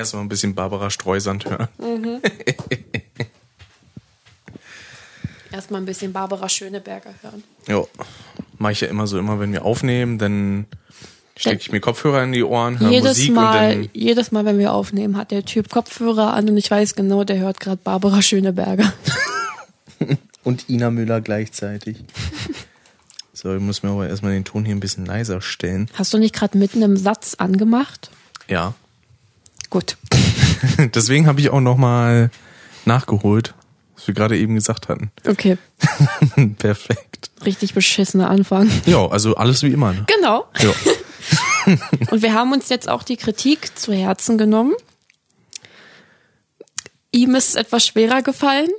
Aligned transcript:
Erstmal 0.00 0.22
ein 0.22 0.30
bisschen 0.30 0.54
Barbara 0.54 0.88
Streusand 0.88 1.44
hören. 1.44 1.68
Erstmal 5.52 5.82
ein 5.82 5.84
bisschen 5.84 6.14
Barbara 6.14 6.48
Schöneberger 6.48 7.12
hören. 7.20 7.44
Ja. 7.68 7.84
Mache 8.56 8.72
ich 8.72 8.80
ja 8.80 8.88
immer 8.88 9.06
so, 9.06 9.18
immer 9.18 9.38
wenn 9.40 9.52
wir 9.52 9.62
aufnehmen, 9.62 10.16
dann 10.16 10.64
stecke 11.36 11.60
ich 11.60 11.70
mir 11.70 11.80
Kopfhörer 11.80 12.24
in 12.24 12.32
die 12.32 12.42
Ohren, 12.42 12.80
höre 12.80 12.88
Jedes 12.90 13.18
Musik 13.18 13.34
Mal, 13.34 13.76
und 13.76 13.82
dann. 13.84 13.90
jedes 13.92 14.32
Mal, 14.32 14.46
wenn 14.46 14.58
wir 14.58 14.72
aufnehmen, 14.72 15.18
hat 15.18 15.32
der 15.32 15.44
Typ 15.44 15.68
Kopfhörer 15.68 16.32
an 16.32 16.48
und 16.48 16.56
ich 16.56 16.70
weiß 16.70 16.94
genau, 16.94 17.24
der 17.24 17.38
hört 17.38 17.60
gerade 17.60 17.82
Barbara 17.84 18.22
Schöneberger. 18.22 18.90
Und 20.44 20.70
Ina 20.70 20.90
Müller 20.90 21.20
gleichzeitig. 21.20 21.98
So, 23.34 23.54
ich 23.54 23.60
muss 23.60 23.82
mir 23.82 23.90
aber 23.90 24.08
erstmal 24.08 24.32
den 24.32 24.46
Ton 24.46 24.64
hier 24.64 24.74
ein 24.74 24.80
bisschen 24.80 25.04
leiser 25.04 25.42
stellen. 25.42 25.90
Hast 25.92 26.14
du 26.14 26.18
nicht 26.18 26.34
gerade 26.34 26.56
mitten 26.56 26.80
im 26.80 26.96
Satz 26.96 27.34
angemacht? 27.34 28.10
Ja. 28.48 28.72
Gut. 29.70 29.96
Deswegen 30.94 31.26
habe 31.26 31.40
ich 31.40 31.50
auch 31.50 31.60
nochmal 31.60 32.30
nachgeholt, 32.84 33.54
was 33.96 34.06
wir 34.08 34.14
gerade 34.14 34.36
eben 34.36 34.56
gesagt 34.56 34.88
hatten. 34.88 35.12
Okay. 35.26 35.56
Perfekt. 36.58 37.30
Richtig 37.44 37.74
beschissener 37.74 38.28
Anfang. 38.28 38.68
Ja, 38.86 39.06
also 39.06 39.36
alles 39.36 39.62
wie 39.62 39.72
immer. 39.72 39.92
Ne? 39.92 40.04
Genau. 40.18 40.46
Ja. 40.58 40.72
Und 42.10 42.22
wir 42.22 42.34
haben 42.34 42.52
uns 42.52 42.68
jetzt 42.68 42.88
auch 42.88 43.04
die 43.04 43.16
Kritik 43.16 43.78
zu 43.78 43.92
Herzen 43.92 44.38
genommen. 44.38 44.74
Ihm 47.12 47.34
ist 47.34 47.50
es 47.50 47.54
etwas 47.54 47.86
schwerer 47.86 48.22
gefallen. 48.22 48.70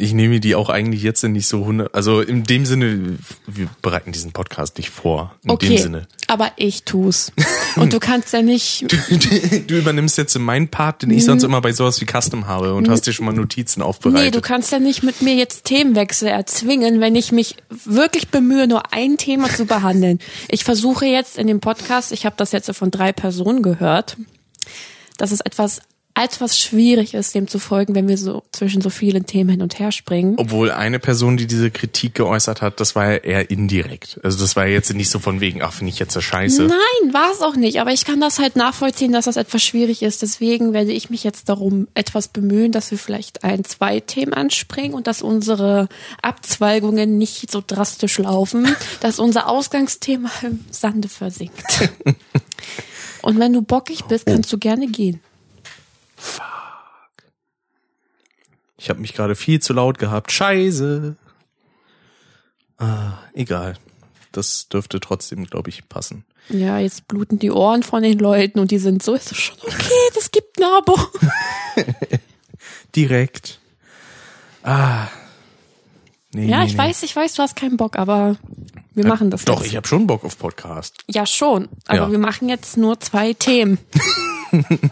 Ich 0.00 0.14
nehme 0.14 0.40
die 0.40 0.54
auch 0.54 0.70
eigentlich 0.70 1.02
jetzt 1.02 1.22
nicht 1.24 1.46
so 1.46 1.66
hundert. 1.66 1.94
Also 1.94 2.20
in 2.22 2.44
dem 2.44 2.64
Sinne, 2.64 3.18
wir 3.46 3.68
bereiten 3.82 4.12
diesen 4.12 4.32
Podcast 4.32 4.78
nicht 4.78 4.88
vor. 4.90 5.34
In 5.44 5.50
Okay, 5.50 5.68
dem 5.68 5.78
Sinne. 5.78 6.08
aber 6.26 6.52
ich 6.56 6.84
tu's. 6.84 7.32
Und 7.76 7.92
du 7.92 8.00
kannst 8.00 8.32
ja 8.32 8.40
nicht. 8.42 8.86
Du 9.66 9.76
übernimmst 9.78 10.16
jetzt 10.18 10.36
meinen 10.38 10.68
Part, 10.68 11.02
den 11.02 11.10
ich 11.10 11.24
sonst 11.24 11.42
immer 11.42 11.60
bei 11.60 11.72
sowas 11.72 12.00
wie 12.00 12.06
Custom 12.06 12.46
habe 12.46 12.74
und 12.74 12.88
hast 12.88 13.06
dir 13.06 13.12
schon 13.12 13.26
mal 13.26 13.32
Notizen 13.32 13.82
aufbereitet. 13.82 14.24
Nee, 14.24 14.30
du 14.30 14.40
kannst 14.40 14.72
ja 14.72 14.78
nicht 14.78 15.02
mit 15.02 15.20
mir 15.22 15.34
jetzt 15.34 15.64
Themenwechsel 15.64 16.28
erzwingen, 16.28 17.00
wenn 17.00 17.14
ich 17.14 17.30
mich 17.30 17.56
wirklich 17.84 18.28
bemühe, 18.28 18.66
nur 18.66 18.92
ein 18.92 19.16
Thema 19.18 19.48
zu 19.48 19.66
behandeln. 19.66 20.18
Ich 20.48 20.64
versuche 20.64 21.04
jetzt 21.06 21.36
in 21.38 21.46
dem 21.46 21.60
Podcast, 21.60 22.10
ich 22.12 22.24
habe 22.26 22.34
das 22.38 22.52
jetzt 22.52 22.74
von 22.74 22.90
drei 22.90 23.12
Personen 23.12 23.62
gehört, 23.62 24.16
dass 25.18 25.30
es 25.32 25.40
etwas 25.40 25.82
etwas 26.22 26.58
schwierig 26.58 27.14
ist, 27.14 27.34
dem 27.34 27.48
zu 27.48 27.58
folgen, 27.58 27.94
wenn 27.94 28.08
wir 28.08 28.18
so 28.18 28.42
zwischen 28.52 28.80
so 28.80 28.90
vielen 28.90 29.26
Themen 29.26 29.50
hin 29.50 29.62
und 29.62 29.78
her 29.78 29.92
springen. 29.92 30.34
Obwohl 30.36 30.70
eine 30.70 30.98
Person, 30.98 31.36
die 31.36 31.46
diese 31.46 31.70
Kritik 31.70 32.14
geäußert 32.14 32.62
hat, 32.62 32.80
das 32.80 32.94
war 32.94 33.10
ja 33.10 33.16
eher 33.16 33.50
indirekt. 33.50 34.20
Also 34.22 34.38
das 34.38 34.56
war 34.56 34.66
ja 34.66 34.72
jetzt 34.72 34.92
nicht 34.92 35.10
so 35.10 35.18
von 35.18 35.40
wegen, 35.40 35.62
ach, 35.62 35.72
finde 35.72 35.92
ich 35.92 35.98
jetzt 35.98 36.12
so 36.12 36.20
scheiße. 36.20 36.62
Nein, 36.62 37.12
war 37.14 37.30
es 37.32 37.40
auch 37.40 37.56
nicht. 37.56 37.80
Aber 37.80 37.92
ich 37.92 38.04
kann 38.04 38.20
das 38.20 38.38
halt 38.38 38.56
nachvollziehen, 38.56 39.12
dass 39.12 39.24
das 39.24 39.36
etwas 39.36 39.62
schwierig 39.62 40.02
ist. 40.02 40.22
Deswegen 40.22 40.72
werde 40.72 40.92
ich 40.92 41.10
mich 41.10 41.24
jetzt 41.24 41.48
darum 41.48 41.88
etwas 41.94 42.28
bemühen, 42.28 42.72
dass 42.72 42.90
wir 42.90 42.98
vielleicht 42.98 43.44
ein, 43.44 43.64
zwei 43.64 44.00
Themen 44.00 44.34
anspringen 44.34 44.94
und 44.94 45.06
dass 45.06 45.22
unsere 45.22 45.88
Abzweigungen 46.22 47.18
nicht 47.18 47.50
so 47.50 47.62
drastisch 47.66 48.18
laufen, 48.18 48.68
dass 49.00 49.18
unser 49.18 49.48
Ausgangsthema 49.48 50.30
im 50.42 50.60
Sande 50.70 51.08
versinkt. 51.08 51.90
Und 53.22 53.38
wenn 53.38 53.52
du 53.52 53.60
bockig 53.62 54.04
bist, 54.04 54.26
kannst 54.26 54.50
du 54.50 54.58
gerne 54.58 54.86
gehen. 54.86 55.20
Ich 58.78 58.88
habe 58.88 59.00
mich 59.00 59.12
gerade 59.14 59.34
viel 59.36 59.60
zu 59.60 59.72
laut 59.72 59.98
gehabt. 59.98 60.32
Scheiße. 60.32 61.16
Ah, 62.78 63.18
egal. 63.34 63.76
Das 64.32 64.68
dürfte 64.68 65.00
trotzdem, 65.00 65.44
glaube 65.44 65.68
ich, 65.70 65.88
passen. 65.88 66.24
Ja, 66.48 66.78
jetzt 66.78 67.06
bluten 67.08 67.38
die 67.38 67.50
Ohren 67.50 67.82
von 67.82 68.02
den 68.02 68.18
Leuten 68.18 68.58
und 68.58 68.70
die 68.70 68.78
sind 68.78 69.02
so, 69.02 69.14
ist 69.14 69.30
es 69.32 69.38
schon 69.38 69.56
okay, 69.62 70.10
das 70.14 70.30
gibt 70.30 70.58
ein 70.58 70.64
Abo. 70.64 70.98
Direkt. 72.96 73.60
Ah. 74.62 75.08
Nee, 76.32 76.46
Ja, 76.48 76.60
nee, 76.60 76.66
ich 76.66 76.72
nee. 76.72 76.78
weiß, 76.78 77.02
ich 77.02 77.14
weiß, 77.14 77.34
du 77.34 77.42
hast 77.42 77.56
keinen 77.56 77.76
Bock, 77.76 77.96
aber 77.98 78.36
wir 78.94 79.06
machen 79.06 79.30
das 79.30 79.44
Doch, 79.44 79.58
jetzt. 79.60 79.66
ich 79.70 79.76
habe 79.76 79.86
schon 79.86 80.06
Bock 80.06 80.24
auf 80.24 80.38
Podcast. 80.38 81.04
Ja, 81.08 81.26
schon. 81.26 81.68
Aber 81.86 81.96
Ja. 81.98 82.10
wir 82.10 82.18
machen 82.18 82.48
jetzt 82.48 82.76
nur 82.76 82.98
zwei 83.00 83.34
Themen. 83.34 83.78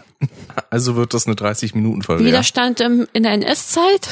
Also 0.69 0.95
wird 0.95 1.13
das 1.13 1.25
eine 1.27 1.35
30-Minuten-Folge. 1.35 2.23
Ja. 2.23 2.29
Widerstand 2.29 2.79
im, 2.81 3.07
in 3.13 3.23
der 3.23 3.33
NS-Zeit 3.33 4.09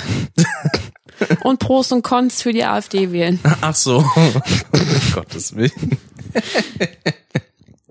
und 1.43 1.59
Pros 1.59 1.91
und 1.91 2.03
Cons 2.03 2.41
für 2.41 2.53
die 2.53 2.63
AfD 2.63 3.11
wählen. 3.11 3.39
Ach 3.61 3.75
so. 3.75 3.97
um 4.15 4.41
Gottes 5.13 5.55
Willen. 5.55 5.97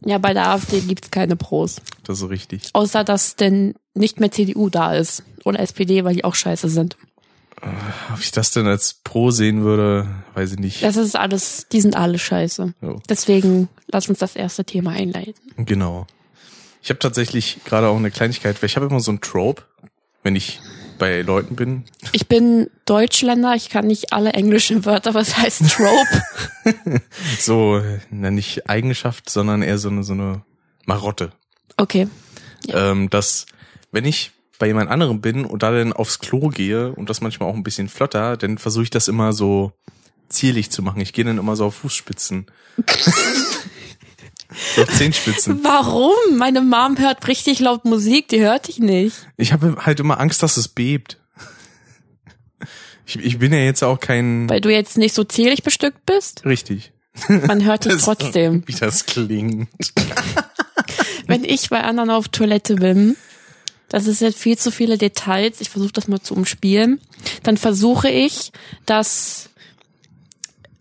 Ja, 0.08 0.18
bei 0.18 0.32
der 0.34 0.50
AfD 0.50 0.80
gibt's 0.82 1.10
keine 1.10 1.34
Pros. 1.34 1.80
Das 2.04 2.22
ist 2.22 2.30
richtig. 2.30 2.70
Außer, 2.74 3.02
dass 3.02 3.34
denn 3.34 3.74
nicht 3.94 4.20
mehr 4.20 4.30
CDU 4.30 4.70
da 4.70 4.94
ist. 4.94 5.24
Oder 5.44 5.58
SPD, 5.58 6.04
weil 6.04 6.14
die 6.14 6.22
auch 6.22 6.36
scheiße 6.36 6.68
sind. 6.68 6.96
Ob 8.12 8.20
ich 8.20 8.30
das 8.30 8.52
denn 8.52 8.66
als 8.68 9.00
Pro 9.02 9.32
sehen 9.32 9.64
würde, 9.64 10.06
weiß 10.34 10.52
ich 10.52 10.58
nicht. 10.60 10.82
Das 10.84 10.96
ist 10.96 11.16
alles, 11.16 11.66
die 11.72 11.80
sind 11.80 11.96
alle 11.96 12.18
scheiße. 12.20 12.74
Jo. 12.82 13.00
Deswegen 13.08 13.68
lass 13.88 14.08
uns 14.08 14.20
das 14.20 14.36
erste 14.36 14.64
Thema 14.64 14.90
einleiten. 14.90 15.34
Genau. 15.56 16.06
Ich 16.86 16.90
habe 16.90 17.00
tatsächlich 17.00 17.58
gerade 17.64 17.88
auch 17.88 17.96
eine 17.96 18.12
Kleinigkeit, 18.12 18.62
weil 18.62 18.68
ich 18.68 18.76
habe 18.76 18.86
immer 18.86 19.00
so 19.00 19.10
ein 19.10 19.20
Trope, 19.20 19.64
wenn 20.22 20.36
ich 20.36 20.60
bei 21.00 21.22
Leuten 21.22 21.56
bin. 21.56 21.82
Ich 22.12 22.28
bin 22.28 22.70
Deutschländer, 22.84 23.56
ich 23.56 23.70
kann 23.70 23.88
nicht 23.88 24.12
alle 24.12 24.34
englischen 24.34 24.84
Wörter, 24.84 25.12
was 25.12 25.36
heißt 25.36 25.68
Trope. 25.68 26.22
So, 27.40 27.82
na, 28.10 28.30
nicht 28.30 28.70
Eigenschaft, 28.70 29.28
sondern 29.28 29.62
eher 29.62 29.78
so 29.78 29.88
eine, 29.88 30.04
so 30.04 30.12
eine 30.12 30.44
Marotte. 30.84 31.32
Okay. 31.76 32.06
Ähm, 32.68 33.10
dass, 33.10 33.46
wenn 33.90 34.04
ich 34.04 34.30
bei 34.60 34.68
jemand 34.68 34.88
anderem 34.88 35.20
bin 35.20 35.44
und 35.44 35.64
da 35.64 35.72
dann 35.72 35.92
aufs 35.92 36.20
Klo 36.20 36.50
gehe 36.50 36.92
und 36.92 37.10
das 37.10 37.20
manchmal 37.20 37.48
auch 37.48 37.56
ein 37.56 37.64
bisschen 37.64 37.88
flotter, 37.88 38.36
dann 38.36 38.58
versuche 38.58 38.84
ich 38.84 38.90
das 38.90 39.08
immer 39.08 39.32
so 39.32 39.72
zierlich 40.28 40.70
zu 40.70 40.82
machen. 40.82 41.00
Ich 41.00 41.12
gehe 41.12 41.24
dann 41.24 41.38
immer 41.38 41.56
so 41.56 41.64
auf 41.66 41.74
Fußspitzen. 41.74 42.46
auf 44.50 44.88
Zehenspitzen. 44.92 45.60
Warum? 45.64 46.36
Meine 46.36 46.60
Mom 46.60 46.98
hört 46.98 47.26
richtig 47.28 47.60
laut 47.60 47.84
Musik, 47.84 48.28
die 48.28 48.40
hört 48.40 48.68
dich 48.68 48.78
nicht. 48.78 49.16
Ich 49.36 49.52
habe 49.52 49.76
halt 49.84 50.00
immer 50.00 50.20
Angst, 50.20 50.42
dass 50.42 50.56
es 50.56 50.68
bebt. 50.68 51.18
Ich, 53.06 53.16
ich 53.16 53.38
bin 53.38 53.52
ja 53.52 53.60
jetzt 53.60 53.84
auch 53.84 54.00
kein... 54.00 54.48
Weil 54.48 54.60
du 54.60 54.70
jetzt 54.70 54.98
nicht 54.98 55.14
so 55.14 55.22
zierlich 55.24 55.62
bestückt 55.62 56.04
bist. 56.06 56.44
Richtig. 56.44 56.92
Man 57.28 57.64
hört 57.64 57.84
dich 57.84 57.96
trotzdem. 58.02 58.62
Wie 58.66 58.74
das 58.74 59.06
klingt. 59.06 59.68
Wenn 61.26 61.44
ich 61.44 61.70
bei 61.70 61.82
anderen 61.82 62.10
auf 62.10 62.28
Toilette 62.28 62.76
bin, 62.76 63.16
das 63.88 64.06
ist 64.06 64.20
jetzt 64.20 64.38
viel 64.38 64.58
zu 64.58 64.70
viele 64.70 64.98
Details, 64.98 65.60
ich 65.60 65.70
versuche 65.70 65.92
das 65.92 66.08
mal 66.08 66.20
zu 66.20 66.34
umspielen, 66.34 67.00
dann 67.42 67.56
versuche 67.56 68.10
ich, 68.10 68.52
dass 68.84 69.50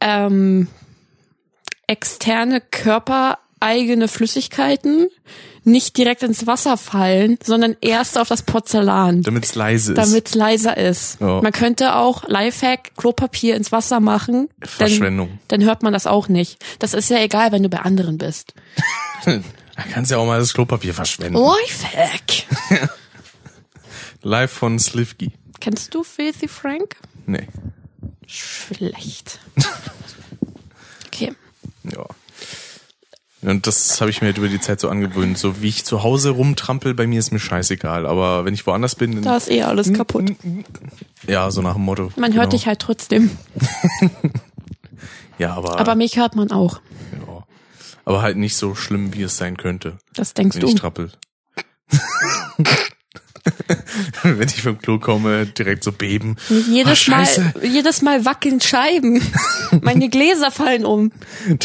ähm, 0.01 0.67
externe 1.87 2.61
körpereigene 3.59 4.07
Flüssigkeiten 4.07 5.09
nicht 5.63 5.97
direkt 5.97 6.21
ins 6.21 6.45
Wasser 6.45 6.77
fallen, 6.77 7.39
sondern 7.43 7.75
erst 7.81 8.19
auf 8.19 8.27
das 8.27 8.43
Porzellan. 8.43 9.23
Damit 9.23 9.45
es 9.45 9.55
leise 9.55 9.93
ist. 9.93 9.97
damit 9.97 10.27
es 10.27 10.35
leiser 10.35 10.77
ist. 10.77 11.19
Ja. 11.19 11.41
Man 11.41 11.51
könnte 11.51 11.95
auch 11.95 12.27
Lifehack 12.27 12.95
Klopapier 12.97 13.55
ins 13.55 13.71
Wasser 13.71 13.99
machen. 13.99 14.47
Verschwendung. 14.61 15.39
Dann, 15.47 15.61
dann 15.61 15.67
hört 15.67 15.81
man 15.81 15.91
das 15.91 16.05
auch 16.05 16.27
nicht. 16.27 16.63
Das 16.79 16.93
ist 16.93 17.09
ja 17.09 17.17
egal, 17.17 17.51
wenn 17.51 17.63
du 17.63 17.69
bei 17.69 17.79
anderen 17.79 18.17
bist. 18.17 18.53
Da 19.77 19.83
kannst 19.91 20.09
ja 20.09 20.19
auch 20.19 20.25
mal 20.25 20.39
das 20.39 20.53
Klopapier 20.53 20.93
verschwenden. 20.93 21.37
Lifehack. 21.37 22.45
Live 24.21 24.51
von 24.51 24.79
Slivky. 24.79 25.33
Kennst 25.59 25.93
du 25.93 26.01
Filthy 26.03 26.47
Frank? 26.47 26.95
Nee. 27.25 27.45
Schlecht. 28.25 29.39
Okay. 31.07 31.33
Ja. 31.83 32.05
Und 33.45 33.67
das 33.67 34.01
habe 34.01 34.09
ich 34.09 34.21
mir 34.21 34.27
halt 34.27 34.37
über 34.39 34.47
die 34.49 34.59
Zeit 34.59 34.79
so 34.79 34.89
angewöhnt. 34.89 35.37
So 35.37 35.61
wie 35.61 35.67
ich 35.69 35.85
zu 35.85 36.01
Hause 36.03 36.31
rumtrampel, 36.31 36.93
bei 36.95 37.05
mir 37.07 37.19
ist 37.19 37.31
mir 37.31 37.39
scheißegal. 37.39 38.05
Aber 38.07 38.43
wenn 38.43 38.53
ich 38.53 38.65
woanders 38.65 38.95
bin, 38.95 39.21
Da 39.21 39.37
ist 39.37 39.49
eh 39.51 39.61
alles 39.63 39.93
kaputt. 39.93 40.31
ja, 41.27 41.51
so 41.51 41.61
nach 41.61 41.73
dem 41.73 41.83
Motto. 41.83 42.11
Man 42.17 42.33
hört 42.33 42.53
dich 42.53 42.65
halt 42.67 42.79
trotzdem. 42.79 43.29
Ja, 45.37 45.53
aber, 45.53 45.77
Aber 45.79 45.95
mich 45.95 46.15
hört 46.15 46.35
man 46.37 46.49
auch. 46.51 46.79
ja. 47.11 47.43
aber 48.05 48.21
halt 48.21 48.37
nicht 48.37 48.55
so 48.55 48.73
schlimm, 48.73 49.13
wie 49.13 49.23
es 49.23 49.35
sein 49.35 49.57
könnte, 49.57 49.97
Das 50.13 50.33
denkst 50.33 50.55
wenn 50.55 50.61
du. 50.61 50.67
ich 50.69 50.75
trappel. 50.75 51.11
wenn 54.23 54.47
ich 54.47 54.61
vom 54.63 54.77
Klo 54.79 54.99
komme, 54.99 55.45
direkt 55.45 55.83
so 55.83 55.91
beben. 55.91 56.35
Jedes 56.49 57.07
Oh, 57.07 57.11
Mal, 57.11 57.27
jedes 57.63 58.01
Mal 58.01 58.25
wackeln 58.25 58.59
Scheiben. 58.59 59.21
Meine 59.81 60.09
Gläser 60.09 60.51
fallen 60.51 60.85
um. 60.85 61.11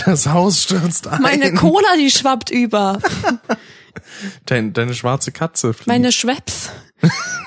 Das 0.04 0.26
Haus 0.26 0.64
stürzt 0.64 1.08
ein. 1.08 1.22
Meine 1.22 1.54
Cola, 1.54 1.88
die 1.98 2.10
schwappt 2.10 2.50
über. 2.50 2.98
Dein, 4.46 4.72
deine 4.72 4.94
schwarze 4.94 5.32
Katze 5.32 5.72
fliegt. 5.72 5.86
Meine 5.88 6.12
Schweppes. 6.12 6.70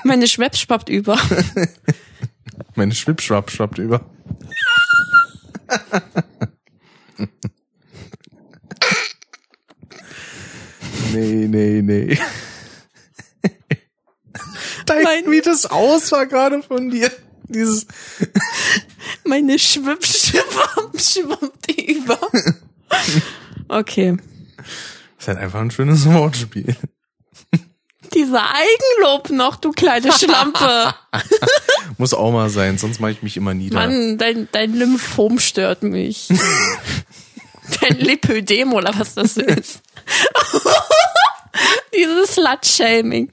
Meine 0.02 0.26
Schweppes 0.26 0.60
schwappt 0.60 0.88
über. 0.88 1.16
Meine 2.74 2.94
Schwippschwapp 2.94 3.50
schwappt 3.50 3.78
über. 3.78 4.04
nee, 11.12 11.46
nee, 11.48 11.82
nee. 11.82 12.18
Mein- 14.88 15.30
wie 15.30 15.40
das 15.40 15.66
aussah 15.66 16.24
gerade 16.24 16.62
von 16.62 16.90
dir. 16.90 17.10
Dieses, 17.46 17.86
Meine 19.24 19.58
Schwipp, 19.58 20.04
Schwipp, 20.04 20.44
schwimmt 20.96 21.78
über. 21.78 22.18
Okay. 23.68 24.16
ist 25.18 25.28
halt 25.28 25.38
einfach 25.38 25.60
ein 25.60 25.70
schönes 25.70 26.06
Wortspiel. 26.10 26.74
Dieser 28.14 28.42
Eigenlob 28.54 29.30
noch, 29.30 29.56
du 29.56 29.72
kleine 29.72 30.12
Schlampe. 30.12 30.94
Muss 31.98 32.14
auch 32.14 32.32
mal 32.32 32.48
sein, 32.48 32.78
sonst 32.78 33.00
mache 33.00 33.10
ich 33.12 33.22
mich 33.22 33.36
immer 33.36 33.54
nieder. 33.54 33.76
Mann, 33.76 34.18
dein, 34.18 34.48
dein 34.52 34.72
Lymphom 34.72 35.38
stört 35.38 35.82
mich. 35.82 36.28
dein 37.80 37.98
Lipödem 37.98 38.72
oder 38.72 38.92
was 38.96 39.14
das 39.14 39.36
ist. 39.36 39.80
Dieses 41.96 42.34
Slut-Shaming. 42.34 43.30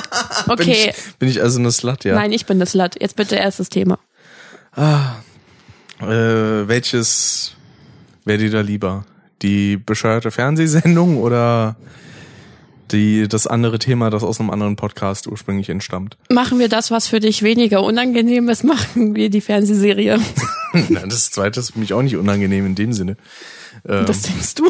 Bin, 0.46 0.52
Okay. 0.52 0.92
ich, 0.96 1.14
bin 1.18 1.28
ich 1.28 1.42
also 1.42 1.58
eine 1.58 1.70
Slut, 1.72 2.04
ja? 2.04 2.14
Nein, 2.14 2.32
ich 2.32 2.46
bin 2.46 2.58
das 2.60 2.72
Slut. 2.72 3.00
Jetzt 3.00 3.16
bitte 3.16 3.36
erstes 3.36 3.68
Thema. 3.68 3.98
Äh, 4.76 6.04
welches 6.68 7.52
wäre 8.24 8.38
dir 8.38 8.50
da 8.50 8.60
lieber? 8.60 9.04
Die 9.42 9.76
bescheuerte 9.76 10.30
Fernsehsendung 10.30 11.18
oder 11.18 11.76
die, 12.92 13.26
das 13.28 13.46
andere 13.46 13.78
Thema, 13.78 14.10
das 14.10 14.22
aus 14.22 14.38
einem 14.40 14.50
anderen 14.50 14.76
Podcast 14.76 15.26
ursprünglich 15.26 15.68
entstammt? 15.70 16.16
Machen 16.30 16.58
wir 16.58 16.68
das, 16.68 16.90
was 16.90 17.08
für 17.08 17.20
dich 17.20 17.42
weniger 17.42 17.82
unangenehm 17.82 18.48
ist, 18.48 18.64
machen 18.64 19.14
wir 19.14 19.30
die 19.30 19.40
Fernsehserie. 19.40 20.20
Nein, 20.72 21.08
das 21.08 21.30
zweite 21.30 21.60
ist 21.60 21.72
für 21.72 21.78
mich 21.78 21.92
auch 21.92 22.02
nicht 22.02 22.16
unangenehm 22.16 22.66
in 22.66 22.74
dem 22.74 22.92
Sinne. 22.92 23.16
Ähm, 23.88 24.06
Das 24.06 24.22
denkst 24.22 24.54
du? 24.54 24.68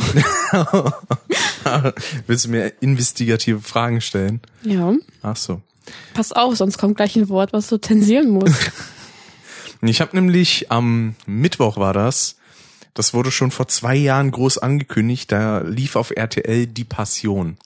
willst 2.27 2.47
du 2.47 2.51
mir 2.51 2.73
investigative 2.81 3.61
Fragen 3.61 4.01
stellen? 4.01 4.41
Ja. 4.63 4.95
Ach 5.23 5.37
so. 5.37 5.63
Pass 6.15 6.33
auf, 6.33 6.57
sonst 6.57 6.79
kommt 6.79 6.97
gleich 6.97 7.17
ein 7.17 7.29
Wort, 7.29 7.53
was 7.53 7.69
du 7.69 7.79
zensieren 7.79 8.31
musst. 8.31 8.73
Ich 9.83 10.01
habe 10.01 10.17
nämlich 10.17 10.73
am 10.73 11.17
Mittwoch 11.27 11.77
war 11.77 11.93
das. 11.93 12.37
Das 12.95 13.13
wurde 13.13 13.31
schon 13.31 13.51
vor 13.51 13.69
zwei 13.69 13.95
Jahren 13.95 14.31
groß 14.31 14.57
angekündigt. 14.57 15.31
Da 15.31 15.59
lief 15.59 15.97
auf 15.97 16.11
RTL 16.11 16.67
Die 16.67 16.85
Passion. 16.85 17.59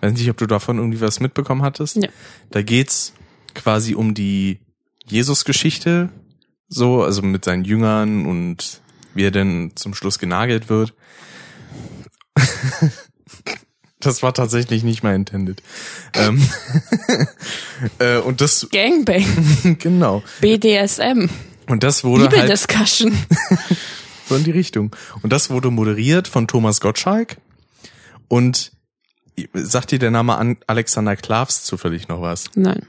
Weiß 0.00 0.12
nicht, 0.12 0.30
ob 0.30 0.36
du 0.36 0.46
davon 0.46 0.78
irgendwie 0.78 1.00
was 1.00 1.20
mitbekommen 1.20 1.62
hattest. 1.62 1.96
Ja. 1.96 2.08
Da 2.50 2.62
geht's 2.62 3.14
quasi 3.54 3.94
um 3.94 4.14
die 4.14 4.60
Jesus-Geschichte, 5.06 6.10
so, 6.68 7.02
also 7.02 7.22
mit 7.22 7.44
seinen 7.44 7.64
Jüngern 7.64 8.26
und 8.26 8.80
wie 9.14 9.24
er 9.24 9.30
denn 9.30 9.72
zum 9.74 9.94
Schluss 9.94 10.18
genagelt 10.18 10.68
wird. 10.68 10.94
Das 14.00 14.22
war 14.22 14.32
tatsächlich 14.32 14.84
nicht 14.84 15.02
mal 15.02 15.14
intended. 15.14 15.62
Ähm, 16.14 16.40
äh, 17.98 18.18
und 18.18 18.40
das, 18.40 18.68
Gangbang. 18.70 19.76
genau. 19.80 20.22
BDSM. 20.40 21.28
Und 21.66 21.82
das 21.82 22.04
wurde 22.04 22.24
halt 22.24 22.32
Bibel-Discussion. 22.32 23.12
so 24.28 24.36
in 24.36 24.44
die 24.44 24.52
Richtung. 24.52 24.94
Und 25.22 25.32
das 25.32 25.50
wurde 25.50 25.70
moderiert 25.70 26.28
von 26.28 26.46
Thomas 26.46 26.80
Gottschalk. 26.80 27.38
Und 28.28 28.70
sagt 29.52 29.90
dir 29.90 29.98
der 29.98 30.10
Name 30.10 30.36
an 30.36 30.58
Alexander 30.66 31.16
Klavs 31.16 31.64
zufällig 31.64 32.08
noch 32.08 32.20
was? 32.20 32.44
Nein. 32.54 32.86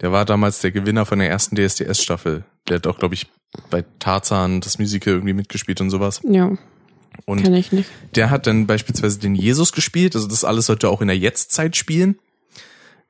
Der 0.00 0.12
war 0.12 0.24
damals 0.24 0.60
der 0.60 0.70
Gewinner 0.70 1.04
von 1.04 1.18
der 1.18 1.30
ersten 1.30 1.56
DSDS-Staffel. 1.56 2.44
Der 2.68 2.76
hat 2.76 2.86
auch, 2.86 2.98
glaube 2.98 3.14
ich, 3.14 3.26
bei 3.70 3.84
Tarzan 3.98 4.60
das 4.60 4.78
Musical 4.78 5.14
irgendwie 5.14 5.34
mitgespielt 5.34 5.80
und 5.80 5.90
sowas. 5.90 6.20
Ja, 6.24 6.52
Und 7.26 7.42
kenne 7.42 7.58
ich 7.58 7.72
nicht. 7.72 7.88
der 8.14 8.30
hat 8.30 8.46
dann 8.46 8.66
beispielsweise 8.66 9.18
den 9.18 9.34
Jesus 9.34 9.72
gespielt. 9.72 10.14
Also 10.14 10.28
das 10.28 10.44
alles 10.44 10.66
sollte 10.66 10.88
auch 10.88 11.00
in 11.00 11.08
der 11.08 11.18
Jetztzeit 11.18 11.76
spielen. 11.76 12.18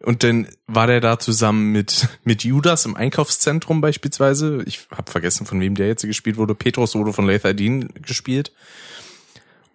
Und 0.02 0.22
dann 0.22 0.48
war 0.66 0.86
der 0.86 1.00
da 1.00 1.18
zusammen 1.18 1.72
mit, 1.72 2.08
mit 2.24 2.44
Judas 2.44 2.84
im 2.84 2.96
Einkaufszentrum 2.96 3.80
beispielsweise. 3.80 4.62
Ich 4.66 4.86
habe 4.90 5.10
vergessen, 5.10 5.46
von 5.46 5.60
wem 5.60 5.74
der 5.74 5.88
jetzt 5.88 6.02
gespielt 6.02 6.36
wurde. 6.36 6.54
Petrus 6.54 6.94
wurde 6.94 7.12
von 7.12 7.26
Lather 7.26 7.54
Dean 7.54 7.88
gespielt. 8.02 8.52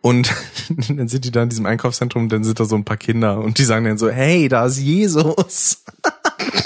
Und 0.01 0.33
dann 0.89 1.07
sind 1.07 1.25
die 1.25 1.31
da 1.31 1.43
in 1.43 1.49
diesem 1.49 1.65
Einkaufszentrum 1.65 2.23
und 2.23 2.31
dann 2.31 2.43
sind 2.43 2.59
da 2.59 2.65
so 2.65 2.75
ein 2.75 2.85
paar 2.85 2.97
Kinder 2.97 3.39
und 3.39 3.57
die 3.57 3.65
sagen 3.65 3.85
dann 3.85 3.97
so, 3.97 4.09
hey, 4.09 4.47
da 4.47 4.65
ist 4.65 4.77
Jesus. 4.77 5.83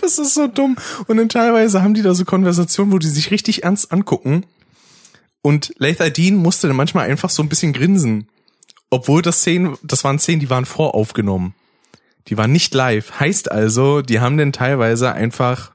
Das 0.00 0.18
ist 0.18 0.32
so 0.32 0.46
dumm. 0.46 0.76
Und 1.06 1.18
dann 1.18 1.28
teilweise 1.28 1.82
haben 1.82 1.92
die 1.92 2.00
da 2.00 2.14
so 2.14 2.24
Konversationen, 2.24 2.92
wo 2.92 2.98
die 2.98 3.08
sich 3.08 3.30
richtig 3.30 3.64
ernst 3.64 3.92
angucken. 3.92 4.46
Und 5.42 5.72
Lather 5.78 6.10
Dean 6.10 6.36
musste 6.36 6.66
dann 6.66 6.76
manchmal 6.76 7.08
einfach 7.08 7.30
so 7.30 7.42
ein 7.42 7.48
bisschen 7.48 7.72
grinsen. 7.72 8.28
Obwohl 8.90 9.22
das 9.22 9.38
Szenen, 9.40 9.76
das 9.82 10.02
waren 10.04 10.18
Szenen, 10.18 10.40
die 10.40 10.50
waren 10.50 10.64
voraufgenommen. 10.64 11.54
Die 12.28 12.36
waren 12.36 12.52
nicht 12.52 12.74
live. 12.74 13.20
Heißt 13.20 13.50
also, 13.50 14.02
die 14.02 14.20
haben 14.20 14.36
dann 14.36 14.52
teilweise 14.52 15.12
einfach 15.12 15.72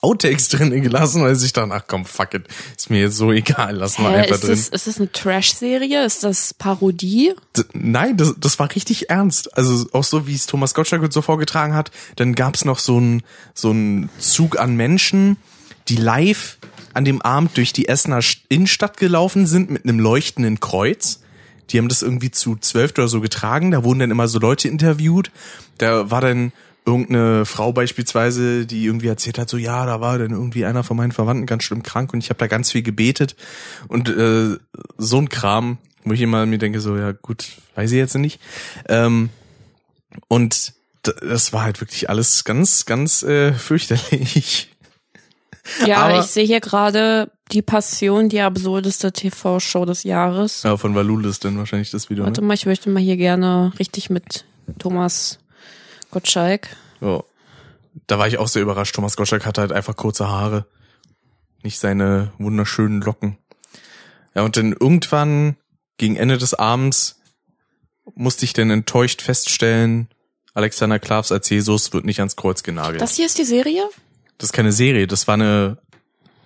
Outtakes 0.00 0.48
drin 0.50 0.70
gelassen, 0.82 1.22
weil 1.22 1.34
sie 1.34 1.42
sich 1.42 1.52
dachten, 1.52 1.72
ach 1.72 1.84
komm, 1.86 2.04
fuck 2.04 2.34
it, 2.34 2.44
ist 2.76 2.88
mir 2.90 3.00
jetzt 3.00 3.16
so 3.16 3.32
egal, 3.32 3.76
lass 3.76 3.98
mal 3.98 4.14
einfach 4.14 4.36
ist, 4.36 4.42
drin. 4.44 4.50
das, 4.50 4.68
ist 4.68 4.86
das 4.86 4.96
eine 4.98 5.10
Trash-Serie? 5.10 6.04
Ist 6.04 6.22
das 6.24 6.54
Parodie? 6.54 7.32
D- 7.56 7.64
Nein, 7.72 8.16
das, 8.16 8.34
das 8.38 8.58
war 8.58 8.72
richtig 8.74 9.10
ernst. 9.10 9.56
Also 9.56 9.86
auch 9.92 10.04
so, 10.04 10.26
wie 10.26 10.34
es 10.34 10.46
Thomas 10.46 10.74
Gottschalk 10.74 11.12
so 11.12 11.20
vorgetragen 11.22 11.74
hat. 11.74 11.90
Dann 12.16 12.34
gab's 12.34 12.64
noch 12.64 12.78
so 12.78 12.96
einen 12.98 13.22
so 13.54 13.70
einen 13.70 14.08
Zug 14.18 14.58
an 14.58 14.76
Menschen, 14.76 15.36
die 15.88 15.96
live 15.96 16.58
an 16.98 17.04
dem 17.04 17.22
Abend 17.22 17.56
durch 17.56 17.72
die 17.72 17.88
Essener 17.88 18.18
St- 18.18 18.40
Innenstadt 18.48 18.96
gelaufen 18.96 19.46
sind 19.46 19.70
mit 19.70 19.84
einem 19.84 20.00
leuchtenden 20.00 20.58
Kreuz. 20.58 21.20
Die 21.70 21.78
haben 21.78 21.88
das 21.88 22.02
irgendwie 22.02 22.30
zu 22.32 22.56
zwölf 22.56 22.90
oder 22.92 23.06
so 23.06 23.20
getragen. 23.20 23.70
Da 23.70 23.84
wurden 23.84 24.00
dann 24.00 24.10
immer 24.10 24.26
so 24.26 24.38
Leute 24.40 24.66
interviewt. 24.68 25.30
Da 25.78 26.10
war 26.10 26.20
dann 26.20 26.52
irgendeine 26.84 27.44
Frau 27.44 27.72
beispielsweise, 27.72 28.66
die 28.66 28.86
irgendwie 28.86 29.06
erzählt 29.06 29.38
hat, 29.38 29.48
so 29.48 29.58
ja, 29.58 29.86
da 29.86 30.00
war 30.00 30.18
dann 30.18 30.32
irgendwie 30.32 30.64
einer 30.64 30.82
von 30.82 30.96
meinen 30.96 31.12
Verwandten 31.12 31.46
ganz 31.46 31.62
schlimm 31.62 31.82
krank 31.82 32.12
und 32.12 32.24
ich 32.24 32.30
habe 32.30 32.38
da 32.38 32.46
ganz 32.46 32.72
viel 32.72 32.82
gebetet 32.82 33.36
und 33.88 34.08
äh, 34.08 34.56
so 34.96 35.18
ein 35.18 35.28
Kram, 35.28 35.78
wo 36.04 36.14
ich 36.14 36.22
immer 36.22 36.46
mir 36.46 36.58
denke, 36.58 36.80
so 36.80 36.96
ja 36.96 37.12
gut, 37.12 37.46
weiß 37.74 37.92
ich 37.92 37.98
jetzt 37.98 38.16
nicht. 38.16 38.40
Ähm, 38.88 39.28
und 40.28 40.72
das 41.02 41.52
war 41.52 41.62
halt 41.62 41.80
wirklich 41.80 42.08
alles 42.08 42.44
ganz, 42.44 42.86
ganz 42.86 43.22
äh, 43.22 43.52
fürchterlich. 43.52 44.70
Ja, 45.86 45.98
Aber- 46.04 46.20
ich 46.20 46.26
sehe 46.26 46.44
hier 46.46 46.60
gerade 46.60 47.30
die 47.52 47.62
Passion, 47.62 48.28
die 48.28 48.40
absurdeste 48.40 49.12
TV-Show 49.12 49.84
des 49.84 50.02
Jahres. 50.04 50.62
Ja, 50.62 50.76
von 50.76 50.94
Valul 50.94 51.24
ist 51.26 51.44
dann 51.44 51.56
wahrscheinlich 51.58 51.90
das 51.90 52.10
Video. 52.10 52.24
Warte 52.24 52.40
Ne? 52.40 52.46
mal, 52.46 52.54
ich 52.54 52.66
möchte 52.66 52.90
mal 52.90 53.00
hier 53.02 53.16
gerne 53.16 53.72
richtig 53.78 54.10
mit 54.10 54.44
Thomas 54.78 55.38
Gottschalk. 56.10 56.68
Ja. 57.00 57.22
Da 58.06 58.18
war 58.18 58.28
ich 58.28 58.38
auch 58.38 58.48
sehr 58.48 58.62
überrascht. 58.62 58.94
Thomas 58.94 59.16
Gottschalk 59.16 59.44
hatte 59.46 59.60
halt 59.60 59.72
einfach 59.72 59.96
kurze 59.96 60.28
Haare. 60.28 60.66
Nicht 61.62 61.78
seine 61.80 62.32
wunderschönen 62.38 63.00
Locken. 63.00 63.38
Ja, 64.34 64.42
und 64.42 64.56
dann 64.56 64.72
irgendwann, 64.72 65.56
gegen 65.96 66.16
Ende 66.16 66.38
des 66.38 66.54
Abends, 66.54 67.16
musste 68.14 68.44
ich 68.44 68.52
dann 68.52 68.70
enttäuscht 68.70 69.20
feststellen, 69.22 70.08
Alexander 70.54 70.98
Klavs 70.98 71.32
als 71.32 71.48
Jesus 71.50 71.92
wird 71.92 72.04
nicht 72.04 72.20
ans 72.20 72.36
Kreuz 72.36 72.62
genagelt. 72.62 73.00
Das 73.00 73.16
hier 73.16 73.26
ist 73.26 73.38
die 73.38 73.44
Serie? 73.44 73.84
Das 74.38 74.48
ist 74.48 74.52
keine 74.52 74.72
Serie, 74.72 75.06
das 75.06 75.26
war 75.26 75.34
eine 75.34 75.78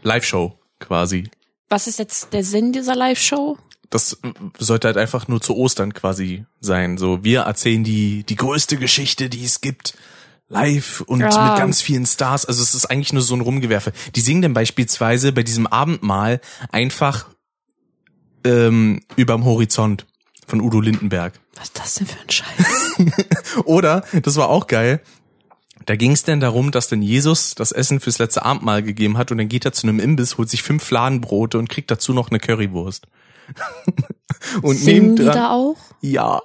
Live-Show 0.02 0.58
quasi. 0.80 1.30
Was 1.68 1.86
ist 1.86 1.98
jetzt 1.98 2.32
der 2.32 2.44
Sinn 2.44 2.72
dieser 2.72 2.94
Live-Show? 2.96 3.56
Das 3.90 4.18
sollte 4.58 4.88
halt 4.88 4.96
einfach 4.96 5.28
nur 5.28 5.40
zu 5.40 5.54
Ostern 5.56 5.92
quasi 5.92 6.44
sein. 6.60 6.96
So, 6.98 7.22
wir 7.24 7.42
erzählen 7.42 7.84
die, 7.84 8.24
die 8.24 8.36
größte 8.36 8.76
Geschichte, 8.78 9.28
die 9.28 9.44
es 9.44 9.60
gibt. 9.60 9.94
Live 10.48 11.00
und 11.02 11.20
Ja. 11.20 11.26
mit 11.50 11.56
ganz 11.58 11.80
vielen 11.80 12.04
Stars. 12.04 12.44
Also 12.44 12.62
es 12.62 12.74
ist 12.74 12.86
eigentlich 12.86 13.12
nur 13.14 13.22
so 13.22 13.34
ein 13.34 13.40
Rumgewerfe. 13.40 13.92
Die 14.14 14.20
singen 14.20 14.42
dann 14.42 14.52
beispielsweise 14.54 15.32
bei 15.32 15.42
diesem 15.42 15.66
Abendmahl 15.66 16.40
einfach 16.70 17.26
ähm, 18.44 19.02
überm 19.16 19.44
Horizont 19.44 20.06
von 20.46 20.60
Udo 20.60 20.80
Lindenberg. 20.80 21.38
Was 21.56 21.64
ist 21.68 21.78
das 21.78 21.94
denn 21.94 22.06
für 22.06 22.20
ein 22.20 22.30
Scheiß? 22.30 23.56
Oder, 23.64 24.04
das 24.22 24.36
war 24.36 24.48
auch 24.48 24.66
geil, 24.66 25.00
da 25.86 25.96
ging 25.96 26.12
es 26.12 26.22
denn 26.22 26.40
darum, 26.40 26.70
dass 26.70 26.88
denn 26.88 27.02
Jesus 27.02 27.54
das 27.54 27.72
Essen 27.72 28.00
fürs 28.00 28.18
letzte 28.18 28.44
Abendmahl 28.44 28.82
gegeben 28.82 29.18
hat 29.18 29.30
und 29.30 29.38
dann 29.38 29.48
geht 29.48 29.64
er 29.64 29.72
zu 29.72 29.86
einem 29.86 30.00
Imbiss, 30.00 30.38
holt 30.38 30.50
sich 30.50 30.62
fünf 30.62 30.82
Fladenbrote 30.84 31.58
und 31.58 31.68
kriegt 31.68 31.90
dazu 31.90 32.12
noch 32.12 32.30
eine 32.30 32.38
Currywurst. 32.38 33.06
und 34.62 34.76
Singen 34.76 35.16
die 35.16 35.22
nebendran- 35.22 35.34
da 35.34 35.50
auch? 35.50 35.76
Ja. 36.00 36.42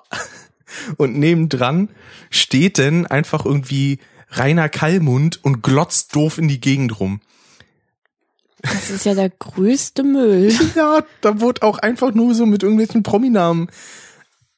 Und 0.98 1.18
nebendran 1.18 1.90
steht 2.30 2.78
denn 2.78 3.06
einfach 3.06 3.46
irgendwie 3.46 4.00
Rainer 4.32 4.70
Kallmund 4.70 5.44
und 5.44 5.62
glotzt 5.62 6.16
doof 6.16 6.38
in 6.38 6.48
die 6.48 6.60
Gegend 6.60 7.00
rum. 7.00 7.22
Das 8.62 8.90
ist 8.90 9.06
ja 9.06 9.14
der 9.14 9.30
größte 9.30 10.04
Müll. 10.04 10.54
Ja, 10.76 11.04
da 11.22 11.40
wurde 11.40 11.62
auch 11.64 11.78
einfach 11.78 12.14
nur 12.14 12.36
so 12.36 12.46
mit 12.46 12.64
irgendwelchen 12.64 13.04
Prominamen 13.04 13.70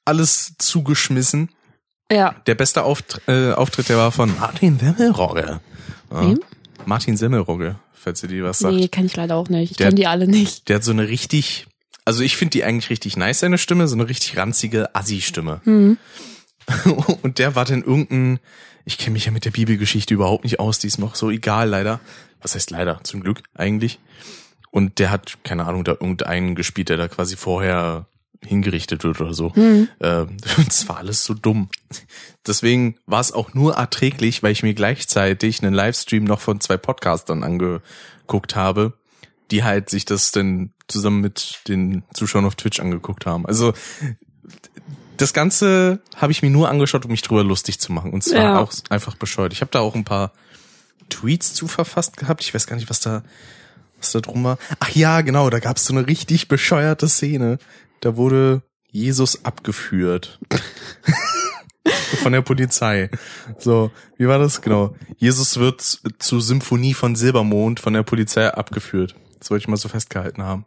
alles 0.06 0.54
zugeschmissen. 0.58 1.50
Ja. 2.12 2.36
Der 2.48 2.56
beste 2.56 2.84
Auft 2.84 3.22
äh, 3.28 3.52
Auftritt, 3.52 3.90
der 3.90 3.98
war 3.98 4.12
von 4.12 4.36
Martin 4.40 4.80
Semmelrogge. 4.80 5.60
Ja. 6.12 6.22
Wem? 6.22 6.40
Martin 6.86 7.18
Semmelrogge, 7.18 7.76
falls 7.94 8.24
ihr 8.24 8.30
dir 8.30 8.44
was 8.44 8.60
sagt. 8.60 8.74
Nee, 8.74 8.88
kenne 8.88 9.08
ich 9.08 9.16
leider 9.16 9.36
auch 9.36 9.50
nicht. 9.50 9.72
Ich 9.72 9.78
kenne 9.78 9.96
die 9.96 10.08
alle 10.08 10.28
nicht. 10.28 10.70
Der 10.70 10.78
hat 10.78 10.84
so 10.84 10.92
eine 10.92 11.08
richtig, 11.08 11.68
also 12.06 12.24
ich 12.24 12.36
finde 12.36 12.52
die 12.52 12.64
eigentlich 12.64 12.90
richtig 12.90 13.16
nice, 13.16 13.40
seine 13.40 13.58
Stimme, 13.58 13.88
so 13.88 13.96
eine 13.96 14.10
richtig 14.10 14.38
ranzige 14.38 14.96
Assi-Stimme. 14.96 15.62
Hm. 15.66 15.98
Und 17.22 17.38
der 17.38 17.56
war 17.56 17.66
dann 17.66 17.84
irgendein, 17.84 18.40
ich 18.86 18.98
kenne 18.98 19.14
mich 19.14 19.26
ja 19.26 19.32
mit 19.32 19.46
der 19.46 19.52
Bibelgeschichte 19.52 20.14
überhaupt 20.14 20.44
nicht 20.44 20.60
aus, 20.60 20.80
die 20.80 20.88
ist 20.88 20.98
noch 20.98 21.16
so 21.16 21.30
egal 21.30 21.70
leider. 21.70 22.00
Was 22.42 22.56
heißt 22.56 22.72
leider? 22.72 23.02
Zum 23.04 23.22
Glück 23.22 23.44
eigentlich. 23.54 24.00
Und 24.72 25.00
der 25.00 25.12
hat, 25.12 25.38
keine 25.44 25.66
Ahnung, 25.66 25.84
da 25.84 25.94
irgendeinen 25.94 26.56
gespielt, 26.56 26.90
der 26.90 26.98
da 26.98 27.08
quasi 27.08 27.36
vorher 27.36 28.06
hingerichtet 28.46 29.04
wird 29.04 29.20
oder 29.22 29.34
so. 29.34 29.52
Mhm. 29.56 29.90
das 30.00 30.88
war 30.88 30.98
alles 30.98 31.24
so 31.24 31.34
dumm. 31.34 31.70
Deswegen 32.46 32.96
war 33.06 33.20
es 33.20 33.32
auch 33.32 33.54
nur 33.54 33.76
erträglich, 33.76 34.44
weil 34.44 34.52
ich 34.52 34.64
mir 34.64 34.74
gleichzeitig 34.74 35.62
einen 35.62 35.74
Livestream 35.74 36.24
noch 36.24 36.40
von 36.40 36.62
zwei 36.62 36.78
Podcastern 36.78 37.44
angeguckt 37.44 38.56
habe, 38.56 38.94
die 39.52 39.64
halt 39.64 39.90
sich 39.90 40.06
das 40.06 40.32
dann 40.32 40.72
zusammen 40.88 41.22
mit 41.22 41.62
den 41.68 42.04
Zuschauern 42.14 42.46
auf 42.46 42.56
Twitch 42.56 42.80
angeguckt 42.80 43.26
haben. 43.26 43.46
Also 43.46 43.74
das 45.18 45.34
Ganze 45.34 46.00
habe 46.16 46.32
ich 46.32 46.42
mir 46.42 46.50
nur 46.50 46.70
angeschaut, 46.70 47.06
um 47.06 47.12
mich 47.12 47.22
drüber 47.22 47.44
lustig 47.44 47.80
zu 47.80 47.92
machen. 47.92 48.14
Und 48.14 48.24
zwar 48.24 48.42
ja. 48.42 48.60
auch 48.60 48.72
einfach 48.90 49.16
bescheuert. 49.16 49.54
Ich 49.54 49.62
habe 49.62 49.72
da 49.72 49.80
auch 49.80 49.96
ein 49.96 50.06
paar 50.06 50.32
Tweets 51.10 51.54
zu 51.54 51.68
verfasst 51.68 52.18
gehabt. 52.18 52.42
Ich 52.42 52.54
weiß 52.54 52.68
gar 52.68 52.78
nicht, 52.78 52.90
was 52.90 53.02
da, 53.02 53.24
was 53.98 54.12
da 54.12 54.22
drum 54.22 54.44
war. 54.44 54.58
Ach 54.80 54.90
ja, 54.90 55.22
genau, 55.22 55.50
da 55.50 55.60
gab 55.60 55.78
es 55.78 55.86
so 55.86 55.94
eine 55.94 56.08
richtig 56.08 56.48
bescheuerte 56.48 57.10
Szene. 57.10 57.60
Da 58.02 58.16
wurde 58.18 58.62
Jesus 58.92 59.46
abgeführt. 59.46 60.40
von 62.22 62.32
der 62.34 62.42
Polizei. 62.42 63.10
So, 63.58 63.92
wie 64.18 64.28
war 64.28 64.40
das? 64.40 64.62
Genau. 64.62 64.96
Jesus 65.18 65.58
wird 65.58 65.82
zu 65.82 66.40
Symphonie 66.40 66.94
von 66.94 67.16
Silbermond 67.16 67.80
von 67.80 67.94
der 67.94 68.04
Polizei 68.04 68.48
abgeführt. 68.48 69.16
Das 69.40 69.50
wollte 69.50 69.64
ich 69.64 69.68
mal 69.68 69.78
so 69.78 69.90
festgehalten 69.90 70.44
haben. 70.44 70.66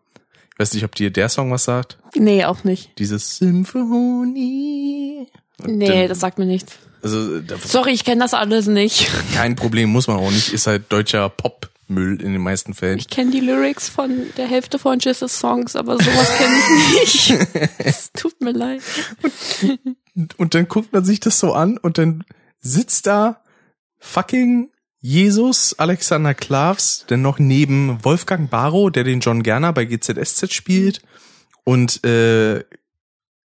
Ich 0.52 0.58
weiß 0.58 0.74
nicht, 0.74 0.84
ob 0.84 0.94
dir 0.94 1.10
der 1.10 1.28
Song 1.28 1.50
was 1.50 1.64
sagt. 1.64 1.98
Nee, 2.14 2.44
auch 2.44 2.64
nicht. 2.64 2.98
Dieses 2.98 3.36
Symphonie. 3.36 5.26
Nee, 5.64 6.08
das 6.08 6.20
sagt 6.20 6.38
mir 6.38 6.46
nichts. 6.46 6.78
Also, 7.02 7.40
Sorry, 7.64 7.92
ich 7.92 8.04
kenne 8.04 8.20
das 8.20 8.34
alles 8.34 8.66
nicht. 8.66 9.10
Kein 9.34 9.56
Problem, 9.56 9.90
muss 9.90 10.06
man 10.06 10.18
auch 10.18 10.30
nicht. 10.30 10.52
Ist 10.52 10.66
halt 10.66 10.92
deutscher 10.92 11.28
Popmüll 11.92 12.20
in 12.22 12.32
den 12.32 12.42
meisten 12.42 12.74
Fällen. 12.74 12.98
Ich 12.98 13.08
kenne 13.08 13.30
die 13.30 13.40
Lyrics 13.40 13.88
von 13.88 14.26
der 14.36 14.46
Hälfte 14.46 14.78
von 14.78 14.98
Jesus 14.98 15.38
Songs, 15.38 15.76
aber 15.76 15.98
sowas 15.98 16.36
kenne 16.36 16.56
ich 16.56 17.30
nicht. 17.30 17.48
Es 17.78 18.12
tut 18.12 18.40
mir 18.40 18.52
leid. 18.52 18.82
Und, 20.14 20.38
und 20.38 20.54
dann 20.54 20.68
guckt 20.68 20.92
man 20.92 21.04
sich 21.04 21.20
das 21.20 21.38
so 21.38 21.52
an 21.52 21.78
und 21.78 21.98
dann 21.98 22.24
sitzt 22.60 23.06
da 23.06 23.42
fucking 23.98 24.70
Jesus, 25.00 25.74
Alexander 25.78 26.34
Klavs, 26.34 27.06
denn 27.10 27.22
noch 27.22 27.38
neben 27.38 28.04
Wolfgang 28.04 28.48
Barrow, 28.48 28.90
der 28.90 29.04
den 29.04 29.20
John 29.20 29.42
Gerner 29.42 29.72
bei 29.72 29.84
GZSZ 29.84 30.52
spielt, 30.52 31.02
und 31.64 32.04
äh, 32.04 32.64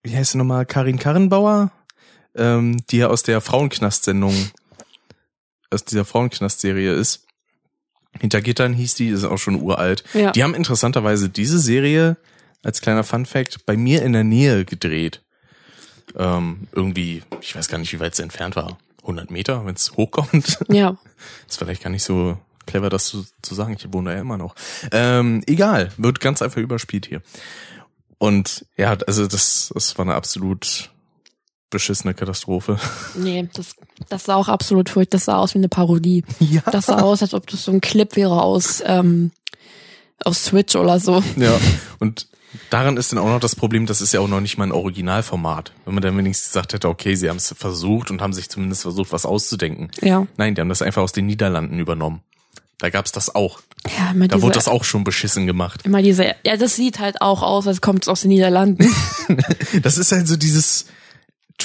wie 0.04 0.16
heißt 0.16 0.32
sie 0.32 0.38
nochmal, 0.38 0.66
Karin 0.66 0.98
Karrenbauer, 0.98 1.72
ähm, 2.36 2.84
die 2.90 2.98
ja 2.98 3.08
aus 3.08 3.24
der 3.24 3.42
Frauenknast-Sendung, 3.42 4.34
aus 5.70 5.84
dieser 5.84 6.06
Frauenknast-Serie 6.06 6.94
ist. 6.94 7.28
Hinter 8.20 8.41
Gittern 8.41 8.74
hieß 8.74 8.96
die, 8.96 9.10
ist 9.10 9.24
auch 9.24 9.38
schon 9.38 9.62
uralt. 9.62 10.03
Ja. 10.13 10.32
Die 10.32 10.44
haben 10.44 10.53
interessanterweise 10.53 11.30
diese 11.30 11.60
Serie 11.60 12.18
als 12.63 12.82
kleiner 12.82 13.03
Fun 13.03 13.25
Fact 13.25 13.65
bei 13.65 13.77
mir 13.77 14.03
in 14.03 14.13
der 14.13 14.24
Nähe 14.24 14.65
gedreht. 14.65 15.22
Ähm, 16.15 16.68
irgendwie, 16.72 17.24
ich 17.41 17.56
weiß 17.56 17.70
gar 17.70 17.77
nicht, 17.77 17.94
wie 17.94 18.00
weit 18.00 18.13
es 18.13 18.20
entfernt 18.20 18.56
war. 18.56 18.77
100 19.01 19.32
Meter, 19.32 19.65
wenn 19.65 19.75
es 19.75 19.94
hochkommt. 19.98 20.60
Ja. 20.70 20.98
Ist 21.48 21.58
vielleicht 21.58 21.84
gar 21.84 21.89
nicht 21.89 22.03
so 22.03 22.38
clever, 22.65 22.89
das 22.89 23.06
zu, 23.06 23.25
zu 23.41 23.56
sagen. 23.56 23.75
Ich 23.77 23.91
wohne 23.91 24.13
ja 24.13 24.22
immer 24.22 24.38
noch. 24.38 24.56
Ähm, 24.91 25.44
egal, 25.48 25.91
wird 25.98 26.20
ganz 26.20 26.41
einfach 26.41 26.62
überspielt 26.62 27.08
hier. 27.08 27.22
Und 28.18 28.65
ja, 28.77 28.96
also 29.08 29.25
das, 29.25 29.72
das 29.74 29.98
war 29.98 30.06
eine 30.06 30.13
absolut 30.13 30.91
beschissene 31.72 32.13
Katastrophe. 32.13 32.78
Nee, 33.16 33.50
das, 33.54 33.75
das 34.10 34.25
sah 34.25 34.36
auch 34.36 34.48
absolut 34.48 34.90
furchtbar. 34.90 35.18
Das 35.18 35.25
sah 35.25 35.38
aus 35.38 35.54
wie 35.54 35.60
eine 35.60 35.70
Parodie. 35.70 36.24
Ja. 36.40 36.62
Das 36.72 36.86
sah 36.86 37.01
aus, 37.01 37.22
als 37.22 37.34
ob 37.34 37.48
das 37.48 37.63
so 37.63 37.72
ein 37.72 37.82
Clip 37.82 38.16
wäre 38.16 38.42
aus, 38.42 38.82
ähm, 38.86 39.32
aus 40.24 40.46
Switch 40.46 40.75
oder 40.75 41.00
so. 41.00 41.24
Ja, 41.36 41.60
und 42.00 42.28
Daran 42.70 42.98
ist 42.98 43.12
dann 43.12 43.20
auch 43.20 43.30
noch 43.30 43.40
das 43.40 43.56
Problem, 43.56 43.86
das 43.86 44.01
ist 44.01 44.13
ja 44.13 44.20
auch 44.20 44.28
noch 44.28 44.42
nicht 44.42 44.58
mal 44.58 44.66
ein 44.66 44.72
Originalformat. 44.74 45.72
Wenn 45.86 45.94
man 45.94 46.04
dann 46.04 46.18
wenigstens 46.18 46.50
gesagt 46.50 46.74
hätte, 46.74 46.90
okay, 46.90 47.16
sie 47.16 47.30
haben 47.30 47.38
es 47.38 47.54
versucht 47.58 48.12
und 48.12 48.22
haben 48.22 48.34
sich 48.34 48.50
zumindest 48.50 48.82
versucht, 48.82 49.12
was 49.13 49.25
auszudenken. 49.25 49.90
Ja. 50.01 50.28
Nein, 50.38 50.56
die 50.56 50.62
haben 50.62 50.70
das 50.70 50.82
einfach 50.82 51.01
aus 51.01 51.13
den 51.13 51.28
Niederlanden 51.28 51.80
übernommen. 51.80 52.22
Da 52.78 52.90
gab's 52.90 53.12
das 53.12 53.34
auch. 53.34 53.62
Ja, 53.98 54.12
immer 54.12 54.28
da 54.28 54.36
diese, 54.36 54.44
wurde 54.44 54.56
das 54.56 54.68
auch 54.68 54.84
schon 54.84 55.04
beschissen 55.04 55.48
gemacht. 55.48 55.82
Immer 55.86 56.01
diese, 56.01 56.36
ja, 56.44 56.58
das 56.58 56.75
sieht 56.75 57.00
halt 57.00 57.22
auch 57.22 57.42
aus, 57.42 57.68
als 57.68 57.80
kommt 57.80 58.04
es 58.04 58.10
aus 58.10 58.22
den 58.22 58.30
Niederlanden. 58.30 58.94
das 59.82 59.98
ist 59.98 60.12
halt 60.12 60.28
so 60.28 60.36
dieses 60.36 60.88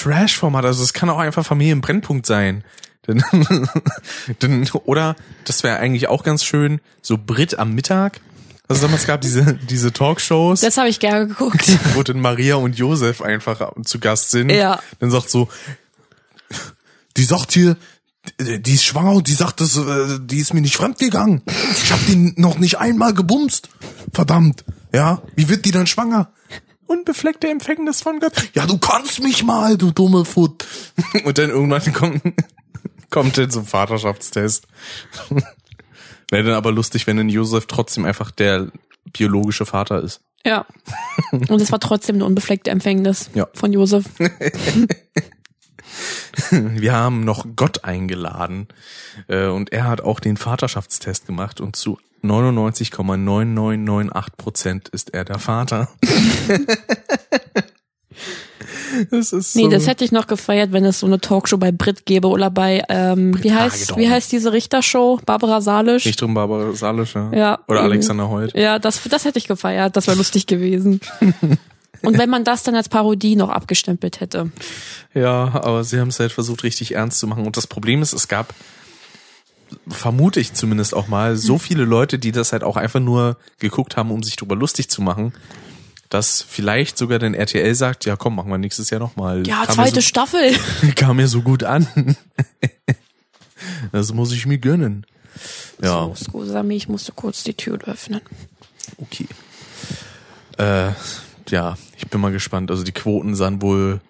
Trash-Format. 0.06 0.64
Also 0.64 0.82
es 0.82 0.92
kann 0.92 1.10
auch 1.10 1.18
einfach 1.18 1.44
Familienbrennpunkt 1.44 2.26
sein. 2.26 2.64
Denn, 3.06 3.22
denn, 4.42 4.68
oder, 4.84 5.16
das 5.44 5.62
wäre 5.62 5.78
eigentlich 5.78 6.08
auch 6.08 6.22
ganz 6.22 6.44
schön, 6.44 6.80
so 7.02 7.18
Brit 7.18 7.58
am 7.58 7.74
Mittag 7.74 8.20
also 8.68 8.82
damals 8.82 9.06
gab 9.06 9.20
diese 9.20 9.54
diese 9.54 9.92
Talkshows. 9.92 10.60
Das 10.60 10.76
habe 10.76 10.88
ich 10.88 10.98
gerne 10.98 11.28
geguckt. 11.28 11.64
Wo 11.94 12.02
dann 12.02 12.20
Maria 12.20 12.56
und 12.56 12.76
Josef 12.76 13.22
einfach 13.22 13.72
zu 13.84 14.00
Gast 14.00 14.32
sind. 14.32 14.50
Ja. 14.50 14.80
Dann 14.98 15.12
sagt 15.12 15.30
so, 15.30 15.48
die 17.16 17.22
sagt 17.22 17.52
hier, 17.52 17.76
die 18.40 18.74
ist 18.74 18.84
schwanger 18.84 19.12
und 19.12 19.28
die 19.28 19.34
sagt, 19.34 19.60
das, 19.60 19.76
äh, 19.76 20.18
die 20.20 20.38
ist 20.38 20.52
mir 20.52 20.62
nicht 20.62 20.76
fremdgegangen. 20.76 21.42
Ich 21.80 21.92
habe 21.92 22.02
die 22.08 22.34
noch 22.36 22.58
nicht 22.58 22.78
einmal 22.78 23.14
gebumst. 23.14 23.68
Verdammt. 24.12 24.64
Ja, 24.92 25.22
wie 25.36 25.48
wird 25.48 25.64
die 25.64 25.70
dann 25.70 25.86
schwanger? 25.86 26.32
Unbefleckte 26.86 27.48
Empfängnis 27.48 28.02
von 28.02 28.20
Gott. 28.20 28.32
Ja, 28.54 28.66
du 28.66 28.78
kannst 28.78 29.22
mich 29.22 29.44
mal, 29.44 29.76
du 29.76 29.90
dumme 29.90 30.24
Foot. 30.24 30.66
Und 31.24 31.38
dann 31.38 31.50
irgendwann 31.50 31.92
kommt, 31.92 32.22
kommt 33.10 33.38
dann 33.38 33.50
zum 33.50 33.66
Vaterschaftstest. 33.66 34.66
Wäre 36.30 36.44
dann 36.44 36.54
aber 36.54 36.72
lustig, 36.72 37.06
wenn 37.06 37.18
ein 37.18 37.28
Josef 37.28 37.66
trotzdem 37.66 38.04
einfach 38.04 38.30
der 38.30 38.68
biologische 39.12 39.66
Vater 39.66 40.02
ist. 40.02 40.20
Ja. 40.44 40.66
Und 41.30 41.60
es 41.60 41.72
war 41.72 41.80
trotzdem 41.80 42.16
eine 42.16 42.24
unbefleckte 42.24 42.70
Empfängnis 42.70 43.30
ja. 43.34 43.48
von 43.52 43.72
Josef. 43.72 44.04
Wir 46.50 46.92
haben 46.92 47.20
noch 47.20 47.46
Gott 47.56 47.84
eingeladen 47.84 48.68
äh, 49.28 49.46
und 49.46 49.72
er 49.72 49.84
hat 49.84 50.00
auch 50.00 50.20
den 50.20 50.36
Vaterschaftstest 50.36 51.26
gemacht 51.26 51.60
und 51.60 51.76
zu 51.76 51.98
99,9998 52.22 54.24
Prozent 54.36 54.88
ist 54.88 55.14
er 55.14 55.24
der 55.24 55.38
Vater. 55.38 55.88
Das 59.10 59.32
ist 59.32 59.52
so. 59.52 59.60
Nee, 59.60 59.68
das 59.68 59.86
hätte 59.86 60.04
ich 60.04 60.12
noch 60.12 60.26
gefeiert, 60.26 60.72
wenn 60.72 60.84
es 60.84 61.00
so 61.00 61.06
eine 61.06 61.20
Talkshow 61.20 61.58
bei 61.58 61.72
Brit 61.72 62.06
gäbe 62.06 62.28
oder 62.28 62.50
bei, 62.50 62.82
ähm, 62.88 63.42
wie 63.42 63.52
heißt, 63.52 63.96
wie 63.96 64.08
heißt 64.08 64.32
diese 64.32 64.52
Richtershow? 64.52 65.20
Barbara 65.24 65.60
Salisch? 65.60 66.06
Richtung 66.06 66.34
Barbara 66.34 66.72
Salisch, 66.72 67.14
ja. 67.14 67.30
ja 67.32 67.58
oder 67.68 67.82
Alexander 67.82 68.28
Holt. 68.28 68.54
Ja, 68.54 68.78
das, 68.78 69.02
das 69.02 69.24
hätte 69.24 69.38
ich 69.38 69.48
gefeiert. 69.48 69.96
Das 69.96 70.06
wäre 70.06 70.16
lustig 70.16 70.46
gewesen. 70.46 71.00
Und 72.02 72.18
wenn 72.18 72.30
man 72.30 72.44
das 72.44 72.62
dann 72.62 72.74
als 72.74 72.88
Parodie 72.88 73.36
noch 73.36 73.50
abgestempelt 73.50 74.20
hätte. 74.20 74.50
Ja, 75.14 75.54
aber 75.54 75.84
sie 75.84 76.00
haben 76.00 76.08
es 76.08 76.20
halt 76.20 76.32
versucht, 76.32 76.62
richtig 76.62 76.94
ernst 76.94 77.18
zu 77.18 77.26
machen. 77.26 77.46
Und 77.46 77.56
das 77.56 77.66
Problem 77.66 78.02
ist, 78.02 78.12
es 78.12 78.28
gab, 78.28 78.54
vermute 79.88 80.40
ich 80.40 80.54
zumindest 80.54 80.94
auch 80.94 81.08
mal, 81.08 81.36
so 81.36 81.58
viele 81.58 81.84
Leute, 81.84 82.18
die 82.18 82.32
das 82.32 82.52
halt 82.52 82.64
auch 82.64 82.76
einfach 82.76 83.00
nur 83.00 83.36
geguckt 83.58 83.96
haben, 83.96 84.10
um 84.10 84.22
sich 84.22 84.36
drüber 84.36 84.56
lustig 84.56 84.88
zu 84.88 85.02
machen, 85.02 85.32
dass 86.08 86.42
vielleicht 86.42 86.98
sogar 86.98 87.18
den 87.18 87.34
RTL 87.34 87.74
sagt, 87.74 88.04
ja 88.04 88.16
komm, 88.16 88.36
machen 88.36 88.50
wir 88.50 88.58
nächstes 88.58 88.90
Jahr 88.90 89.00
nochmal. 89.00 89.46
Ja, 89.46 89.64
kam 89.66 89.74
zweite 89.74 89.96
so, 89.96 90.00
Staffel. 90.02 90.56
Kam 90.94 91.16
mir 91.16 91.28
so 91.28 91.42
gut 91.42 91.64
an. 91.64 92.16
das 93.92 94.12
muss 94.12 94.32
ich 94.32 94.46
mir 94.46 94.58
gönnen. 94.58 95.04
Ja. 95.82 96.04
So, 96.14 96.14
scusami, 96.14 96.76
ich 96.76 96.88
musste 96.88 97.12
kurz 97.12 97.42
die 97.42 97.54
Tür 97.54 97.78
öffnen. 97.86 98.20
Okay. 98.98 99.26
Äh, 100.58 100.92
ja, 101.50 101.76
ich 101.96 102.08
bin 102.08 102.20
mal 102.20 102.32
gespannt. 102.32 102.70
Also 102.70 102.82
die 102.82 102.92
Quoten 102.92 103.34
sahen 103.34 103.62
wohl 103.62 104.00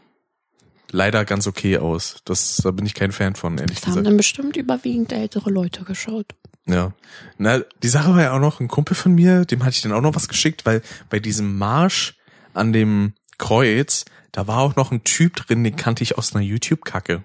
leider 0.91 1.25
ganz 1.25 1.47
okay 1.47 1.79
aus. 1.79 2.17
Das, 2.25 2.57
da 2.63 2.71
bin 2.71 2.87
ich 2.87 2.95
kein 2.95 3.13
Fan 3.13 3.35
von, 3.35 3.59
ehrlich 3.59 3.77
das 3.77 3.85
gesagt. 3.85 3.97
haben 3.99 4.05
dann 4.05 4.17
bestimmt 4.17 4.57
überwiegend 4.57 5.13
ältere 5.13 5.51
Leute 5.51 5.85
geschaut. 5.85 6.27
Ja. 6.67 6.93
Na, 7.39 7.61
die 7.83 7.89
Sache 7.89 8.15
war 8.15 8.23
ja 8.23 8.33
auch 8.35 8.41
noch 8.41 8.61
ein 8.61 8.69
Kumpel 8.69 8.97
von 8.97 9.15
mir, 9.15 9.45
dem 9.45 9.65
hatte 9.65 9.77
ich 9.77 9.83
dann 9.83 9.93
auch 9.93 10.01
noch 10.01 10.17
was 10.17 10.29
geschickt, 10.29 10.67
weil 10.67 10.83
bei 11.11 11.21
diesem 11.21 11.59
Marsch 11.59 12.17
an 12.55 12.73
dem 12.73 13.13
Kreuz, 13.39 14.05
da 14.33 14.47
war 14.47 14.59
auch 14.61 14.77
noch 14.77 14.91
ein 14.91 15.05
Typ 15.05 15.37
drin, 15.37 15.63
den 15.63 15.77
kannte 15.77 16.03
ich 16.03 16.19
aus 16.19 16.35
einer 16.35 16.45
YouTube-Kacke. 16.45 17.23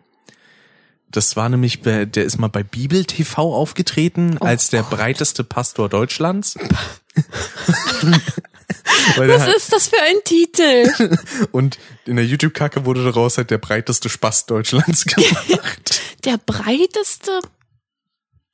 Das 1.09 1.35
war 1.35 1.49
nämlich, 1.49 1.81
der 1.81 2.15
ist 2.15 2.37
mal 2.37 2.47
bei 2.47 2.63
Bibel 2.63 3.03
TV 3.03 3.53
aufgetreten 3.53 4.37
oh 4.39 4.45
als 4.45 4.69
der 4.69 4.83
Gott. 4.83 4.91
breiteste 4.91 5.43
Pastor 5.43 5.89
Deutschlands. 5.89 6.57
Was 9.17 9.41
halt, 9.41 9.55
ist 9.55 9.73
das 9.73 9.87
für 9.87 10.01
ein 10.01 10.17
Titel? 10.23 11.17
Und 11.51 11.77
in 12.05 12.15
der 12.15 12.25
YouTube-Kacke 12.25 12.85
wurde 12.85 13.03
daraus 13.03 13.37
halt 13.37 13.49
der 13.49 13.57
breiteste 13.57 14.09
Spaß 14.09 14.45
Deutschlands 14.45 15.05
gemacht. 15.05 16.01
Der 16.25 16.37
breiteste 16.37 17.39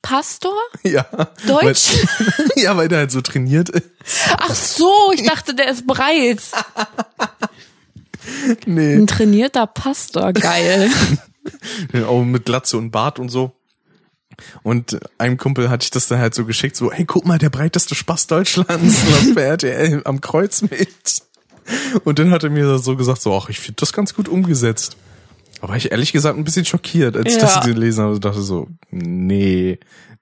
Pastor? 0.02 0.56
Ja. 0.84 1.04
Deutsch? 1.46 1.88
Weil, 2.18 2.62
ja, 2.62 2.76
weil 2.76 2.88
der 2.88 2.98
halt 2.98 3.10
so 3.10 3.20
trainiert 3.20 3.68
ist. 3.68 3.90
Ach 4.38 4.54
so, 4.54 4.92
ich 5.12 5.22
dachte, 5.24 5.54
der 5.54 5.70
ist 5.70 5.86
breit. 5.86 6.40
Nee. 8.66 8.94
Ein 8.94 9.06
trainierter 9.06 9.66
Pastor, 9.66 10.32
geil. 10.32 10.90
Auch 12.06 12.24
mit 12.24 12.44
Glatze 12.44 12.76
und 12.78 12.90
Bart 12.90 13.18
und 13.18 13.28
so. 13.28 13.57
Und 14.62 14.98
einem 15.18 15.36
Kumpel 15.36 15.68
hatte 15.70 15.84
ich 15.84 15.90
das 15.90 16.08
dann 16.08 16.18
halt 16.20 16.34
so 16.34 16.44
geschickt, 16.44 16.76
so, 16.76 16.92
hey, 16.92 17.04
guck 17.04 17.26
mal, 17.26 17.38
der 17.38 17.50
breiteste 17.50 17.94
Spaß 17.94 18.26
Deutschlands 18.28 19.02
läuft 19.10 19.34
bei 19.34 19.42
RTL 19.42 20.02
am 20.04 20.20
Kreuz 20.20 20.62
mit. 20.62 20.88
Und 22.04 22.18
dann 22.18 22.30
hat 22.30 22.44
er 22.44 22.50
mir 22.50 22.78
so 22.78 22.96
gesagt, 22.96 23.20
so, 23.22 23.34
ach, 23.36 23.48
ich 23.48 23.60
finde 23.60 23.76
das 23.80 23.92
ganz 23.92 24.14
gut 24.14 24.28
umgesetzt. 24.28 24.96
Aber 25.60 25.76
ich 25.76 25.90
ehrlich 25.90 26.12
gesagt 26.12 26.38
ein 26.38 26.44
bisschen 26.44 26.64
schockiert, 26.64 27.16
als 27.16 27.34
ich 27.34 27.40
Ja. 27.40 27.46
das 27.56 27.64
gelesen 27.64 28.04
habe. 28.04 28.14
Ich 28.14 28.20
dachte 28.20 28.40
so, 28.42 28.68
nee, 28.90 29.78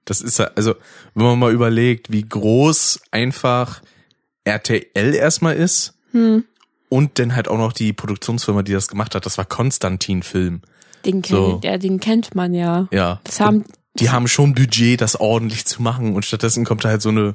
das 0.07 0.21
ist 0.23 0.39
ja, 0.39 0.51
also, 0.57 0.75
wenn 1.15 1.25
man 1.27 1.39
mal 1.39 1.53
überlegt, 1.53 2.11
wie 2.11 2.23
groß 2.23 3.01
einfach 3.11 3.83
RTL 4.45 5.15
erstmal 5.15 5.57
ist 5.57 5.95
und 6.89 7.19
dann 7.19 7.37
halt 7.37 7.49
auch 7.49 7.59
noch 7.59 7.73
die 7.75 7.93
Produktionsfirma, 7.93 8.63
die 8.63 8.73
das 8.73 8.89
gemacht 8.89 9.15
hat, 9.15 9.27
das 9.27 9.37
war 9.37 9.45
Konstantin 9.45 10.23
Film. 10.23 10.63
Den, 11.05 11.21
kenn, 11.23 11.37
So. 11.37 11.57
der, 11.59 11.79
den 11.79 12.01
kennt 12.01 12.35
man 12.35 12.55
ja. 12.55 12.89
Ja. 12.91 13.21
Das 13.25 13.39
haben, 13.41 13.65
die 13.99 14.11
haben 14.11 14.29
schon 14.29 14.55
Budget, 14.55 15.01
das 15.01 15.19
ordentlich 15.19 15.65
zu 15.65 15.83
machen 15.83 16.15
und 16.15 16.25
stattdessen 16.25 16.65
kommt 16.65 16.85
da 16.85 16.91
halt 16.91 17.03
so 17.03 17.11
eine 17.11 17.35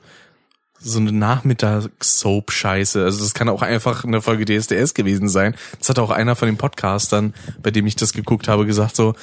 so 0.84 1.00
eine 1.00 1.12
Nachmittags-Soap-Scheiße. 1.12 3.04
Also 3.04 3.24
das 3.24 3.36
kann 3.36 3.50
auch 3.50 3.62
einfach 3.62 4.04
eine 4.04 4.22
Folge 4.22 4.46
DSDS 4.46 4.96
gewesen 4.96 5.30
sein. 5.30 5.56
Das 5.78 5.90
hat 5.90 6.00
auch 6.00 6.10
einer 6.10 6.36
von 6.36 6.48
den 6.48 6.58
Podcastern, 6.58 7.36
bei 7.62 7.70
dem 7.70 7.86
ich 7.86 7.96
das 7.96 8.14
geguckt 8.14 8.48
habe, 8.48 8.66
gesagt 8.66 8.96
so, 8.96 9.14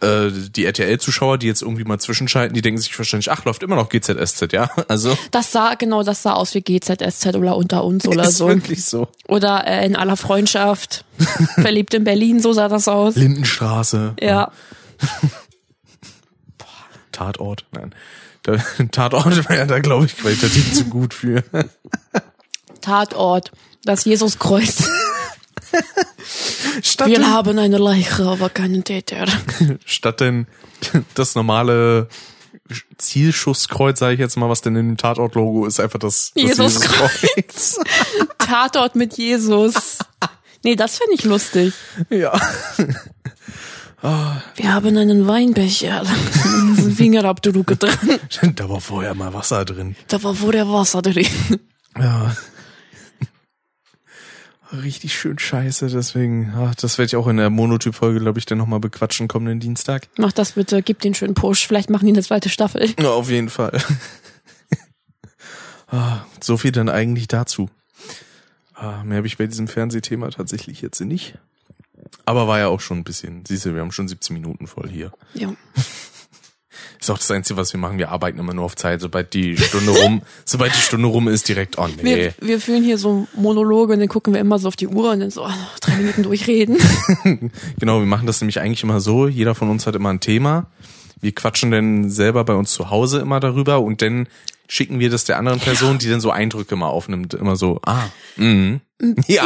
äh, 0.00 0.30
die 0.30 0.64
RTL-Zuschauer, 0.64 1.38
die 1.38 1.46
jetzt 1.46 1.62
irgendwie 1.62 1.84
mal 1.84 1.98
zwischenschalten, 1.98 2.54
die 2.54 2.62
denken 2.62 2.80
sich 2.80 2.96
wahrscheinlich, 2.98 3.30
ach, 3.30 3.44
läuft 3.44 3.62
immer 3.62 3.76
noch 3.76 3.88
GZSZ, 3.88 4.52
ja? 4.52 4.70
Also 4.88 5.16
das 5.30 5.52
sah, 5.52 5.74
genau, 5.74 6.02
das 6.02 6.22
sah 6.22 6.32
aus 6.32 6.54
wie 6.54 6.62
GZSZ 6.62 7.34
oder 7.34 7.56
unter 7.56 7.84
uns 7.84 8.06
oder 8.06 8.24
ist 8.24 8.36
so. 8.36 8.48
wirklich 8.48 8.84
so. 8.84 9.08
Oder 9.28 9.66
äh, 9.66 9.86
in 9.86 9.96
aller 9.96 10.16
Freundschaft. 10.16 11.04
Verliebt 11.54 11.94
in 11.94 12.04
Berlin, 12.04 12.40
so 12.40 12.52
sah 12.52 12.68
das 12.68 12.88
aus. 12.88 13.16
Lindenstraße, 13.16 14.16
Ja. 14.20 14.52
Tatort, 17.12 17.66
nein. 17.72 17.94
Da, 18.42 18.56
Tatort 18.92 19.48
wäre 19.48 19.66
da, 19.66 19.78
glaube 19.80 20.06
ich, 20.06 20.16
qualitativ 20.16 20.72
zu 20.72 20.84
gut 20.84 21.14
für. 21.14 21.42
Tatort. 22.80 23.52
Das 23.84 24.04
Jesuskreuz. 24.04 24.88
Statt 26.82 27.08
Wir 27.08 27.30
haben 27.30 27.58
eine 27.58 27.78
Leiche, 27.78 28.24
aber 28.24 28.50
keinen 28.50 28.84
Täter. 28.84 29.26
statt 29.84 30.20
denn 30.20 30.46
das 31.14 31.34
normale 31.34 32.08
Zielschusskreuz, 32.98 33.98
sage 33.98 34.14
ich 34.14 34.20
jetzt 34.20 34.36
mal, 34.36 34.48
was 34.48 34.62
denn 34.62 34.76
in 34.76 34.88
dem 34.88 34.96
Tatort-Logo 34.96 35.66
ist, 35.66 35.80
einfach 35.80 35.98
das, 35.98 36.32
das 36.34 36.42
Jesuskreuz. 36.42 37.80
Tatort 38.38 38.96
mit 38.96 39.16
Jesus. 39.16 39.98
Nee, 40.62 40.76
das 40.76 40.98
fände 40.98 41.14
ich 41.14 41.24
lustig. 41.24 41.72
ja. 42.10 42.38
Wir 44.02 44.72
haben 44.72 44.96
einen 44.96 45.26
Weinbecher. 45.26 46.02
Da 46.70 46.82
ist 46.82 46.86
ein 46.86 46.92
Fingerabdruck 46.92 47.78
drin. 47.78 48.18
da 48.56 48.68
war 48.68 48.80
vorher 48.80 49.14
mal 49.14 49.34
Wasser 49.34 49.64
drin. 49.64 49.96
Da 50.08 50.22
war 50.22 50.40
wo 50.40 50.50
der 50.50 50.68
Wasser 50.68 51.02
drin. 51.02 51.26
Ja. 51.98 52.34
Richtig 54.72 55.14
schön 55.14 55.38
scheiße, 55.38 55.88
deswegen, 55.88 56.52
ach, 56.56 56.76
das 56.76 56.96
werde 56.96 57.08
ich 57.08 57.16
auch 57.16 57.26
in 57.26 57.38
der 57.38 57.50
Monotyp-Folge, 57.50 58.20
glaube 58.20 58.38
ich, 58.38 58.46
dann 58.46 58.58
nochmal 58.58 58.78
bequatschen 58.78 59.26
kommenden 59.26 59.58
Dienstag. 59.58 60.08
Mach 60.16 60.30
das 60.30 60.52
bitte, 60.52 60.80
gib 60.82 61.00
den 61.00 61.12
schönen 61.12 61.34
Push. 61.34 61.66
Vielleicht 61.66 61.90
machen 61.90 62.06
die 62.06 62.12
eine 62.12 62.22
zweite 62.22 62.48
Staffel. 62.48 62.94
Ja, 63.00 63.10
auf 63.10 63.30
jeden 63.30 63.48
Fall. 63.48 63.82
ah, 65.88 66.20
so 66.40 66.56
viel 66.56 66.70
dann 66.70 66.88
eigentlich 66.88 67.26
dazu. 67.26 67.68
Ah, 68.74 69.02
mehr 69.02 69.18
habe 69.18 69.26
ich 69.26 69.38
bei 69.38 69.46
diesem 69.46 69.66
Fernsehthema 69.66 70.30
tatsächlich 70.30 70.80
jetzt 70.82 71.00
nicht. 71.00 71.36
Aber 72.24 72.46
war 72.48 72.58
ja 72.58 72.68
auch 72.68 72.80
schon 72.80 72.98
ein 72.98 73.04
bisschen, 73.04 73.44
siehst 73.46 73.66
du, 73.66 73.74
wir 73.74 73.80
haben 73.80 73.92
schon 73.92 74.08
17 74.08 74.34
Minuten 74.34 74.66
voll 74.66 74.88
hier. 74.88 75.12
Ja. 75.34 75.52
Ist 77.00 77.10
auch 77.10 77.18
das 77.18 77.30
Einzige, 77.30 77.56
was 77.56 77.72
wir 77.72 77.80
machen. 77.80 77.96
Wir 77.96 78.10
arbeiten 78.10 78.38
immer 78.38 78.52
nur 78.52 78.64
auf 78.64 78.76
Zeit. 78.76 79.00
Sobald 79.00 79.32
die 79.32 79.56
Stunde 79.56 79.90
rum, 79.90 80.20
sobald 80.44 80.74
die 80.74 80.80
Stunde 80.80 81.08
rum 81.08 81.28
ist, 81.28 81.48
direkt, 81.48 81.78
oh 81.78 81.88
nee. 81.88 82.32
Wir, 82.38 82.48
wir 82.48 82.60
führen 82.60 82.82
hier 82.82 82.98
so 82.98 83.26
Monologe 83.34 83.94
und 83.94 84.00
dann 84.00 84.08
gucken 84.08 84.34
wir 84.34 84.40
immer 84.40 84.58
so 84.58 84.68
auf 84.68 84.76
die 84.76 84.86
Uhr 84.86 85.12
und 85.12 85.20
dann 85.20 85.30
so, 85.30 85.46
oh, 85.46 85.50
drei 85.80 85.96
Minuten 85.96 86.22
durchreden. 86.22 86.78
Genau, 87.78 88.00
wir 88.00 88.06
machen 88.06 88.26
das 88.26 88.40
nämlich 88.40 88.60
eigentlich 88.60 88.82
immer 88.82 89.00
so. 89.00 89.26
Jeder 89.26 89.54
von 89.54 89.70
uns 89.70 89.86
hat 89.86 89.94
immer 89.94 90.10
ein 90.10 90.20
Thema. 90.20 90.66
Wir 91.20 91.32
quatschen 91.32 91.70
dann 91.70 92.10
selber 92.10 92.44
bei 92.44 92.54
uns 92.54 92.72
zu 92.72 92.90
Hause 92.90 93.20
immer 93.20 93.40
darüber 93.40 93.80
und 93.80 94.02
dann 94.02 94.28
schicken 94.68 95.00
wir 95.00 95.10
das 95.10 95.24
der 95.24 95.38
anderen 95.38 95.60
Person, 95.60 95.98
die 95.98 96.08
dann 96.08 96.20
so 96.20 96.30
Eindrücke 96.30 96.76
mal 96.76 96.88
aufnimmt. 96.88 97.34
Immer 97.34 97.56
so, 97.56 97.80
ah, 97.84 98.04
mhm. 98.36 98.80
Ja, 99.26 99.44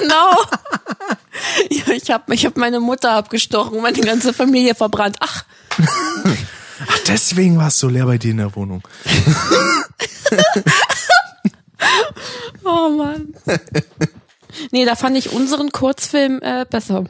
genau. 0.00 0.34
Ja, 1.70 1.92
ich 1.92 2.10
habe 2.10 2.34
ich 2.34 2.44
hab 2.46 2.56
meine 2.56 2.80
Mutter 2.80 3.12
abgestochen 3.12 3.76
und 3.76 3.82
meine 3.82 4.00
ganze 4.00 4.32
Familie 4.32 4.74
verbrannt. 4.74 5.16
Ach, 5.20 5.44
Ach, 6.88 6.98
deswegen 7.06 7.58
war 7.58 7.68
es 7.68 7.78
so 7.78 7.88
leer 7.88 8.06
bei 8.06 8.18
dir 8.18 8.32
in 8.32 8.36
der 8.38 8.54
Wohnung. 8.54 8.82
oh 12.64 12.88
Mann. 12.90 13.34
Nee, 14.70 14.84
da 14.84 14.94
fand 14.94 15.16
ich 15.16 15.32
unseren 15.32 15.70
Kurzfilm 15.70 16.40
äh, 16.42 16.64
besser. 16.68 17.04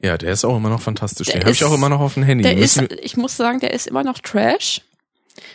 Ja, 0.00 0.16
der 0.18 0.32
ist 0.32 0.44
auch 0.44 0.56
immer 0.56 0.68
noch 0.68 0.80
fantastisch. 0.80 1.26
Der 1.28 1.36
Den 1.36 1.42
habe 1.42 1.52
ich 1.52 1.64
auch 1.64 1.74
immer 1.74 1.88
noch 1.88 2.00
auf 2.00 2.14
dem 2.14 2.22
Handy. 2.22 2.42
Der 2.42 2.56
ist, 2.56 2.80
ich 3.02 3.16
muss 3.16 3.36
sagen, 3.36 3.60
der 3.60 3.72
ist 3.72 3.86
immer 3.86 4.04
noch 4.04 4.18
Trash. 4.20 4.82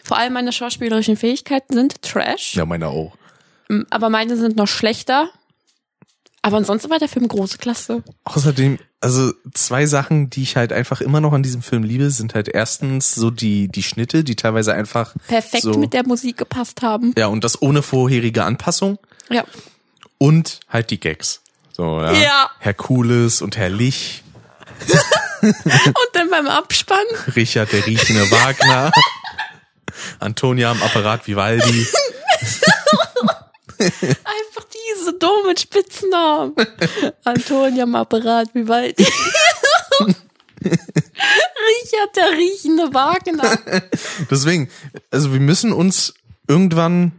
Vor 0.03 0.17
allem 0.17 0.33
meine 0.33 0.51
schauspielerischen 0.51 1.17
Fähigkeiten 1.17 1.73
sind 1.73 2.01
Trash, 2.01 2.55
ja, 2.55 2.65
meine 2.65 2.87
auch. 2.87 3.15
aber 3.89 4.09
meine 4.09 4.37
sind 4.37 4.55
noch 4.55 4.67
schlechter. 4.67 5.29
Aber 6.43 6.57
ansonsten 6.57 6.89
war 6.89 6.99
der 6.99 7.07
Film 7.07 7.27
große 7.27 7.57
Klasse. 7.57 8.03
Außerdem, 8.25 8.77
also 8.99 9.31
zwei 9.53 9.85
Sachen, 9.85 10.29
die 10.29 10.43
ich 10.43 10.57
halt 10.57 10.73
einfach 10.73 10.99
immer 10.99 11.21
noch 11.21 11.31
an 11.31 11.41
diesem 11.41 11.61
Film 11.61 11.83
liebe, 11.83 12.11
sind 12.11 12.35
halt 12.35 12.49
erstens 12.49 13.15
so 13.15 13.31
die, 13.31 13.69
die 13.69 13.81
Schnitte, 13.81 14.25
die 14.25 14.35
teilweise 14.35 14.73
einfach 14.73 15.15
Perfekt 15.27 15.63
so, 15.63 15.79
mit 15.79 15.93
der 15.93 16.05
Musik 16.05 16.37
gepasst 16.37 16.81
haben. 16.81 17.15
Ja, 17.17 17.27
und 17.27 17.45
das 17.45 17.61
ohne 17.61 17.81
vorherige 17.81 18.43
Anpassung. 18.43 18.99
Ja. 19.29 19.45
Und 20.17 20.59
halt 20.69 20.91
die 20.91 20.99
Gags. 20.99 21.41
So, 21.71 22.01
ja. 22.01 22.11
Ja. 22.11 22.51
Herkules 22.59 23.41
und 23.41 23.55
Herr 23.57 23.69
Lich, 23.69 24.23
Und 25.41 26.09
dann 26.13 26.29
beim 26.29 26.47
Abspann 26.47 27.05
Richard 27.35 27.71
der 27.71 27.85
riechende 27.85 28.29
Wagner, 28.31 28.91
Antonia 30.19 30.71
am 30.71 30.81
Apparat 30.81 31.27
Vivaldi. 31.27 31.87
einfach 34.93 34.99
diese 34.99 35.13
dummen 35.17 35.57
Spitznamen. 35.57 36.53
Antonia 37.23 37.85
Apparat, 37.85 38.49
wie 38.53 38.67
weit? 38.67 38.97
Richard 40.63 42.15
der 42.15 42.31
riechende 42.37 42.93
Wagner. 42.93 43.57
Deswegen, 44.29 44.69
also 45.11 45.33
wir 45.33 45.39
müssen 45.39 45.73
uns 45.73 46.13
irgendwann 46.47 47.11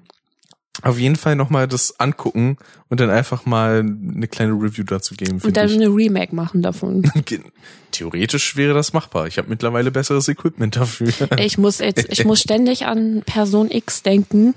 auf 0.82 0.98
jeden 0.98 1.16
Fall 1.16 1.36
nochmal 1.36 1.68
das 1.68 2.00
angucken 2.00 2.58
und 2.88 3.00
dann 3.00 3.08
einfach 3.10 3.46
mal 3.46 3.80
eine 3.80 4.26
kleine 4.28 4.52
Review 4.52 4.84
dazu 4.84 5.14
geben. 5.14 5.40
Und 5.42 5.56
dann 5.56 5.68
ich. 5.68 5.74
eine 5.74 5.86
Remake 5.86 6.34
machen 6.34 6.62
davon. 6.62 7.10
Theoretisch 7.92 8.56
wäre 8.56 8.74
das 8.74 8.92
machbar. 8.92 9.28
Ich 9.28 9.38
habe 9.38 9.48
mittlerweile 9.48 9.90
besseres 9.90 10.28
Equipment 10.28 10.76
dafür. 10.76 11.08
Ich 11.38 11.58
muss 11.58 11.78
jetzt, 11.78 12.06
ich 12.10 12.24
muss 12.24 12.40
ständig 12.40 12.86
an 12.86 13.22
Person 13.24 13.70
X 13.70 14.02
denken, 14.02 14.54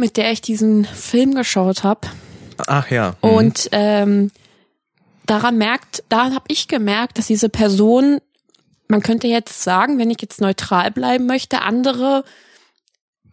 mit 0.00 0.16
der 0.16 0.32
ich 0.32 0.40
diesen 0.40 0.84
Film 0.84 1.34
geschaut 1.34 1.84
habe. 1.84 2.08
Ach 2.66 2.90
ja. 2.90 3.16
Und 3.20 3.68
ähm, 3.72 4.30
daran 5.26 5.56
merkt, 5.58 6.02
daran 6.08 6.34
habe 6.34 6.46
ich 6.48 6.68
gemerkt, 6.68 7.18
dass 7.18 7.26
diese 7.26 7.48
Person, 7.48 8.20
man 8.88 9.02
könnte 9.02 9.28
jetzt 9.28 9.62
sagen, 9.62 9.98
wenn 9.98 10.10
ich 10.10 10.20
jetzt 10.20 10.40
neutral 10.40 10.90
bleiben 10.90 11.26
möchte, 11.26 11.62
andere 11.62 12.24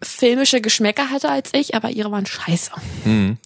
filmische 0.04 0.62
Geschmäcker 0.62 1.10
hatte 1.10 1.30
als 1.30 1.50
ich, 1.54 1.76
aber 1.76 1.90
ihre 1.90 2.12
waren 2.12 2.26
scheiße. 2.26 2.72
Mhm. 3.06 3.38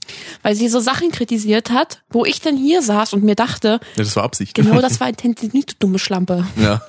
Weil 0.43 0.55
sie 0.55 0.67
so 0.67 0.79
Sachen 0.79 1.11
kritisiert 1.11 1.71
hat, 1.71 2.01
wo 2.09 2.25
ich 2.25 2.41
dann 2.41 2.57
hier 2.57 2.81
saß 2.81 3.13
und 3.13 3.23
mir 3.23 3.35
dachte, 3.35 3.79
das 3.95 4.15
war 4.15 4.23
Absicht. 4.23 4.53
genau 4.53 4.81
das 4.81 4.99
war 4.99 5.07
intensiv, 5.07 5.65
du 5.65 5.75
dumme 5.79 5.99
Schlampe. 5.99 6.45
Ja. 6.57 6.81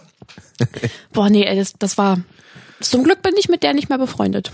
Boah, 1.12 1.30
nee, 1.30 1.44
das, 1.54 1.74
das 1.78 1.98
war. 1.98 2.20
Zum 2.80 3.04
Glück 3.04 3.22
bin 3.22 3.34
ich 3.38 3.48
mit 3.48 3.62
der 3.62 3.74
nicht 3.74 3.88
mehr 3.88 3.98
befreundet. 3.98 4.50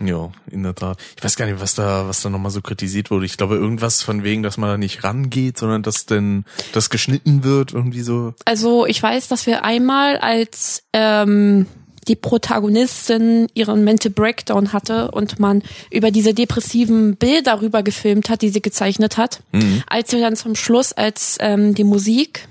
Ja, 0.00 0.30
in 0.50 0.62
der 0.62 0.74
Tat. 0.74 0.98
Ich 1.16 1.24
weiß 1.24 1.36
gar 1.36 1.46
nicht, 1.46 1.60
was 1.60 1.74
da, 1.74 2.06
was 2.06 2.20
da 2.22 2.28
nochmal 2.28 2.50
so 2.50 2.60
kritisiert 2.60 3.10
wurde. 3.10 3.26
Ich 3.26 3.36
glaube, 3.36 3.56
irgendwas 3.56 4.02
von 4.02 4.24
wegen, 4.24 4.42
dass 4.42 4.58
man 4.58 4.68
da 4.68 4.76
nicht 4.76 5.04
rangeht, 5.04 5.58
sondern 5.58 5.82
dass 5.82 6.06
denn 6.06 6.44
das 6.72 6.90
geschnitten 6.90 7.44
wird, 7.44 7.72
irgendwie 7.72 8.02
so. 8.02 8.34
Also 8.44 8.86
ich 8.86 9.02
weiß, 9.02 9.28
dass 9.28 9.46
wir 9.46 9.64
einmal 9.64 10.18
als 10.18 10.82
ähm, 10.92 11.66
die 12.08 12.16
Protagonistin 12.16 13.48
ihren 13.54 13.84
Mental 13.84 14.10
Breakdown 14.10 14.72
hatte 14.72 15.10
und 15.10 15.40
man 15.40 15.62
über 15.90 16.10
diese 16.10 16.34
depressiven 16.34 17.16
Bilder 17.16 17.60
rüber 17.60 17.82
gefilmt 17.82 18.28
hat, 18.28 18.42
die 18.42 18.50
sie 18.50 18.62
gezeichnet 18.62 19.16
hat, 19.16 19.40
als 19.88 20.12
wir 20.12 20.20
dann 20.20 20.36
zum 20.36 20.54
Schluss, 20.54 20.92
als 20.92 21.36
ähm, 21.40 21.74
die 21.74 21.84
Musik, 21.84 22.48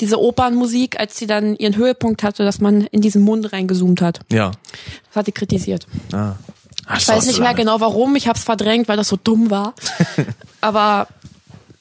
diese 0.00 0.20
Opernmusik, 0.20 1.00
als 1.00 1.16
sie 1.16 1.26
dann 1.26 1.56
ihren 1.56 1.76
Höhepunkt 1.76 2.22
hatte, 2.22 2.44
dass 2.44 2.60
man 2.60 2.82
in 2.82 3.00
diesen 3.00 3.22
Mund 3.22 3.52
reingezoomt 3.52 4.00
hat. 4.00 4.20
Ja. 4.30 4.52
Das 5.08 5.16
hat 5.16 5.26
sie 5.26 5.32
kritisiert. 5.32 5.86
Ah. 6.12 6.34
Ach, 6.88 6.98
Ich 6.98 7.06
weiß 7.08 7.26
nicht 7.26 7.38
mehr 7.40 7.54
genau 7.54 7.80
warum, 7.80 8.16
ich 8.16 8.26
hab's 8.28 8.44
verdrängt, 8.44 8.88
weil 8.88 8.96
das 8.96 9.08
so 9.08 9.16
dumm 9.16 9.50
war. 9.50 9.74
Aber 10.60 11.06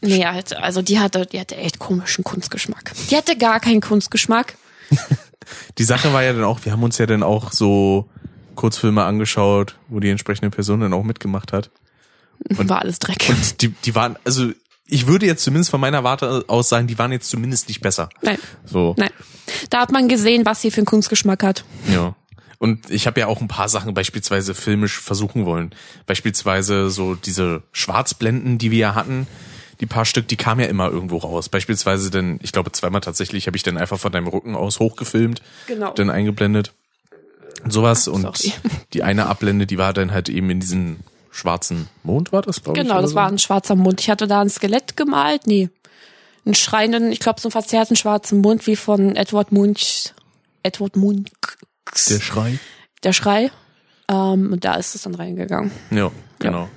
nee, 0.02 0.26
halt, 0.26 0.56
also 0.56 0.82
die 0.82 1.00
hatte, 1.00 1.26
die 1.26 1.40
hatte 1.40 1.56
echt 1.56 1.80
komischen 1.80 2.24
Kunstgeschmack. 2.24 2.92
Die 3.10 3.16
hatte 3.18 3.38
gar 3.38 3.60
keinen 3.60 3.82
Kunstgeschmack. 3.82 4.56
Die 5.78 5.86
Sache 5.86 6.12
war 6.12 6.24
ja 6.24 6.34
dann 6.34 6.44
auch, 6.44 6.60
wir 6.66 6.74
haben 6.74 6.84
uns 6.84 6.98
ja 6.98 7.06
dann 7.06 7.24
auch 7.24 7.54
so 7.54 8.10
Kurzfilme 8.56 9.04
angeschaut, 9.06 9.76
wo 9.88 10.02
die 10.02 10.10
entsprechende 10.10 10.50
Person 10.50 10.82
dann 10.82 10.92
auch 10.94 11.04
mitgemacht 11.04 11.54
hat. 11.54 11.70
war 12.50 12.82
alles 12.82 13.00
Dreck. 13.00 13.26
Und 13.30 13.62
die, 13.62 13.70
die 13.70 13.96
waren, 13.96 14.18
also 14.26 14.52
ich 14.88 15.08
würde 15.08 15.26
jetzt 15.26 15.44
zumindest 15.44 15.72
von 15.72 15.80
meiner 15.80 16.04
Warte 16.04 16.44
aus 16.48 16.68
sagen, 16.70 16.88
die 16.88 16.98
waren 17.00 17.12
jetzt 17.14 17.30
zumindest 17.30 17.70
nicht 17.70 17.80
besser. 17.82 18.10
Nein, 18.22 18.38
So. 18.66 18.94
nein. 18.98 19.10
Da 19.70 19.80
hat 19.80 19.92
man 19.92 20.10
gesehen, 20.10 20.46
was 20.46 20.62
sie 20.62 20.70
für 20.72 20.78
einen 20.80 20.86
Kunstgeschmack 20.86 21.44
hat. 21.44 21.64
Ja. 21.90 22.16
Und 22.60 22.90
ich 22.90 23.06
habe 23.06 23.20
ja 23.20 23.28
auch 23.28 23.42
ein 23.42 23.48
paar 23.48 23.70
Sachen 23.70 23.94
beispielsweise 23.94 24.56
filmisch 24.56 25.00
versuchen 25.00 25.46
wollen. 25.46 25.72
Beispielsweise 26.06 26.90
so 26.90 27.16
diese 27.16 27.62
Schwarzblenden, 27.72 28.58
die 28.58 28.72
wir 28.72 28.80
ja 28.80 28.96
hatten, 28.96 29.28
die 29.80 29.86
paar 29.86 30.06
Stück, 30.06 30.28
die 30.28 30.38
kamen 30.38 30.62
ja 30.62 30.68
immer 30.68 30.90
irgendwo 30.90 31.18
raus. 31.18 31.50
Beispielsweise 31.50 32.10
denn, 32.10 32.40
ich 32.42 32.52
glaube 32.52 32.72
zweimal 32.72 33.02
tatsächlich, 33.02 33.46
habe 33.48 33.58
ich 33.58 33.64
dann 33.64 33.78
einfach 33.78 34.00
von 34.00 34.12
deinem 34.12 34.28
Rücken 34.28 34.56
aus 34.56 34.80
hochgefilmt, 34.80 35.42
Genau. 35.68 35.92
dann 35.94 36.10
eingeblendet. 36.10 36.74
Und 37.64 37.72
sowas. 37.72 38.08
Und 38.08 38.22
Sorry. 38.22 38.54
die 38.94 39.04
eine 39.04 39.28
Abblende, 39.28 39.68
die 39.68 39.78
war 39.78 39.94
dann 39.94 40.12
halt 40.12 40.30
eben 40.30 40.50
in 40.50 40.60
diesen 40.60 40.98
schwarzen 41.32 41.88
Mond, 42.04 42.32
war 42.32 42.42
das, 42.42 42.64
glaube 42.64 42.80
ich? 42.80 42.84
Genau, 42.84 43.02
das 43.02 43.12
so? 43.12 43.16
war 43.16 43.28
ein 43.28 43.38
schwarzer 43.38 43.76
Mund. 43.76 44.02
Ich 44.02 44.10
hatte 44.10 44.28
da 44.28 44.42
ein 44.42 44.50
Skelett 44.50 44.98
gemalt. 44.98 45.46
Nee. 45.46 45.70
Einen 46.46 46.56
schreienden, 46.56 47.12
ich 47.12 47.20
glaube, 47.20 47.40
so 47.40 47.48
einen 47.48 47.52
verzerrten 47.52 47.96
schwarzen 47.96 48.42
Mund 48.42 48.66
wie 48.66 48.76
von 48.76 49.16
Edward 49.16 49.52
Munch. 49.52 50.14
Edward 50.64 50.96
Munch. 50.96 51.30
Der 52.10 52.20
Schrei. 52.20 52.60
Der 53.04 53.14
Schrei. 53.14 53.52
Ähm, 54.10 54.54
und 54.54 54.66
da 54.66 54.76
ist 54.76 54.96
es 54.96 55.04
dann 55.04 55.16
reingegangen. 55.16 55.72
Ja, 55.92 56.12
genau. 56.40 56.70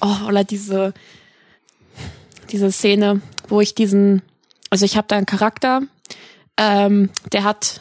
Oh, 0.00 0.28
oder 0.28 0.44
diese, 0.44 0.94
diese 2.50 2.70
Szene, 2.70 3.20
wo 3.48 3.60
ich 3.60 3.74
diesen, 3.74 4.22
also 4.70 4.84
ich 4.84 4.96
habe 4.96 5.08
da 5.08 5.16
einen 5.16 5.26
Charakter, 5.26 5.82
ähm, 6.56 7.10
der 7.32 7.44
hat 7.44 7.80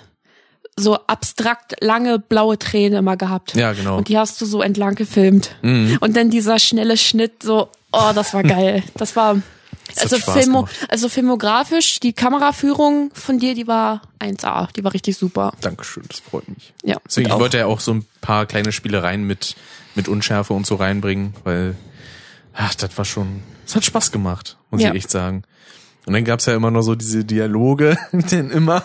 so 0.76 0.96
abstrakt 1.08 1.76
lange 1.82 2.20
blaue 2.20 2.58
Tränen 2.60 3.00
immer 3.00 3.18
gehabt. 3.18 3.56
Ja, 3.56 3.74
genau. 3.74 3.98
Und 3.98 4.10
die 4.10 4.18
hast 4.18 4.40
du 4.42 4.46
so 4.46 4.62
entlang 4.62 4.96
gefilmt. 4.96 5.56
Mhm. 5.64 5.98
Und 6.02 6.16
dann 6.16 6.30
dieser 6.30 6.60
schnelle 6.60 6.98
Schnitt, 6.98 7.44
so, 7.44 7.70
oh, 7.92 8.12
das 8.14 8.34
war 8.34 8.44
geil. 8.44 8.84
Das 8.96 9.16
war, 9.16 9.42
also, 9.96 10.18
Filmo, 10.18 10.68
also 10.90 11.10
filmografisch, 11.10 12.00
die 12.00 12.14
Kameraführung 12.14 13.12
von 13.14 13.40
dir, 13.40 13.56
die 13.56 13.68
war 13.68 14.02
1A, 14.20 14.72
die 14.74 14.84
war 14.84 14.94
richtig 14.94 15.18
super. 15.18 15.54
Dankeschön, 15.62 16.04
das 16.10 16.20
freut 16.20 16.48
mich. 16.50 16.74
Ja. 16.84 16.98
Deswegen, 17.08 17.30
ich 17.30 17.36
wollte 17.36 17.58
ja 17.58 17.66
auch 17.68 17.80
so 17.80 17.94
ein 17.94 18.06
paar 18.22 18.46
kleine 18.46 18.72
Spielereien 18.72 19.24
mit, 19.24 19.56
mit 19.96 20.08
Unschärfe 20.08 20.54
und 20.54 20.66
so 20.68 20.76
reinbringen, 20.76 21.34
weil, 21.44 21.76
ach, 22.54 22.76
das 22.76 22.98
war 22.98 23.06
schon, 23.06 23.42
es 23.66 23.76
hat 23.76 23.86
Spaß 23.86 24.12
gemacht, 24.12 24.58
muss 24.72 24.82
Ja. 24.82 24.90
ich 24.90 24.96
echt 24.98 25.12
sagen. 25.12 25.44
Und 26.06 26.14
dann 26.14 26.24
gab's 26.26 26.46
ja 26.46 26.56
immer 26.56 26.72
noch 26.72 26.82
so 26.84 26.96
diese 26.96 27.26
Dialoge, 27.26 27.98
denn 28.12 28.50
immer. 28.52 28.84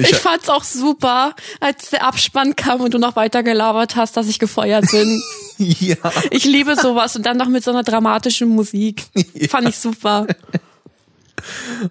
Ich 0.00 0.16
fand's 0.16 0.48
auch 0.48 0.64
super, 0.64 1.34
als 1.60 1.90
der 1.90 2.04
Abspann 2.04 2.56
kam 2.56 2.80
und 2.80 2.94
du 2.94 2.98
noch 2.98 3.16
weiter 3.16 3.42
gelabert 3.42 3.96
hast, 3.96 4.16
dass 4.16 4.28
ich 4.28 4.38
gefeuert 4.38 4.90
bin. 4.90 5.22
ja. 5.58 5.96
Ich 6.30 6.44
liebe 6.44 6.76
sowas 6.76 7.16
und 7.16 7.26
dann 7.26 7.36
noch 7.36 7.48
mit 7.48 7.64
so 7.64 7.70
einer 7.70 7.82
dramatischen 7.82 8.48
Musik. 8.48 9.04
Fand 9.48 9.68
ich 9.68 9.78
super. 9.78 10.26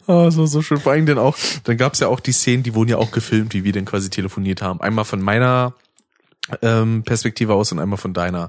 Oh, 0.08 0.26
das 0.26 0.38
war 0.38 0.48
so 0.48 0.62
schön. 0.62 0.80
Vor 0.80 0.94
allem 0.94 1.06
dann 1.06 1.18
auch, 1.18 1.38
dann 1.64 1.78
gab's 1.78 2.00
ja 2.00 2.08
auch 2.08 2.20
die 2.20 2.32
Szenen, 2.32 2.64
die 2.64 2.74
wurden 2.74 2.90
ja 2.90 2.98
auch 2.98 3.12
gefilmt, 3.12 3.54
wie 3.54 3.64
wir 3.64 3.74
dann 3.74 3.86
quasi 3.86 4.10
telefoniert 4.10 4.62
haben. 4.62 4.80
Einmal 4.82 5.06
von 5.06 5.22
meiner 5.22 5.74
ähm, 6.62 7.04
Perspektive 7.04 7.54
aus 7.54 7.72
und 7.72 7.80
einmal 7.80 7.98
von 7.98 8.14
deiner. 8.14 8.48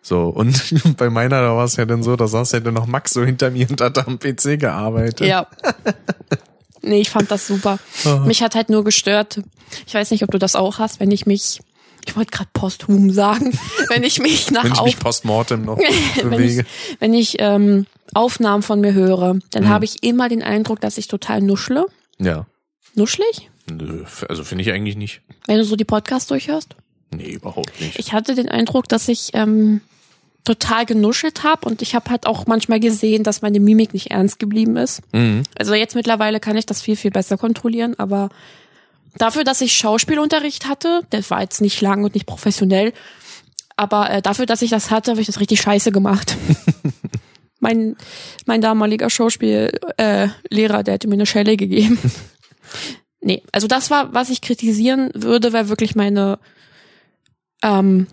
So, 0.00 0.28
und 0.28 0.74
bei 0.96 1.10
meiner, 1.10 1.40
da 1.40 1.56
war 1.56 1.64
es 1.64 1.76
ja 1.76 1.84
dann 1.84 2.02
so, 2.02 2.16
da 2.16 2.26
saß 2.26 2.52
ja 2.52 2.60
dann 2.60 2.74
noch 2.74 2.86
Max 2.86 3.12
so 3.12 3.24
hinter 3.24 3.50
mir 3.50 3.70
und 3.70 3.80
hat 3.80 3.98
am 4.06 4.18
PC 4.18 4.58
gearbeitet. 4.58 5.26
Ja. 5.26 5.46
Nee, 6.82 7.00
ich 7.00 7.10
fand 7.10 7.30
das 7.30 7.46
super. 7.46 7.78
Mich 8.26 8.42
hat 8.42 8.54
halt 8.54 8.68
nur 8.70 8.84
gestört. 8.84 9.40
Ich 9.86 9.94
weiß 9.94 10.10
nicht, 10.10 10.22
ob 10.24 10.30
du 10.30 10.38
das 10.38 10.56
auch 10.56 10.78
hast, 10.78 11.00
wenn 11.00 11.10
ich 11.10 11.26
mich, 11.26 11.60
ich 12.06 12.16
wollte 12.16 12.30
gerade 12.32 12.50
posthum 12.52 13.10
sagen, 13.10 13.56
wenn 13.88 14.02
ich 14.02 14.18
mich 14.20 14.50
nach 14.50 14.64
Wenn 14.64 14.72
ich 14.72 14.82
mich 14.82 14.98
postmortem 14.98 15.64
noch 15.64 15.78
wenn 16.16 16.30
bewege. 16.30 16.62
ich, 16.62 16.96
wenn 17.00 17.14
ich 17.14 17.36
ähm, 17.38 17.86
Aufnahmen 18.14 18.62
von 18.62 18.80
mir 18.80 18.92
höre, 18.92 19.34
Mhm. 19.34 19.42
dann 19.52 19.68
habe 19.68 19.84
ich 19.84 20.02
immer 20.02 20.28
den 20.28 20.42
Eindruck, 20.42 20.80
dass 20.80 20.98
ich 20.98 21.08
total 21.08 21.40
nuschle. 21.40 21.86
Ja. 22.18 22.46
Nuschlig? 22.94 23.50
Nö, 23.70 24.04
also 24.28 24.44
finde 24.44 24.62
ich 24.62 24.72
eigentlich 24.72 24.96
nicht. 24.96 25.22
Wenn 25.46 25.58
du 25.58 25.64
so 25.64 25.76
die 25.76 25.84
Podcasts 25.84 26.26
durchhörst? 26.28 26.74
Nee, 27.14 27.30
überhaupt 27.32 27.80
nicht. 27.80 27.98
Ich 27.98 28.12
hatte 28.12 28.34
den 28.34 28.48
Eindruck, 28.48 28.88
dass 28.88 29.06
ich 29.08 29.30
ähm, 29.34 29.80
total 30.44 30.86
genuschelt 30.86 31.44
habe 31.44 31.68
und 31.68 31.82
ich 31.82 31.94
habe 31.94 32.10
halt 32.10 32.26
auch 32.26 32.46
manchmal 32.46 32.80
gesehen, 32.80 33.22
dass 33.22 33.42
meine 33.42 33.60
Mimik 33.60 33.94
nicht 33.94 34.10
ernst 34.10 34.38
geblieben 34.38 34.76
ist. 34.76 35.02
Mhm. 35.12 35.44
Also 35.56 35.74
jetzt 35.74 35.94
mittlerweile 35.94 36.40
kann 36.40 36.56
ich 36.56 36.66
das 36.66 36.82
viel, 36.82 36.96
viel 36.96 37.12
besser 37.12 37.36
kontrollieren, 37.38 37.94
aber 37.98 38.28
dafür, 39.16 39.44
dass 39.44 39.60
ich 39.60 39.76
Schauspielunterricht 39.76 40.68
hatte, 40.68 41.02
der 41.12 41.28
war 41.30 41.42
jetzt 41.42 41.60
nicht 41.60 41.80
lang 41.80 42.02
und 42.02 42.14
nicht 42.14 42.26
professionell, 42.26 42.92
aber 43.76 44.10
äh, 44.10 44.22
dafür, 44.22 44.46
dass 44.46 44.62
ich 44.62 44.70
das 44.70 44.90
hatte, 44.90 45.12
habe 45.12 45.20
ich 45.20 45.28
das 45.28 45.40
richtig 45.40 45.60
scheiße 45.60 45.92
gemacht. 45.92 46.36
mein, 47.60 47.96
mein 48.44 48.60
damaliger 48.60 49.10
Schauspiellehrer, 49.10 49.70
äh, 49.96 50.84
der 50.84 50.94
hätte 50.94 51.08
mir 51.08 51.14
eine 51.14 51.26
Schelle 51.26 51.56
gegeben. 51.56 51.98
nee, 53.20 53.42
also 53.52 53.68
das 53.68 53.90
war, 53.90 54.12
was 54.12 54.30
ich 54.30 54.40
kritisieren 54.40 55.10
würde, 55.14 55.52
wäre 55.52 55.68
wirklich 55.68 55.94
meine 55.94 56.40
ähm, 57.62 58.08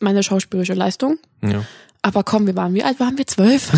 meine 0.00 0.22
schauspielerische 0.22 0.74
Leistung. 0.74 1.18
Ja. 1.42 1.64
Aber 2.02 2.24
komm, 2.24 2.46
wir 2.46 2.56
waren, 2.56 2.72
wie 2.74 2.82
alt 2.82 2.98
waren 2.98 3.18
wir? 3.18 3.26
Zwölf? 3.26 3.70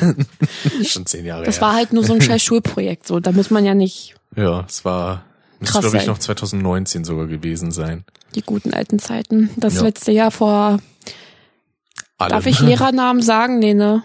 Schon 0.84 1.06
zehn 1.06 1.24
Jahre 1.24 1.44
Das 1.44 1.56
her. 1.56 1.62
war 1.68 1.74
halt 1.74 1.92
nur 1.92 2.04
so 2.04 2.12
ein 2.12 2.20
scheiß 2.20 2.42
Schulprojekt. 2.42 3.06
So, 3.06 3.18
da 3.20 3.32
muss 3.32 3.50
man 3.50 3.64
ja 3.64 3.74
nicht 3.74 4.14
ja, 4.36 4.64
es 4.66 4.84
war, 4.84 5.24
müsste 5.60 5.80
glaube 5.80 5.96
ich 5.98 6.06
noch 6.06 6.18
2019 6.18 7.04
sogar 7.04 7.26
gewesen 7.26 7.70
sein. 7.70 8.04
die 8.34 8.40
guten 8.42 8.72
alten 8.72 8.98
Zeiten. 8.98 9.50
Das 9.56 9.74
Ja. 9.76 9.82
letzte 9.82 10.10
Jahr 10.12 10.30
vor, 10.30 10.78
Alle. 12.18 12.30
darf 12.30 12.46
ich 12.46 12.60
Lehrernamen 12.60 13.22
sagen? 13.22 13.58
Nee, 13.58 13.74
ne? 13.74 14.02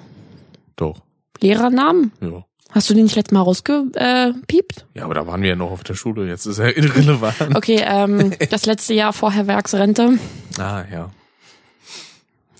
Doch. 0.75 1.01
Lehrernamen? 1.41 2.11
Ja. 2.21 2.43
Hast 2.71 2.89
du 2.89 2.93
den 2.93 3.03
nicht 3.05 3.15
letztes 3.15 3.31
Mal 3.33 3.41
rausgepiept? 3.41 4.85
Ja, 4.93 5.05
aber 5.05 5.13
da 5.13 5.25
waren 5.27 5.41
wir 5.41 5.49
ja 5.49 5.55
noch 5.55 5.71
auf 5.71 5.83
der 5.85 5.93
Schule. 5.95 6.27
Jetzt 6.27 6.45
ist 6.45 6.57
er 6.59 6.75
irrelevant. 6.77 7.55
Okay, 7.55 7.81
ähm, 7.85 8.33
das 8.49 8.65
letzte 8.65 8.93
Jahr 8.93 9.13
vor 9.13 9.31
Herr 9.31 9.47
Werksrente. 9.47 10.19
Ah, 10.59 10.83
ja. 10.91 11.09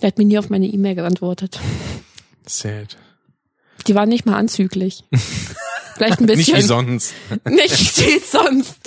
Der 0.02 0.08
hat 0.08 0.18
mir 0.18 0.26
nie 0.26 0.38
auf 0.38 0.50
meine 0.50 0.68
E-Mail 0.68 0.96
geantwortet. 0.96 1.60
Sad. 2.46 2.98
Die 3.88 3.96
war 3.96 4.06
nicht 4.06 4.26
mal 4.26 4.36
anzüglich. 4.36 5.04
Vielleicht 5.96 6.20
ein 6.20 6.26
Nicht 6.26 6.38
bisschen. 6.38 6.58
wie 6.58 6.62
sonst. 6.62 7.14
Nicht 7.50 7.98
wie 8.00 8.20
sonst. 8.20 8.80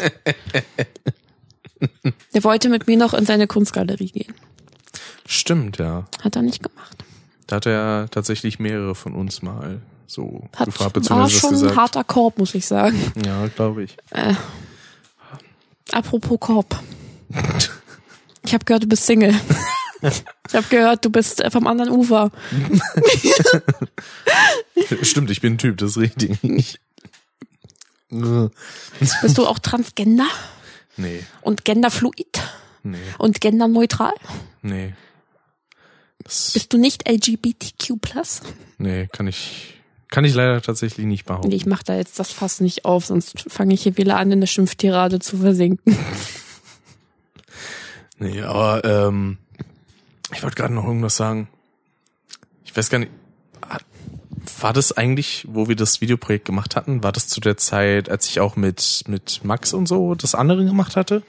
Der 2.34 2.44
wollte 2.44 2.68
mit 2.68 2.86
mir 2.86 2.96
noch 2.96 3.14
in 3.14 3.26
seine 3.26 3.46
Kunstgalerie 3.48 4.10
gehen. 4.12 4.34
Stimmt, 5.26 5.78
ja. 5.78 6.06
Hat 6.22 6.36
er 6.36 6.42
nicht 6.42 6.62
gemacht. 6.62 7.04
Da 7.46 7.56
hat 7.56 7.66
er 7.66 8.08
tatsächlich 8.10 8.58
mehrere 8.58 8.94
von 8.94 9.14
uns 9.14 9.42
mal 9.42 9.80
so 10.06 10.48
Hat, 10.56 10.66
gefragt, 10.66 10.80
war 10.80 10.90
beziehungsweise 10.90 11.32
das 11.32 11.40
schon 11.40 11.50
ein 11.50 11.60
gesagt. 11.60 11.76
harter 11.76 12.04
Korb, 12.04 12.38
muss 12.38 12.54
ich 12.54 12.66
sagen. 12.66 13.12
Ja, 13.24 13.46
glaube 13.48 13.84
ich. 13.84 13.96
Apropos 15.90 16.38
Korb. 16.38 16.80
Ich 18.44 18.52
habe 18.54 18.64
gehört, 18.64 18.84
du 18.84 18.88
bist 18.88 19.06
Single. 19.06 19.34
Ich 20.02 20.54
habe 20.54 20.66
gehört, 20.68 21.04
du 21.04 21.10
bist 21.10 21.40
äh, 21.40 21.50
vom 21.50 21.66
anderen 21.66 21.90
Ufer. 21.90 22.30
Stimmt, 25.02 25.30
ich 25.30 25.40
bin 25.40 25.54
ein 25.54 25.58
Typ, 25.58 25.78
das 25.78 25.92
ist 25.92 25.98
richtig. 25.98 26.38
Bist 28.10 29.38
du 29.38 29.46
auch 29.46 29.60
transgender 29.60 30.26
nee, 30.96 31.22
und 31.42 31.64
genderfluid 31.64 32.40
nee, 32.82 32.98
und 33.18 33.40
genderneutral? 33.40 34.14
nee. 34.62 34.94
Das, 36.24 36.50
Bist 36.52 36.72
du 36.72 36.78
nicht 36.78 37.08
LGBTQ+. 37.08 37.94
nee, 38.78 39.06
kann 39.06 39.26
ich, 39.26 39.80
kann 40.08 40.24
ich 40.24 40.34
leider 40.34 40.60
tatsächlich 40.60 41.06
nicht 41.06 41.24
behaupten. 41.24 41.48
Nee, 41.48 41.54
ich 41.54 41.66
mach 41.66 41.82
da 41.82 41.96
jetzt 41.96 42.18
das 42.18 42.30
Fass 42.32 42.60
nicht 42.60 42.84
auf, 42.84 43.06
sonst 43.06 43.44
fange 43.48 43.72
ich 43.72 43.84
hier 43.84 43.96
wieder 43.96 44.16
an, 44.16 44.30
in 44.32 44.40
eine 44.40 44.46
Schimpftirade 44.46 45.20
zu 45.20 45.38
versinken. 45.38 45.96
Nee, 48.22 48.42
aber 48.42 48.84
ähm, 48.84 49.38
ich 50.32 50.42
wollte 50.42 50.56
gerade 50.56 50.74
noch 50.74 50.84
irgendwas 50.84 51.16
sagen. 51.16 51.48
Ich 52.64 52.76
weiß 52.76 52.90
gar 52.90 52.98
nicht. 52.98 53.12
War 54.60 54.72
das 54.72 54.92
eigentlich, 54.92 55.46
wo 55.48 55.68
wir 55.68 55.76
das 55.76 56.00
Videoprojekt 56.00 56.44
gemacht 56.44 56.76
hatten, 56.76 57.02
war 57.02 57.12
das 57.12 57.28
zu 57.28 57.40
der 57.40 57.56
Zeit, 57.56 58.08
als 58.08 58.26
ich 58.26 58.40
auch 58.40 58.56
mit 58.56 59.04
mit 59.06 59.44
Max 59.44 59.72
und 59.72 59.86
so 59.86 60.14
das 60.14 60.34
andere 60.34 60.64
gemacht 60.64 60.96
hatte? 60.96 61.22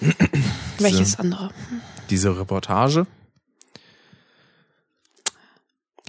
Welches 0.78 1.18
andere? 1.18 1.50
Diese 2.10 2.38
Reportage? 2.38 3.06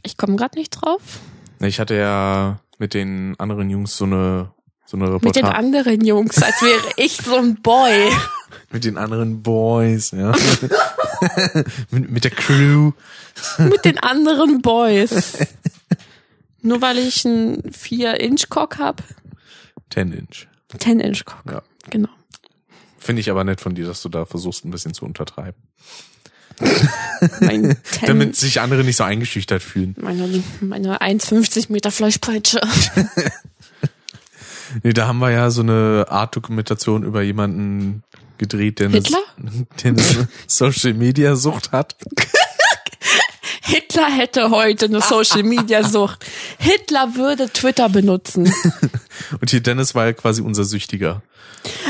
Ich 0.03 0.17
komme 0.17 0.35
gerade 0.35 0.57
nicht 0.57 0.71
drauf. 0.71 1.01
Ich 1.59 1.79
hatte 1.79 1.95
ja 1.95 2.59
mit 2.77 2.93
den 2.93 3.35
anderen 3.39 3.69
Jungs 3.69 3.97
so 3.97 4.05
eine 4.05 4.51
so 4.85 4.95
eine 4.95 5.09
Mit 5.09 5.35
den 5.35 5.45
Reportage. 5.45 5.55
anderen 5.55 6.05
Jungs, 6.05 6.41
als 6.41 6.61
wäre 6.61 6.93
ich 6.95 7.17
so 7.17 7.35
ein 7.35 7.61
Boy. 7.61 8.09
Mit 8.71 8.85
den 8.85 8.97
anderen 8.97 9.43
Boys, 9.43 10.11
ja. 10.11 10.31
mit, 11.91 12.09
mit 12.09 12.23
der 12.23 12.31
Crew. 12.31 12.91
Mit 13.57 13.85
den 13.85 13.97
anderen 13.99 14.61
Boys. 14.61 15.37
Nur 16.61 16.81
weil 16.81 16.97
ich 16.97 17.25
einen 17.25 17.61
4-Inch-Cock 17.71 18.77
hab. 18.77 19.03
10 19.91 20.11
Inch. 20.11 20.47
10-Inch-Cock. 20.73 21.51
Ja. 21.51 21.61
Genau. 21.89 22.09
Finde 22.97 23.21
ich 23.21 23.31
aber 23.31 23.43
nett 23.43 23.61
von 23.61 23.75
dir, 23.75 23.85
dass 23.85 24.01
du 24.01 24.09
da 24.09 24.25
versuchst, 24.25 24.65
ein 24.65 24.71
bisschen 24.71 24.93
zu 24.93 25.05
untertreiben. 25.05 25.61
Mein 27.39 27.77
10, 27.83 28.05
Damit 28.07 28.35
sich 28.35 28.59
andere 28.59 28.83
nicht 28.83 28.97
so 28.97 29.03
eingeschüchtert 29.03 29.61
fühlen. 29.61 29.95
meine, 29.99 30.43
meine 30.59 31.01
1,50 31.01 31.71
Meter 31.71 31.91
Fleischpeitsche. 31.91 32.59
Nee, 34.83 34.93
da 34.93 35.07
haben 35.07 35.19
wir 35.19 35.31
ja 35.31 35.49
so 35.49 35.61
eine 35.61 36.07
Art 36.09 36.35
Dokumentation 36.35 37.03
über 37.03 37.21
jemanden 37.21 38.03
gedreht, 38.37 38.79
der 38.79 38.87
eine, 38.87 38.97
Hitler? 38.97 39.19
der 39.83 39.91
eine 39.91 40.27
Social 40.47 40.93
Media 40.93 41.35
Sucht 41.35 41.71
hat. 41.71 41.95
Hitler 43.61 44.09
hätte 44.09 44.49
heute 44.49 44.85
eine 44.85 45.01
Social 45.01 45.43
Media 45.43 45.83
Sucht. 45.83 46.25
Hitler 46.57 47.15
würde 47.15 47.49
Twitter 47.51 47.89
benutzen. 47.89 48.51
Und 49.41 49.49
hier 49.49 49.59
Dennis 49.61 49.93
war 49.93 50.05
ja 50.05 50.13
quasi 50.13 50.41
unser 50.41 50.63
Süchtiger. 50.63 51.21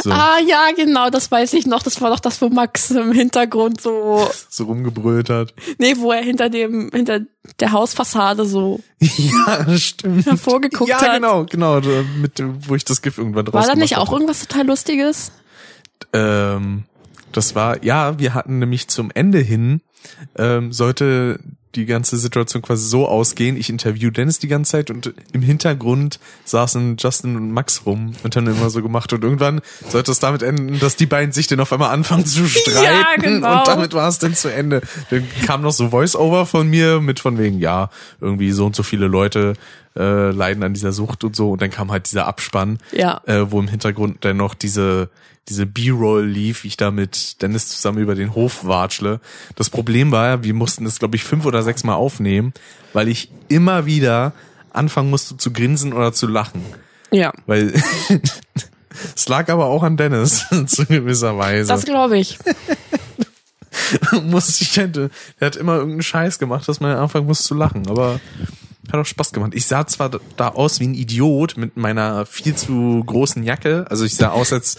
So, 0.01 0.09
Ah 0.09 0.39
ja, 0.39 0.69
genau, 0.75 1.11
das 1.11 1.29
weiß 1.29 1.53
ich 1.53 1.67
noch. 1.67 1.83
Das 1.83 2.01
war 2.01 2.09
doch 2.09 2.19
das, 2.19 2.41
wo 2.41 2.49
Max 2.49 2.89
im 2.89 3.11
Hintergrund 3.11 3.79
so, 3.79 4.27
so 4.49 4.63
rumgebrüllt 4.63 5.29
hat. 5.29 5.53
nee, 5.77 5.93
wo 5.97 6.11
er 6.11 6.23
hinter 6.23 6.49
dem, 6.49 6.89
hinter 6.91 7.19
der 7.59 7.71
Hausfassade 7.71 8.45
so. 8.45 8.79
ja, 8.99 9.77
stimmt. 9.77 10.25
Hervorgeguckt 10.25 10.89
ja, 10.89 10.99
hat. 10.99 11.13
genau, 11.13 11.45
genau, 11.45 11.79
da- 11.79 12.03
mit, 12.19 12.41
wo 12.67 12.73
ich 12.73 12.85
das 12.85 13.03
GIF 13.03 13.19
irgendwann 13.19 13.45
draus 13.45 13.67
War 13.67 13.67
da 13.67 13.75
nicht 13.75 13.97
auch 13.97 14.11
irgendwas 14.11 14.47
total 14.47 14.65
Lustiges? 14.65 15.31
Ähm, 16.13 16.83
das 17.31 17.55
war, 17.55 17.83
ja, 17.83 18.17
wir 18.19 18.33
hatten 18.33 18.59
nämlich 18.59 18.87
zum 18.87 19.11
Ende 19.13 19.39
hin, 19.39 19.81
ähm, 20.37 20.71
sollte 20.71 21.39
die 21.75 21.85
ganze 21.85 22.17
Situation 22.17 22.63
quasi 22.63 22.87
so 22.87 23.07
ausgehen. 23.07 23.55
Ich 23.55 23.69
interview 23.69 24.09
Dennis 24.09 24.39
die 24.39 24.47
ganze 24.47 24.71
Zeit 24.71 24.89
und 24.89 25.13
im 25.33 25.43
Hintergrund 25.43 26.19
saßen 26.45 26.95
Justin 26.97 27.35
und 27.35 27.51
Max 27.51 27.85
rum 27.85 28.13
und 28.23 28.35
haben 28.35 28.47
immer 28.47 28.71
so 28.71 28.81
gemacht 28.81 29.13
und 29.13 29.23
irgendwann 29.23 29.61
sollte 29.87 30.11
es 30.11 30.17
damit 30.17 30.41
enden, 30.41 30.79
dass 30.79 30.95
die 30.95 31.05
beiden 31.05 31.33
sich 31.33 31.45
dann 31.45 31.59
auf 31.59 31.71
einmal 31.71 31.91
anfangen 31.91 32.25
zu 32.25 32.45
streiten 32.47 33.21
genau. 33.21 33.59
und 33.59 33.67
damit 33.67 33.93
war 33.93 34.07
es 34.09 34.17
dann 34.17 34.33
zu 34.33 34.51
Ende. 34.51 34.81
Dann 35.11 35.27
kam 35.45 35.61
noch 35.61 35.73
so 35.73 35.89
Voice-Over 35.89 36.47
von 36.47 36.67
mir 36.67 36.99
mit 36.99 37.19
von 37.19 37.37
wegen, 37.37 37.59
ja, 37.59 37.91
irgendwie 38.21 38.51
so 38.53 38.65
und 38.65 38.75
so 38.75 38.81
viele 38.81 39.05
Leute 39.07 39.53
äh, 39.95 40.31
leiden 40.31 40.63
an 40.63 40.73
dieser 40.73 40.93
Sucht 40.93 41.23
und 41.23 41.35
so 41.35 41.51
und 41.51 41.61
dann 41.61 41.69
kam 41.69 41.91
halt 41.91 42.09
dieser 42.09 42.25
Abspann 42.25 42.79
Ja. 42.91 43.21
äh, 43.25 43.51
wo 43.51 43.59
im 43.59 43.67
Hintergrund 43.67 44.25
dann 44.25 44.37
noch 44.37 44.55
diese 44.55 45.09
diese 45.49 45.65
B-Roll 45.65 46.25
lief, 46.25 46.63
wie 46.63 46.67
ich 46.67 46.77
da 46.77 46.91
mit 46.91 47.41
Dennis 47.41 47.69
zusammen 47.69 47.99
über 47.99 48.15
den 48.15 48.35
Hof 48.35 48.65
watschle. 48.65 49.21
Das 49.55 49.69
Problem 49.69 50.11
war, 50.11 50.43
wir 50.43 50.53
mussten 50.53 50.85
das, 50.85 50.99
glaube 50.99 51.15
ich, 51.15 51.23
fünf 51.23 51.45
oder 51.45 51.63
sechs 51.63 51.83
Mal 51.83 51.95
aufnehmen, 51.95 52.53
weil 52.93 53.07
ich 53.07 53.31
immer 53.47 53.85
wieder 53.85 54.33
anfangen 54.73 55.09
musste 55.09 55.37
zu 55.37 55.51
grinsen 55.51 55.93
oder 55.93 56.13
zu 56.13 56.27
lachen. 56.27 56.63
Ja. 57.11 57.31
Weil 57.45 57.73
es 59.15 59.27
lag 59.29 59.49
aber 59.49 59.65
auch 59.65 59.83
an 59.83 59.97
Dennis, 59.97 60.45
zu 60.67 60.85
gewisser 60.85 61.37
Weise. 61.37 61.69
Das 61.69 61.85
glaube 61.85 62.17
ich. 62.17 62.37
musste 64.23 64.63
ich 64.63 64.73
der 64.73 65.09
hat 65.39 65.55
immer 65.55 65.75
irgendeinen 65.75 66.03
Scheiß 66.03 66.39
gemacht, 66.39 66.67
dass 66.67 66.79
man 66.79 66.97
anfangen 66.97 67.27
muss 67.27 67.43
zu 67.43 67.53
lachen, 67.53 67.87
aber 67.87 68.19
hat 68.91 68.99
auch 68.99 69.05
Spaß 69.05 69.33
gemacht. 69.33 69.53
Ich 69.53 69.65
sah 69.65 69.85
zwar 69.87 70.11
da 70.37 70.49
aus 70.49 70.79
wie 70.79 70.87
ein 70.87 70.93
Idiot 70.93 71.57
mit 71.57 71.77
meiner 71.77 72.25
viel 72.25 72.55
zu 72.55 73.03
großen 73.05 73.43
Jacke, 73.43 73.85
also 73.89 74.05
ich 74.05 74.15
sah 74.15 74.29
aus, 74.29 74.53
als 74.53 74.77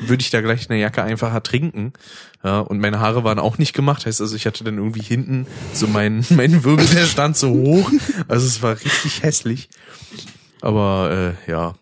würde 0.00 0.20
ich 0.20 0.30
da 0.30 0.40
gleich 0.40 0.68
eine 0.68 0.78
Jacke 0.80 1.02
einfach 1.02 1.32
ertrinken. 1.32 1.92
Ja, 2.44 2.60
und 2.60 2.78
meine 2.78 3.00
Haare 3.00 3.24
waren 3.24 3.38
auch 3.38 3.58
nicht 3.58 3.72
gemacht, 3.72 4.06
heißt 4.06 4.20
also, 4.20 4.36
ich 4.36 4.46
hatte 4.46 4.62
dann 4.62 4.78
irgendwie 4.78 5.02
hinten 5.02 5.46
so 5.72 5.86
mein, 5.86 6.24
mein 6.30 6.64
Wirbel, 6.64 6.86
der 6.86 7.06
stand 7.06 7.36
so 7.36 7.50
hoch. 7.50 7.90
Also 8.28 8.46
es 8.46 8.62
war 8.62 8.74
richtig 8.74 9.22
hässlich. 9.22 9.68
Aber 10.60 11.36
äh, 11.46 11.50
ja, 11.50 11.74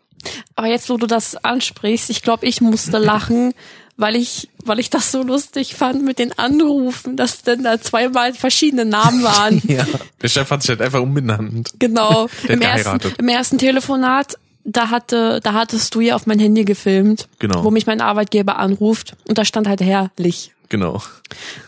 Aber 0.56 0.68
jetzt, 0.68 0.88
wo 0.88 0.96
du 0.96 1.06
das 1.06 1.36
ansprichst, 1.36 2.10
ich 2.10 2.22
glaube, 2.22 2.46
ich 2.46 2.60
musste 2.60 2.98
lachen, 2.98 3.52
weil 3.96 4.16
ich, 4.16 4.48
weil 4.64 4.80
ich 4.80 4.90
das 4.90 5.12
so 5.12 5.22
lustig 5.22 5.74
fand 5.74 6.02
mit 6.04 6.18
den 6.18 6.36
Anrufen, 6.38 7.16
dass 7.16 7.42
denn 7.42 7.62
da 7.62 7.80
zweimal 7.80 8.34
verschiedene 8.34 8.84
Namen 8.84 9.22
waren. 9.22 9.62
ja. 9.68 9.86
Der 10.22 10.28
Chef 10.28 10.50
hat 10.50 10.62
sich 10.62 10.70
halt 10.70 10.82
einfach 10.82 11.00
umbenannt. 11.00 11.72
Genau. 11.78 12.28
Im 12.48 12.60
ersten. 12.60 13.12
Im 13.18 13.28
ersten 13.28 13.58
Telefonat, 13.58 14.36
da 14.64 14.90
hatte, 14.90 15.40
da 15.42 15.52
hattest 15.52 15.94
du 15.94 16.00
ja 16.00 16.16
auf 16.16 16.26
mein 16.26 16.38
Handy 16.38 16.64
gefilmt, 16.64 17.28
Genau. 17.38 17.64
wo 17.64 17.70
mich 17.70 17.86
mein 17.86 18.00
Arbeitgeber 18.00 18.58
anruft 18.58 19.14
und 19.28 19.38
da 19.38 19.44
stand 19.44 19.68
halt 19.68 19.80
herrlich. 19.80 20.52
Genau. 20.70 21.02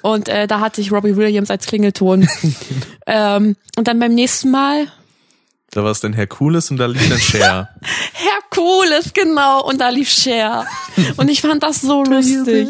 Und 0.03 0.29
äh, 0.29 0.47
da 0.47 0.61
hatte 0.61 0.81
ich 0.81 0.91
Robbie 0.91 1.17
Williams 1.17 1.51
als 1.51 1.67
Klingelton. 1.67 2.27
ähm, 3.07 3.55
und 3.77 3.87
dann 3.87 3.99
beim 4.01 4.15
nächsten 4.15 4.51
Mal 4.51 4.89
Da 5.71 5.85
war 5.85 5.91
es 5.91 6.01
dann 6.01 6.13
Herr 6.13 6.27
Cooles 6.27 6.71
und 6.71 6.77
da 6.79 6.87
lief 6.87 7.09
dann 7.09 7.19
Cher. 7.19 7.69
Herr 8.13 8.39
Cooles, 8.51 9.13
genau. 9.13 9.67
Und 9.67 9.81
da 9.81 9.89
lief 9.89 10.09
Cher. 10.09 10.65
Und 11.17 11.29
ich 11.29 11.41
fand 11.43 11.63
das 11.63 11.81
so 11.81 12.03
lustig. 12.09 12.69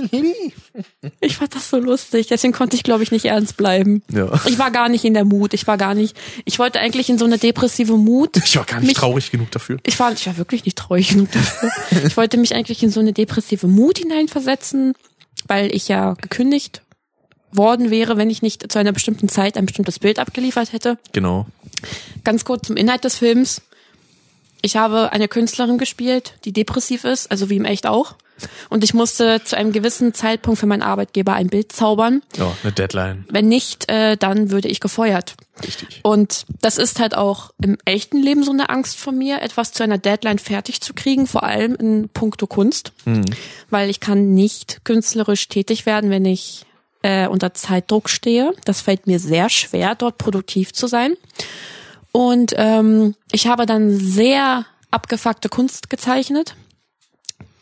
Ich 1.20 1.36
fand 1.36 1.54
das 1.54 1.70
so 1.70 1.78
lustig. 1.78 2.26
Deswegen 2.26 2.52
konnte 2.52 2.74
ich, 2.74 2.82
glaube 2.82 3.02
ich, 3.02 3.12
nicht 3.12 3.26
ernst 3.26 3.56
bleiben. 3.56 4.02
Ja. 4.10 4.32
Ich 4.46 4.58
war 4.58 4.70
gar 4.70 4.88
nicht 4.88 5.04
in 5.04 5.14
der 5.14 5.24
Mut. 5.24 5.54
Ich 5.54 5.66
war 5.66 5.76
gar 5.76 5.94
nicht. 5.94 6.16
Ich 6.44 6.58
wollte 6.58 6.80
eigentlich 6.80 7.08
in 7.08 7.18
so 7.18 7.26
eine 7.26 7.38
depressive 7.38 7.96
Mut. 7.96 8.36
Ich 8.46 8.56
war 8.56 8.64
gar 8.64 8.80
nicht 8.80 8.88
mich, 8.88 8.96
traurig 8.96 9.30
genug 9.30 9.50
dafür. 9.50 9.78
Ich 9.84 9.98
war, 9.98 10.12
ich 10.12 10.26
war 10.26 10.38
wirklich 10.38 10.64
nicht 10.64 10.78
traurig 10.78 11.08
genug 11.08 11.30
dafür. 11.32 11.70
Ich 12.06 12.16
wollte 12.16 12.38
mich 12.38 12.54
eigentlich 12.54 12.82
in 12.82 12.90
so 12.90 13.00
eine 13.00 13.12
depressive 13.12 13.66
Mut 13.66 13.98
hineinversetzen, 13.98 14.94
weil 15.46 15.74
ich 15.74 15.88
ja 15.88 16.14
gekündigt 16.14 16.82
worden 17.56 17.90
wäre, 17.90 18.16
wenn 18.16 18.30
ich 18.30 18.42
nicht 18.42 18.70
zu 18.70 18.78
einer 18.78 18.92
bestimmten 18.92 19.28
Zeit 19.28 19.56
ein 19.56 19.66
bestimmtes 19.66 19.98
Bild 19.98 20.18
abgeliefert 20.18 20.72
hätte. 20.72 20.98
Genau. 21.12 21.46
Ganz 22.24 22.44
kurz 22.44 22.66
zum 22.66 22.76
Inhalt 22.76 23.04
des 23.04 23.16
Films. 23.16 23.62
Ich 24.62 24.76
habe 24.76 25.12
eine 25.12 25.28
Künstlerin 25.28 25.78
gespielt, 25.78 26.34
die 26.44 26.52
depressiv 26.52 27.04
ist, 27.04 27.30
also 27.30 27.50
wie 27.50 27.56
im 27.56 27.64
Echt 27.64 27.86
auch. 27.86 28.14
Und 28.68 28.84
ich 28.84 28.92
musste 28.92 29.42
zu 29.42 29.56
einem 29.56 29.72
gewissen 29.72 30.12
Zeitpunkt 30.12 30.60
für 30.60 30.66
meinen 30.66 30.82
Arbeitgeber 30.82 31.32
ein 31.34 31.46
Bild 31.46 31.72
zaubern. 31.72 32.22
Ja, 32.36 32.52
eine 32.62 32.72
Deadline. 32.72 33.24
Wenn 33.30 33.48
nicht, 33.48 33.90
äh, 33.90 34.16
dann 34.16 34.50
würde 34.50 34.68
ich 34.68 34.80
gefeuert. 34.80 35.34
Richtig. 35.64 36.00
Und 36.02 36.44
das 36.60 36.76
ist 36.76 37.00
halt 37.00 37.16
auch 37.16 37.50
im 37.62 37.78
echten 37.86 38.22
Leben 38.22 38.42
so 38.42 38.52
eine 38.52 38.68
Angst 38.68 38.98
von 38.98 39.16
mir, 39.16 39.40
etwas 39.40 39.72
zu 39.72 39.82
einer 39.82 39.96
Deadline 39.96 40.38
fertig 40.38 40.82
zu 40.82 40.92
kriegen, 40.92 41.26
vor 41.26 41.44
allem 41.44 41.74
in 41.76 42.10
puncto 42.10 42.46
Kunst. 42.46 42.92
Weil 43.70 43.88
ich 43.88 44.00
kann 44.00 44.34
nicht 44.34 44.84
künstlerisch 44.84 45.48
tätig 45.48 45.86
werden, 45.86 46.10
wenn 46.10 46.26
ich 46.26 46.65
äh, 47.06 47.26
unter 47.28 47.54
Zeitdruck 47.54 48.08
stehe. 48.10 48.52
Das 48.64 48.80
fällt 48.80 49.06
mir 49.06 49.18
sehr 49.20 49.48
schwer, 49.48 49.94
dort 49.94 50.18
produktiv 50.18 50.72
zu 50.72 50.86
sein. 50.88 51.14
Und 52.12 52.52
ähm, 52.56 53.14
ich 53.32 53.46
habe 53.46 53.66
dann 53.66 53.96
sehr 53.96 54.64
abgefuckte 54.90 55.48
Kunst 55.48 55.90
gezeichnet. 55.90 56.54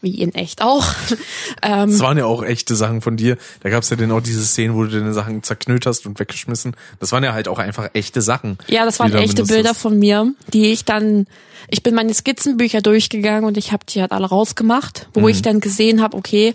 Wie 0.00 0.20
in 0.20 0.34
echt 0.34 0.60
auch. 0.62 0.84
ähm, 1.62 1.90
Das 1.90 2.00
waren 2.00 2.18
ja 2.18 2.26
auch 2.26 2.44
echte 2.44 2.76
Sachen 2.76 3.00
von 3.00 3.16
dir. 3.16 3.38
Da 3.62 3.70
gab's 3.70 3.88
ja 3.90 3.96
dann 3.96 4.12
auch 4.12 4.20
diese 4.20 4.44
Szenen, 4.44 4.74
wo 4.76 4.84
du 4.84 4.90
deine 4.90 5.14
Sachen 5.14 5.42
zerknüllt 5.42 5.86
hast 5.86 6.06
und 6.06 6.18
weggeschmissen. 6.20 6.76
Das 7.00 7.10
waren 7.12 7.24
ja 7.24 7.32
halt 7.32 7.48
auch 7.48 7.58
einfach 7.58 7.88
echte 7.94 8.20
Sachen. 8.20 8.58
Ja, 8.68 8.84
das 8.84 8.98
waren 9.00 9.14
echte 9.14 9.44
Bilder 9.44 9.70
hast. 9.70 9.80
von 9.80 9.98
mir, 9.98 10.34
die 10.52 10.72
ich 10.72 10.84
dann, 10.84 11.26
ich 11.70 11.82
bin 11.82 11.94
meine 11.94 12.12
Skizzenbücher 12.12 12.82
durchgegangen 12.82 13.44
und 13.44 13.56
ich 13.56 13.72
habe 13.72 13.84
die 13.88 14.00
halt 14.02 14.12
alle 14.12 14.26
rausgemacht, 14.28 15.08
wo 15.14 15.20
Mhm. 15.20 15.28
ich 15.28 15.40
dann 15.42 15.60
gesehen 15.60 16.02
habe, 16.02 16.16
okay, 16.18 16.54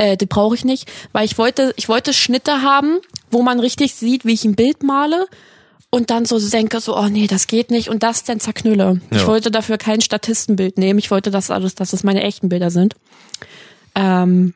äh, 0.00 0.16
die 0.16 0.26
brauche 0.26 0.54
ich 0.54 0.64
nicht, 0.64 0.90
weil 1.12 1.24
ich 1.26 1.36
wollte, 1.36 1.74
ich 1.76 1.88
wollte 1.88 2.12
Schnitte 2.14 2.62
haben, 2.62 2.98
wo 3.30 3.42
man 3.42 3.60
richtig 3.60 3.94
sieht, 3.94 4.24
wie 4.24 4.32
ich 4.32 4.44
ein 4.46 4.54
Bild 4.56 4.82
male 4.82 5.26
und 5.90 6.08
dann 6.10 6.24
so 6.24 6.38
denke, 6.38 6.80
so, 6.80 6.96
oh 6.96 7.08
nee, 7.08 7.26
das 7.26 7.46
geht 7.46 7.70
nicht 7.70 7.88
und 7.90 8.02
das 8.02 8.24
dann 8.24 8.40
zerknülle. 8.40 9.00
Ich 9.10 9.20
Ja. 9.20 9.26
wollte 9.26 9.50
dafür 9.50 9.76
kein 9.76 10.00
Statistenbild 10.00 10.78
nehmen, 10.78 10.98
ich 10.98 11.10
wollte 11.10 11.30
das 11.30 11.50
alles, 11.50 11.74
dass 11.74 11.92
es 11.92 12.02
meine 12.02 12.22
echten 12.22 12.48
Bilder 12.48 12.70
sind. 12.70 12.94
Ähm, 13.94 14.54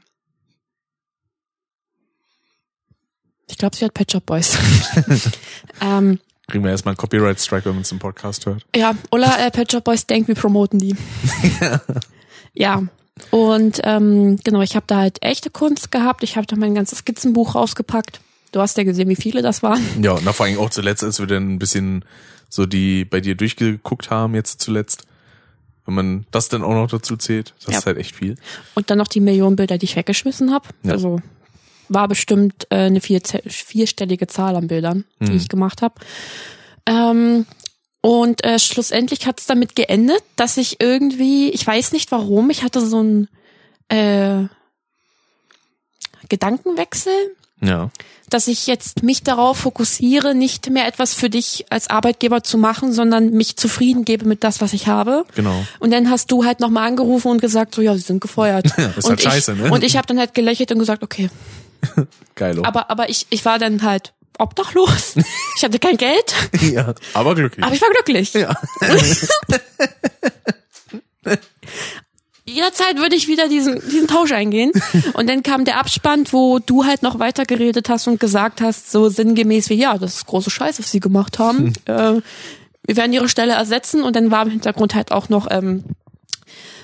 ich 3.50 3.58
glaube, 3.58 3.76
sie 3.76 3.84
hat 3.84 3.92
Pet 3.94 4.10
Shop 4.10 4.24
Boys. 4.24 4.56
ähm, 5.80 6.18
Kriegen 6.48 6.64
wir 6.64 6.70
erstmal 6.70 6.92
einen 6.92 6.98
Copyright 6.98 7.40
Strike, 7.40 7.66
wenn 7.66 7.74
man 7.74 7.82
es 7.82 7.92
im 7.92 7.98
Podcast 7.98 8.46
hört. 8.46 8.64
Ja, 8.74 8.94
Ola 9.10 9.46
äh, 9.46 9.50
Pet 9.50 9.70
Shop 9.72 9.84
Boys 9.84 10.06
denkt, 10.06 10.28
wir 10.28 10.34
promoten 10.34 10.78
die. 10.78 10.94
ja. 12.54 12.82
Und 13.30 13.80
ähm, 13.84 14.38
genau, 14.42 14.60
ich 14.62 14.74
habe 14.76 14.86
da 14.88 14.96
halt 14.98 15.22
echte 15.22 15.50
Kunst 15.50 15.90
gehabt. 15.92 16.22
Ich 16.22 16.36
habe 16.36 16.46
da 16.46 16.56
mein 16.56 16.74
ganzes 16.74 16.98
Skizzenbuch 16.98 17.54
rausgepackt. 17.54 18.20
Du 18.52 18.60
hast 18.60 18.76
ja 18.76 18.84
gesehen, 18.84 19.08
wie 19.08 19.16
viele 19.16 19.42
das 19.42 19.62
waren. 19.62 19.82
Ja, 20.02 20.12
und 20.12 20.22
vor 20.32 20.46
allem 20.46 20.58
auch 20.58 20.70
zuletzt, 20.70 21.02
als 21.04 21.18
wir 21.18 21.26
dann 21.26 21.54
ein 21.54 21.58
bisschen 21.58 22.04
so 22.48 22.66
die 22.66 23.04
bei 23.04 23.20
dir 23.20 23.34
durchgeguckt 23.34 24.10
haben, 24.10 24.34
jetzt 24.34 24.60
zuletzt. 24.60 25.04
Wenn 25.86 25.94
man 25.94 26.26
das 26.30 26.48
dann 26.48 26.62
auch 26.62 26.72
noch 26.72 26.88
dazu 26.88 27.16
zählt, 27.16 27.52
das 27.64 27.72
Ja. 27.72 27.78
ist 27.80 27.86
halt 27.86 27.98
echt 27.98 28.14
viel. 28.16 28.36
Und 28.74 28.90
dann 28.90 28.98
noch 28.98 29.08
die 29.08 29.20
Millionen 29.20 29.56
Bilder, 29.56 29.76
die 29.76 29.84
ich 29.84 29.96
weggeschmissen 29.96 30.52
habe. 30.52 30.68
Ja. 30.82 30.92
Also 30.92 31.20
war 31.88 32.08
bestimmt 32.08 32.66
äh, 32.70 32.76
eine 32.86 33.00
vier, 33.00 33.20
vierstellige 33.46 34.26
Zahl 34.26 34.56
an 34.56 34.68
Bildern, 34.68 35.04
die 35.20 35.32
Mhm. 35.32 35.36
ich 35.36 35.48
gemacht 35.48 35.82
habe. 35.82 35.94
Ähm, 36.86 37.44
Und 38.04 38.44
äh, 38.44 38.58
schlussendlich 38.58 39.26
hat 39.26 39.40
es 39.40 39.46
damit 39.46 39.74
geendet, 39.74 40.22
dass 40.36 40.58
ich 40.58 40.78
irgendwie, 40.78 41.48
ich 41.48 41.66
weiß 41.66 41.92
nicht 41.92 42.12
warum, 42.12 42.50
ich 42.50 42.62
hatte 42.62 42.86
so 42.86 43.02
ein 43.02 43.28
äh, 43.88 44.44
Gedankenwechsel, 46.28 47.14
Ja. 47.62 47.90
dass 48.28 48.46
ich 48.46 48.66
jetzt 48.66 49.02
mich 49.02 49.22
darauf 49.22 49.56
fokussiere, 49.56 50.34
nicht 50.34 50.68
mehr 50.68 50.86
etwas 50.86 51.14
für 51.14 51.30
dich 51.30 51.64
als 51.70 51.88
Arbeitgeber 51.88 52.42
zu 52.42 52.58
machen, 52.58 52.92
sondern 52.92 53.30
mich 53.30 53.56
zufrieden 53.56 54.04
gebe 54.04 54.26
mit 54.26 54.44
das, 54.44 54.60
was 54.60 54.74
ich 54.74 54.86
habe. 54.86 55.24
Genau. 55.34 55.64
Und 55.78 55.90
dann 55.90 56.10
hast 56.10 56.30
du 56.30 56.44
halt 56.44 56.60
nochmal 56.60 56.86
angerufen 56.88 57.28
und 57.28 57.40
gesagt, 57.40 57.74
so 57.74 57.80
ja, 57.80 57.94
sie 57.94 58.00
sind 58.00 58.20
gefeuert. 58.20 58.66
Ja, 58.76 58.88
ist 58.88 59.04
und 59.04 59.10
halt 59.12 59.20
ich, 59.20 59.24
scheiße, 59.24 59.54
ne? 59.54 59.70
Und 59.70 59.82
ich 59.82 59.96
habe 59.96 60.06
dann 60.06 60.18
halt 60.18 60.34
gelächelt 60.34 60.70
und 60.72 60.78
gesagt, 60.78 61.02
okay. 61.02 61.30
Geilo. 62.34 62.64
Aber 62.64 62.90
aber 62.90 63.08
ich 63.08 63.26
ich 63.30 63.46
war 63.46 63.58
dann 63.58 63.82
halt 63.82 64.12
obdachlos. 64.38 65.14
Ich 65.56 65.64
hatte 65.64 65.78
kein 65.78 65.96
Geld, 65.96 66.34
ja, 66.60 66.94
aber 67.12 67.34
glücklich. 67.34 67.64
aber 67.64 67.74
ich 67.74 67.80
war 67.80 67.90
glücklich. 67.90 68.32
ja. 68.34 68.54
Jederzeit 72.46 72.98
würde 72.98 73.16
ich 73.16 73.26
wieder 73.26 73.48
diesen 73.48 73.80
diesen 73.88 74.06
Tausch 74.06 74.32
eingehen. 74.32 74.70
Und 75.14 75.30
dann 75.30 75.42
kam 75.42 75.64
der 75.64 75.80
Abspann, 75.80 76.26
wo 76.30 76.58
du 76.58 76.84
halt 76.84 77.02
noch 77.02 77.18
weiter 77.18 77.46
geredet 77.46 77.88
hast 77.88 78.06
und 78.06 78.20
gesagt 78.20 78.60
hast, 78.60 78.92
so 78.92 79.08
sinngemäß 79.08 79.70
wie 79.70 79.74
ja, 79.74 79.96
das 79.96 80.16
ist 80.16 80.26
große 80.26 80.50
Scheiße, 80.50 80.82
was 80.82 80.90
sie 80.90 81.00
gemacht 81.00 81.38
haben. 81.38 81.72
Äh, 81.86 82.20
wir 82.86 82.96
werden 82.96 83.14
ihre 83.14 83.30
Stelle 83.30 83.54
ersetzen 83.54 84.02
und 84.02 84.14
dann 84.14 84.30
war 84.30 84.42
im 84.42 84.50
Hintergrund 84.50 84.94
halt 84.94 85.10
auch 85.10 85.30
noch 85.30 85.46
ähm, 85.50 85.84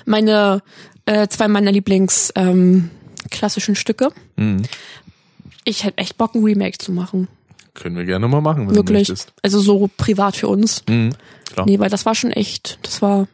meine 0.05 0.63
äh, 1.05 1.27
zwei 1.27 1.47
meiner 1.47 1.71
Lieblings 1.71 2.33
ähm, 2.35 2.89
klassischen 3.29 3.75
Stücke. 3.75 4.09
Mhm. 4.35 4.63
Ich 5.63 5.83
hätte 5.83 5.99
echt 5.99 6.17
Bock, 6.17 6.33
ein 6.33 6.43
Remake 6.43 6.79
zu 6.79 6.91
machen. 6.91 7.27
Können 7.73 7.95
wir 7.95 8.05
gerne 8.05 8.27
mal 8.27 8.41
machen, 8.41 8.67
wenn 8.67 8.75
Wirklich. 8.75 9.07
du 9.07 9.13
möchtest. 9.13 9.33
Also 9.41 9.59
so 9.59 9.89
privat 9.97 10.35
für 10.35 10.47
uns. 10.47 10.83
Mhm. 10.89 11.11
Klar. 11.51 11.65
Nee, 11.65 11.79
weil 11.79 11.89
das 11.89 12.05
war 12.05 12.15
schon 12.15 12.31
echt, 12.31 12.79
das 12.83 13.01
war. 13.01 13.27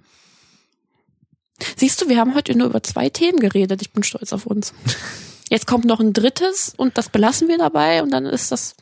Siehst 1.76 2.02
du, 2.02 2.10
wir 2.10 2.19
haben 2.19 2.36
heute 2.36 2.56
nur 2.56 2.67
über 2.67 2.84
zwei 2.84 3.10
Themen 3.10 3.39
geredet. 3.39 3.82
Ich 3.82 3.91
bin 3.91 4.04
stolz 4.04 4.32
auf 4.34 4.45
uns. 4.45 4.73
Jetzt 5.50 5.65
kommt 5.65 5.86
noch 5.86 6.00
ein 6.00 6.13
drittes 6.13 6.73
und 6.76 6.97
das 6.97 7.10
belassen 7.10 7.47
wir 7.47 7.58
dabei 7.58 8.04
und 8.04 8.12
dann 8.12 8.26
ist 8.26 8.52
das 8.52 8.76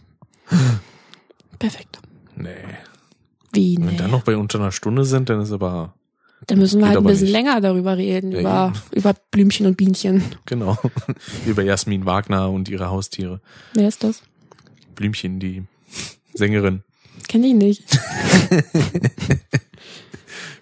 perfekt. 1.60 2.00
Nee. 2.36 2.50
Wie, 3.54 3.78
Wenn 3.78 3.86
nee. 3.86 3.92
wir 3.92 3.98
dann 4.00 4.12
noch 4.12 4.24
bei 4.24 4.36
unter 4.36 4.60
einer 4.60 4.72
Stunde 4.72 5.06
sind, 5.06 5.30
dann 5.30 5.42
ist 5.42 5.52
aber, 5.52 5.94
Dann 6.48 6.60
müssen 6.60 6.82
wir 6.82 6.88
halt 6.90 6.98
ein 6.98 7.04
bisschen 7.06 7.26
nicht. 7.26 7.32
länger 7.32 7.62
darüber 7.62 7.96
reden, 7.98 8.32
Ja, 8.34 8.40
über, 8.40 8.74
über 8.92 9.14
Blümchen 9.32 9.66
und 9.68 9.78
Bienchen. 9.78 10.24
genau, 10.46 10.78
über 11.46 11.64
Jasmin 11.64 12.06
Wagner 12.06 12.50
und 12.50 12.68
ihre 12.68 12.90
Haustiere. 12.90 13.40
Wer 13.74 13.88
ist 13.88 14.04
das? 14.04 14.22
Blümchen, 14.96 15.40
die 15.40 15.64
Sängerin. 16.34 16.84
Kenn 17.28 17.44
ich 17.44 17.54
nicht. 17.54 17.84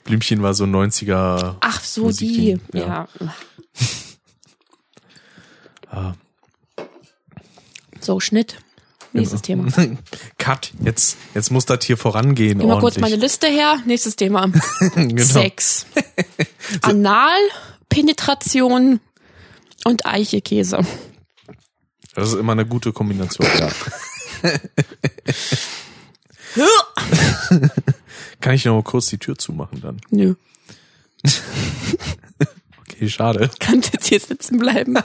Blümchen 0.04 0.41
war 0.43 0.54
so 0.54 0.65
90er. 0.65 1.56
Ach 1.60 1.82
so, 1.84 2.04
Musikding, 2.04 2.60
die. 2.74 2.78
ja. 2.80 3.08
Ja. 3.19 3.36
Ah, 5.96 6.15
So, 8.00 8.19
Schnitt. 8.19 8.58
Nächstes 9.12 9.43
genau. 9.43 9.69
Thema. 9.69 9.98
Cut. 10.39 10.72
Jetzt, 10.84 11.17
jetzt 11.36 11.52
muss 11.52 11.65
das 11.67 11.86
hier 11.86 11.98
vorangehen. 11.98 12.58
Geh 12.58 12.65
mal 12.65 12.80
kurz 12.80 12.96
meine 12.96 13.13
ordentlich. 13.13 13.22
Liste 13.22 13.46
her. 13.48 13.78
Nächstes 13.86 14.15
Thema. 14.15 14.48
genau. 14.96 15.24
Sex. 15.24 15.86
Anal, 16.82 17.38
Penetration 17.89 19.00
und 19.86 20.06
Eichekäse. 20.08 20.80
Das 22.15 22.30
ist 22.30 22.39
immer 22.39 22.54
eine 22.54 22.65
gute 22.65 22.91
Kombination, 22.91 23.48
ja. 23.60 23.69
Kann 28.41 28.53
ich 28.56 28.65
noch 28.65 28.75
mal 28.75 28.84
kurz 28.84 29.08
die 29.08 29.17
Tür 29.17 29.38
zumachen 29.38 29.82
dann? 29.82 30.01
Nö, 30.10 30.36
Okay, 32.82 33.10
schade. 33.10 33.49
kann 33.60 33.82
jetzt 33.82 34.08
hier 34.08 34.19
sitzen 34.19 34.58
bleiben. 34.60 34.97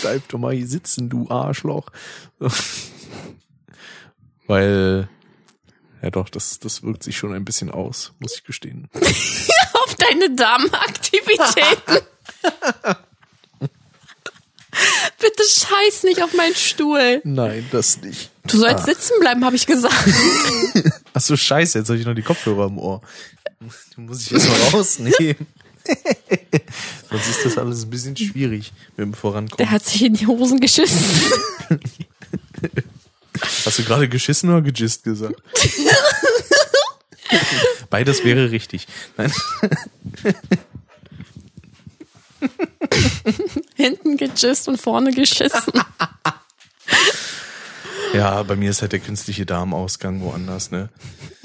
Bleib 0.00 0.28
doch 0.28 0.38
mal 0.38 0.54
hier 0.54 0.66
sitzen, 0.68 1.08
du 1.10 1.28
Arschloch. 1.28 1.90
Weil, 4.46 5.08
ja 6.02 6.10
doch, 6.10 6.28
das, 6.28 6.58
das 6.60 6.82
wirkt 6.82 7.02
sich 7.02 7.16
schon 7.16 7.34
ein 7.34 7.44
bisschen 7.44 7.70
aus, 7.70 8.12
muss 8.20 8.34
ich 8.36 8.44
gestehen. 8.44 8.88
Auf 8.94 9.94
deine 9.96 10.34
Damenaktivitäten. 10.34 12.06
Bitte 15.20 15.42
scheiß 15.42 16.04
nicht 16.04 16.22
auf 16.22 16.32
meinen 16.32 16.54
Stuhl. 16.54 17.20
Nein, 17.24 17.66
das 17.70 18.00
nicht. 18.00 18.30
Du 18.46 18.56
sollst 18.58 18.86
sitzen 18.86 19.20
bleiben, 19.20 19.44
habe 19.44 19.54
ich 19.54 19.66
gesagt. 19.66 19.94
Ach 21.12 21.20
so, 21.20 21.36
scheiße, 21.36 21.78
jetzt 21.78 21.88
habe 21.88 21.98
ich 21.98 22.06
noch 22.06 22.14
die 22.14 22.22
Kopfhörer 22.22 22.66
im 22.66 22.78
Ohr. 22.78 23.02
Die 23.96 24.00
muss 24.00 24.22
ich 24.22 24.32
erstmal 24.32 24.58
rausnehmen. 24.70 25.46
Sonst 27.10 27.28
ist 27.28 27.44
das 27.44 27.58
alles 27.58 27.84
ein 27.84 27.90
bisschen 27.90 28.16
schwierig 28.16 28.72
mit 28.96 29.06
dem 29.06 29.14
Vorankommen. 29.14 29.58
Der 29.58 29.70
hat 29.70 29.84
sich 29.84 30.04
in 30.04 30.14
die 30.14 30.26
Hosen 30.26 30.58
geschissen. 30.58 31.04
Hast 33.64 33.78
du 33.78 33.84
gerade 33.84 34.08
geschissen 34.08 34.50
oder 34.50 34.62
gejist 34.62 35.04
gesagt? 35.04 35.42
Beides 37.90 38.24
wäre 38.24 38.50
richtig. 38.50 38.86
Nein. 39.16 39.32
Hinten 43.80 44.16
gejist 44.16 44.68
und 44.68 44.80
vorne 44.80 45.12
geschissen. 45.12 45.72
Ja, 48.12 48.42
bei 48.42 48.56
mir 48.56 48.70
ist 48.70 48.82
halt 48.82 48.90
der 48.90 48.98
künstliche 48.98 49.46
Darmausgang 49.46 50.20
woanders, 50.20 50.72
ne? 50.72 50.88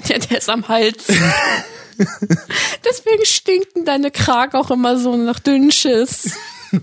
Ja, 0.06 0.18
der 0.18 0.38
ist 0.38 0.48
am 0.50 0.66
Hals. 0.66 1.04
Deswegen 2.84 3.24
stinken 3.24 3.84
deine 3.84 4.10
Kragen 4.10 4.56
auch 4.56 4.70
immer 4.72 4.98
so 4.98 5.16
nach 5.16 5.38
Dünnschiss. 5.38 6.32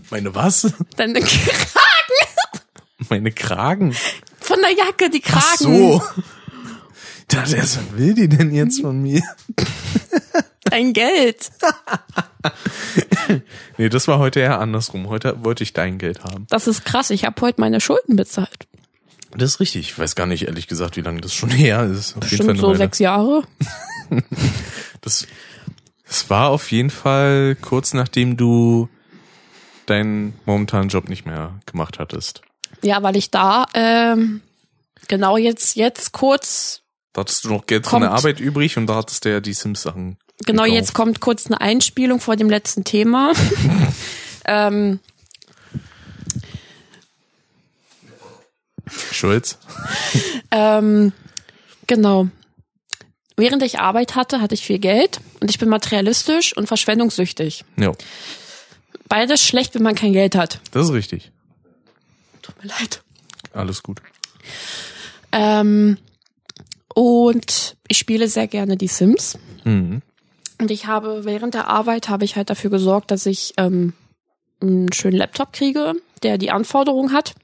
Meine 0.09 0.33
was? 0.33 0.71
Deine 0.95 1.19
Kragen 1.19 2.23
Meine 3.09 3.31
Kragen. 3.31 3.93
von 4.39 4.57
der 4.61 4.71
Jacke, 4.71 5.09
die 5.09 5.19
Kragen. 5.19 5.43
Ach 5.51 5.57
so. 5.57 6.01
Ich 7.19 7.35
dachte 7.35 7.57
erst, 7.57 7.77
was 7.77 7.97
will 7.97 8.13
die 8.13 8.29
denn 8.29 8.53
jetzt 8.53 8.81
von 8.81 9.01
mir? 9.01 9.21
Dein 10.65 10.93
Geld. 10.93 11.51
Nee, 13.77 13.89
das 13.89 14.07
war 14.07 14.19
heute 14.19 14.41
eher 14.41 14.59
andersrum. 14.59 15.07
Heute 15.07 15.43
wollte 15.43 15.63
ich 15.63 15.71
dein 15.73 15.97
Geld 15.97 16.23
haben. 16.25 16.45
Das 16.49 16.67
ist 16.67 16.83
krass. 16.85 17.09
Ich 17.09 17.23
habe 17.23 17.39
heute 17.41 17.61
meine 17.61 17.79
Schulden 17.79 18.17
bezahlt. 18.17 18.67
Das 19.35 19.51
ist 19.51 19.59
richtig. 19.59 19.89
Ich 19.89 19.97
weiß 19.97 20.15
gar 20.15 20.25
nicht, 20.27 20.47
ehrlich 20.47 20.67
gesagt, 20.67 20.97
wie 20.97 21.01
lange 21.01 21.21
das 21.21 21.33
schon 21.33 21.49
her 21.51 21.85
ist. 21.85 22.15
Auf 22.17 22.29
Bestimmt 22.29 22.59
so 22.59 22.73
sechs 22.73 22.99
Jahre. 22.99 23.43
Das, 25.01 25.27
das 26.07 26.29
war 26.29 26.49
auf 26.49 26.71
jeden 26.71 26.89
Fall 26.89 27.57
kurz 27.59 27.93
nachdem 27.93 28.37
du 28.37 28.87
deinen 29.85 30.33
momentanen 30.45 30.87
Job 30.87 31.09
nicht 31.09 31.25
mehr 31.25 31.59
gemacht 31.65 31.99
hattest. 31.99 32.41
Ja, 32.83 33.03
weil 33.03 33.17
ich 33.17 33.31
da 33.31 33.65
ähm, 33.73 34.41
genau 35.09 35.35
jetzt 35.35 35.75
jetzt 35.75 36.13
kurz 36.13 36.82
Da 37.13 37.21
hattest 37.21 37.45
du 37.45 37.49
noch 37.49 37.65
Geld 37.67 37.85
von 37.85 38.01
der 38.01 38.09
Kommt. 38.09 38.19
Arbeit 38.19 38.39
übrig 38.39 38.77
und 38.77 38.87
da 38.87 38.95
hattest 38.95 39.23
du 39.25 39.29
ja 39.31 39.39
die 39.39 39.53
Sims-Sachen. 39.53 40.17
genau 40.45 40.63
gekauft. 40.63 40.75
jetzt 40.79 40.93
kommt 40.93 41.19
kurz 41.19 41.45
eine 41.45 41.61
Einspielung 41.61 42.19
vor 42.19 42.35
dem 42.35 42.49
letzten 42.49 42.83
Thema. 42.83 43.33
ähm, 44.45 44.99
Schulz. 49.11 49.57
ähm, 50.51 51.13
genau. 51.87 52.27
Während 53.37 53.63
ich 53.63 53.79
Arbeit 53.79 54.15
hatte, 54.15 54.41
hatte 54.41 54.53
ich 54.53 54.63
viel 54.65 54.79
Geld 54.79 55.19
und 55.39 55.49
ich 55.49 55.57
bin 55.57 55.69
materialistisch 55.69 56.55
und 56.55 56.67
verschwendungssüchtig. 56.67 57.63
Ja, 57.77 57.93
Beides 59.07 59.45
schlecht, 59.45 59.75
wenn 59.75 59.83
man 59.83 59.95
kein 59.95 60.13
Geld 60.13 60.35
hat. 60.35 60.59
das 60.71 60.87
ist 60.87 60.93
richtig. 60.93 61.31
Tut 62.41 62.55
mir 62.63 62.69
leid. 62.69 63.03
Alles 63.53 63.83
gut. 63.83 64.01
Ähm, 65.31 65.97
und 66.93 67.77
ich 67.87 67.97
spiele 67.97 68.27
sehr 68.27 68.47
gerne 68.47 68.77
die 68.77 68.87
Sims. 68.87 69.37
Mhm. 69.63 70.01
Und 70.59 70.71
ich 70.71 70.85
habe 70.85 71.25
während 71.25 71.55
der 71.55 71.67
Arbeit 71.67 72.09
habe 72.09 72.25
ich 72.25 72.35
halt 72.35 72.49
dafür 72.49 72.69
gesorgt, 72.69 73.11
dass 73.11 73.25
ich 73.25 73.53
ähm, 73.57 73.93
einen 74.61 74.91
schönen 74.93 75.17
Laptop 75.17 75.53
kriege, 75.53 75.93
der 76.21 76.37
die 76.37 76.51
Anforderungen 76.51 77.11
hat 77.11 77.35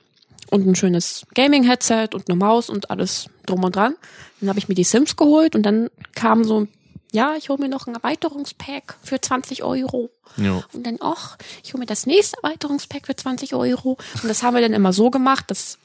und 0.52 0.66
ein 0.66 0.76
schönes 0.76 1.26
Gaming-Headset 1.36 2.10
und 2.14 2.30
eine 2.30 2.38
Maus 2.38 2.70
und 2.70 2.90
alles 2.90 3.30
drum 3.46 3.64
und 3.64 3.76
dran. 3.76 3.96
Dann 4.40 4.50
habe 4.50 4.60
ich 4.60 4.70
mir 4.70 4.76
die 4.76 4.84
Sims 4.84 5.16
geholt 5.16 5.56
und 5.56 5.64
dann 5.64 5.90
kam 6.16 6.44
so, 6.44 6.68
ja, 7.12 7.36
ich 7.36 7.50
hole 7.50 7.60
mir 7.60 7.70
noch 7.70 7.88
ein 7.88 7.96
Erweiterungspack 7.96 8.98
für 9.04 9.20
20 9.20 9.64
Euro. 9.64 10.12
Ja. 10.38 10.64
Und 10.74 10.86
dann, 10.86 10.98
ach, 11.02 11.38
ich 11.64 11.74
hole 11.74 11.80
mir 11.80 11.88
das 11.88 12.06
nächste 12.06 12.38
Erweiterungspack 12.44 13.08
für 13.08 13.16
20 13.16 13.56
Euro. 13.56 13.98
Und 14.22 14.30
das 14.30 14.44
haben 14.44 14.54
wir 14.54 14.62
dann 14.62 14.74
immer 14.74 14.94
so 14.94 15.10
gemacht, 15.10 15.46
dass 15.48 15.80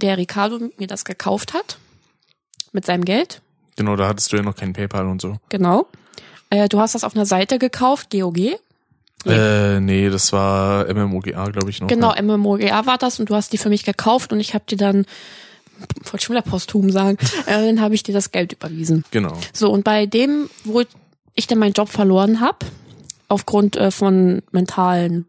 der 0.00 0.16
Ricardo 0.16 0.58
mir 0.78 0.86
das 0.86 1.04
gekauft 1.04 1.52
hat. 1.52 1.78
Mit 2.72 2.84
seinem 2.86 3.04
Geld. 3.04 3.42
Genau, 3.76 3.96
da 3.96 4.08
hattest 4.08 4.32
du 4.32 4.36
ja 4.36 4.42
noch 4.42 4.56
kein 4.56 4.72
PayPal 4.72 5.06
und 5.06 5.20
so. 5.20 5.36
Genau. 5.48 5.86
Äh, 6.50 6.68
du 6.68 6.80
hast 6.80 6.94
das 6.94 7.04
auf 7.04 7.14
einer 7.14 7.26
Seite 7.26 7.58
gekauft, 7.58 8.10
GOG. 8.10 8.58
Äh, 9.24 9.80
nee, 9.80 10.10
das 10.10 10.32
war 10.32 10.92
MMOGA, 10.92 11.48
glaube 11.50 11.70
ich 11.70 11.80
noch. 11.80 11.88
Genau, 11.88 12.14
Ja. 12.14 12.22
MMOGA 12.22 12.86
war 12.86 12.98
das 12.98 13.20
und 13.20 13.30
du 13.30 13.34
hast 13.34 13.52
die 13.52 13.58
für 13.58 13.68
mich 13.68 13.84
gekauft 13.84 14.32
und 14.32 14.40
ich 14.40 14.54
habe 14.54 14.64
die 14.68 14.76
dann 14.76 15.06
wollte 16.10 16.24
schon 16.24 16.36
wieder 16.36 16.42
posthum 16.48 16.90
sagen, 16.90 17.18
äh, 17.46 17.66
dann 17.66 17.80
habe 17.80 17.94
ich 17.94 18.02
dir 18.02 18.12
das 18.12 18.30
Geld 18.30 18.52
überwiesen. 18.52 19.04
Genau. 19.10 19.36
So, 19.52 19.70
und 19.70 19.84
bei 19.84 20.06
dem, 20.06 20.48
wo 20.64 20.82
ich 21.34 21.46
dann 21.46 21.58
meinen 21.58 21.72
Job 21.72 21.88
verloren 21.88 22.40
habe, 22.40 22.58
aufgrund 23.28 23.76
äh, 23.76 23.90
von 23.90 24.42
mentalen 24.52 25.26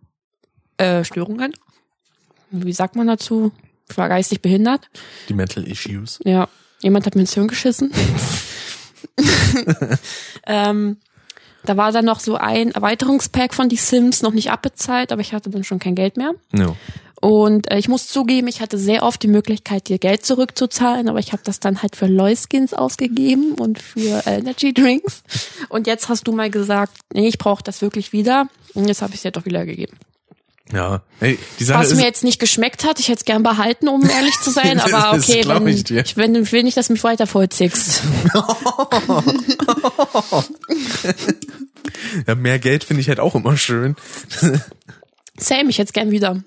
äh, 0.77 1.03
Störungen, 1.03 1.53
wie 2.51 2.73
sagt 2.73 2.95
man 2.95 3.07
dazu? 3.07 3.51
Ich 3.89 3.97
war 3.97 4.09
geistig 4.09 4.41
behindert. 4.41 4.89
Die 5.29 5.33
Mental 5.33 5.63
Issues. 5.63 6.19
Ja, 6.23 6.47
jemand 6.83 7.05
hat 7.05 7.15
mir 7.15 7.21
ins 7.21 7.33
Hirn 7.33 7.47
geschissen. 7.47 7.91
ähm, 10.47 10.97
da 11.65 11.77
war 11.77 11.91
dann 11.91 12.05
noch 12.05 12.19
so 12.19 12.35
ein 12.35 12.71
Erweiterungspack 12.71 13.53
von 13.53 13.69
Die 13.69 13.77
Sims 13.77 14.21
noch 14.21 14.33
nicht 14.33 14.51
abbezahlt, 14.51 15.11
aber 15.11 15.21
ich 15.21 15.33
hatte 15.33 15.49
dann 15.49 15.63
schon 15.63 15.79
kein 15.79 15.95
Geld 15.95 16.17
mehr. 16.17 16.33
Ja. 16.51 16.75
Und 17.21 17.71
äh, 17.71 17.77
ich 17.79 17.87
muss 17.87 18.07
zugeben, 18.07 18.47
ich 18.47 18.59
hatte 18.59 18.77
sehr 18.77 19.03
oft 19.03 19.23
die 19.23 19.29
Möglichkeit, 19.29 19.87
dir 19.87 19.97
Geld 19.97 20.25
zurückzuzahlen, 20.25 21.07
aber 21.07 21.19
ich 21.19 21.31
habe 21.31 21.41
das 21.45 21.61
dann 21.61 21.81
halt 21.81 21.95
für 21.95 22.07
LOL-Skins 22.07 22.73
ausgegeben 22.73 23.53
und 23.53 23.79
für 23.79 24.27
äh, 24.27 24.39
Energy 24.39 24.73
Drinks. 24.73 25.23
Und 25.69 25.87
jetzt 25.87 26.09
hast 26.09 26.27
du 26.27 26.33
mal 26.33 26.49
gesagt, 26.49 26.97
nee, 27.13 27.29
ich 27.29 27.37
brauche 27.37 27.63
das 27.63 27.81
wirklich 27.81 28.11
wieder. 28.11 28.49
Und 28.73 28.89
jetzt 28.89 29.01
habe 29.01 29.11
ich 29.11 29.19
es 29.19 29.21
dir 29.21 29.31
doch 29.31 29.45
wieder 29.45 29.65
gegeben. 29.65 29.97
Ja. 30.73 31.03
Hey, 31.19 31.37
Was 31.67 31.91
ist, 31.91 31.97
mir 31.97 32.03
jetzt 32.03 32.23
nicht 32.23 32.39
geschmeckt 32.39 32.83
hat, 32.83 32.99
ich 32.99 33.07
hätte 33.07 33.19
es 33.19 33.25
gern 33.25 33.43
behalten, 33.43 33.87
um 33.87 34.09
ehrlich 34.09 34.33
zu 34.41 34.49
sein, 34.49 34.79
aber 34.79 35.13
okay, 35.15 35.41
glaub 35.41 35.63
wenn, 35.63 35.75
ich 35.75 35.91
ich, 35.91 36.17
wenn, 36.17 36.51
will 36.51 36.63
nicht, 36.63 36.75
dass 36.77 36.87
du 36.87 36.93
mich 36.93 37.03
weiter 37.03 37.27
vollziehst. 37.27 38.01
ja, 42.27 42.35
mehr 42.35 42.57
Geld 42.57 42.83
finde 42.83 43.01
ich 43.01 43.09
halt 43.09 43.19
auch 43.19 43.35
immer 43.35 43.55
schön. 43.55 43.95
Same, 45.37 45.69
ich 45.69 45.77
hätte 45.77 45.89
es 45.89 45.93
gern 45.93 46.09
wieder. 46.11 46.41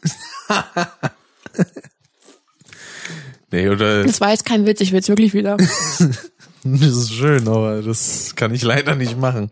Nee, 3.53 3.69
oder 3.69 4.03
Das 4.05 4.21
war 4.21 4.31
jetzt 4.31 4.45
kein 4.45 4.67
Witz, 4.67 4.81
ich 4.81 4.91
will 4.93 5.01
es 5.01 5.09
wirklich 5.09 5.35
wieder. 5.35 5.57
das 5.57 6.17
ist 6.65 7.13
schön, 7.13 7.47
aber 7.47 7.81
das 7.83 8.35
kann 8.35 8.53
ich 8.53 8.63
leider 8.63 8.97
nicht 8.97 9.17
machen. 9.19 9.51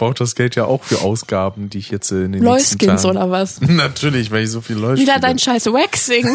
Ich 0.00 0.02
brauche 0.02 0.14
das 0.14 0.34
Geld 0.34 0.56
ja 0.56 0.64
auch 0.64 0.82
für 0.82 1.02
Ausgaben, 1.02 1.68
die 1.68 1.76
ich 1.76 1.90
jetzt 1.90 2.10
äh, 2.10 2.24
in 2.24 2.32
den 2.32 2.42
nächsten 2.42 2.78
Tagen... 2.78 3.04
oder 3.04 3.30
was? 3.30 3.60
Natürlich, 3.68 4.30
weil 4.30 4.44
ich 4.44 4.50
so 4.50 4.62
viel 4.62 4.76
Leute 4.76 4.98
Wieder 4.98 5.18
dein 5.20 5.38
scheiß 5.38 5.66
Waxing. 5.66 6.26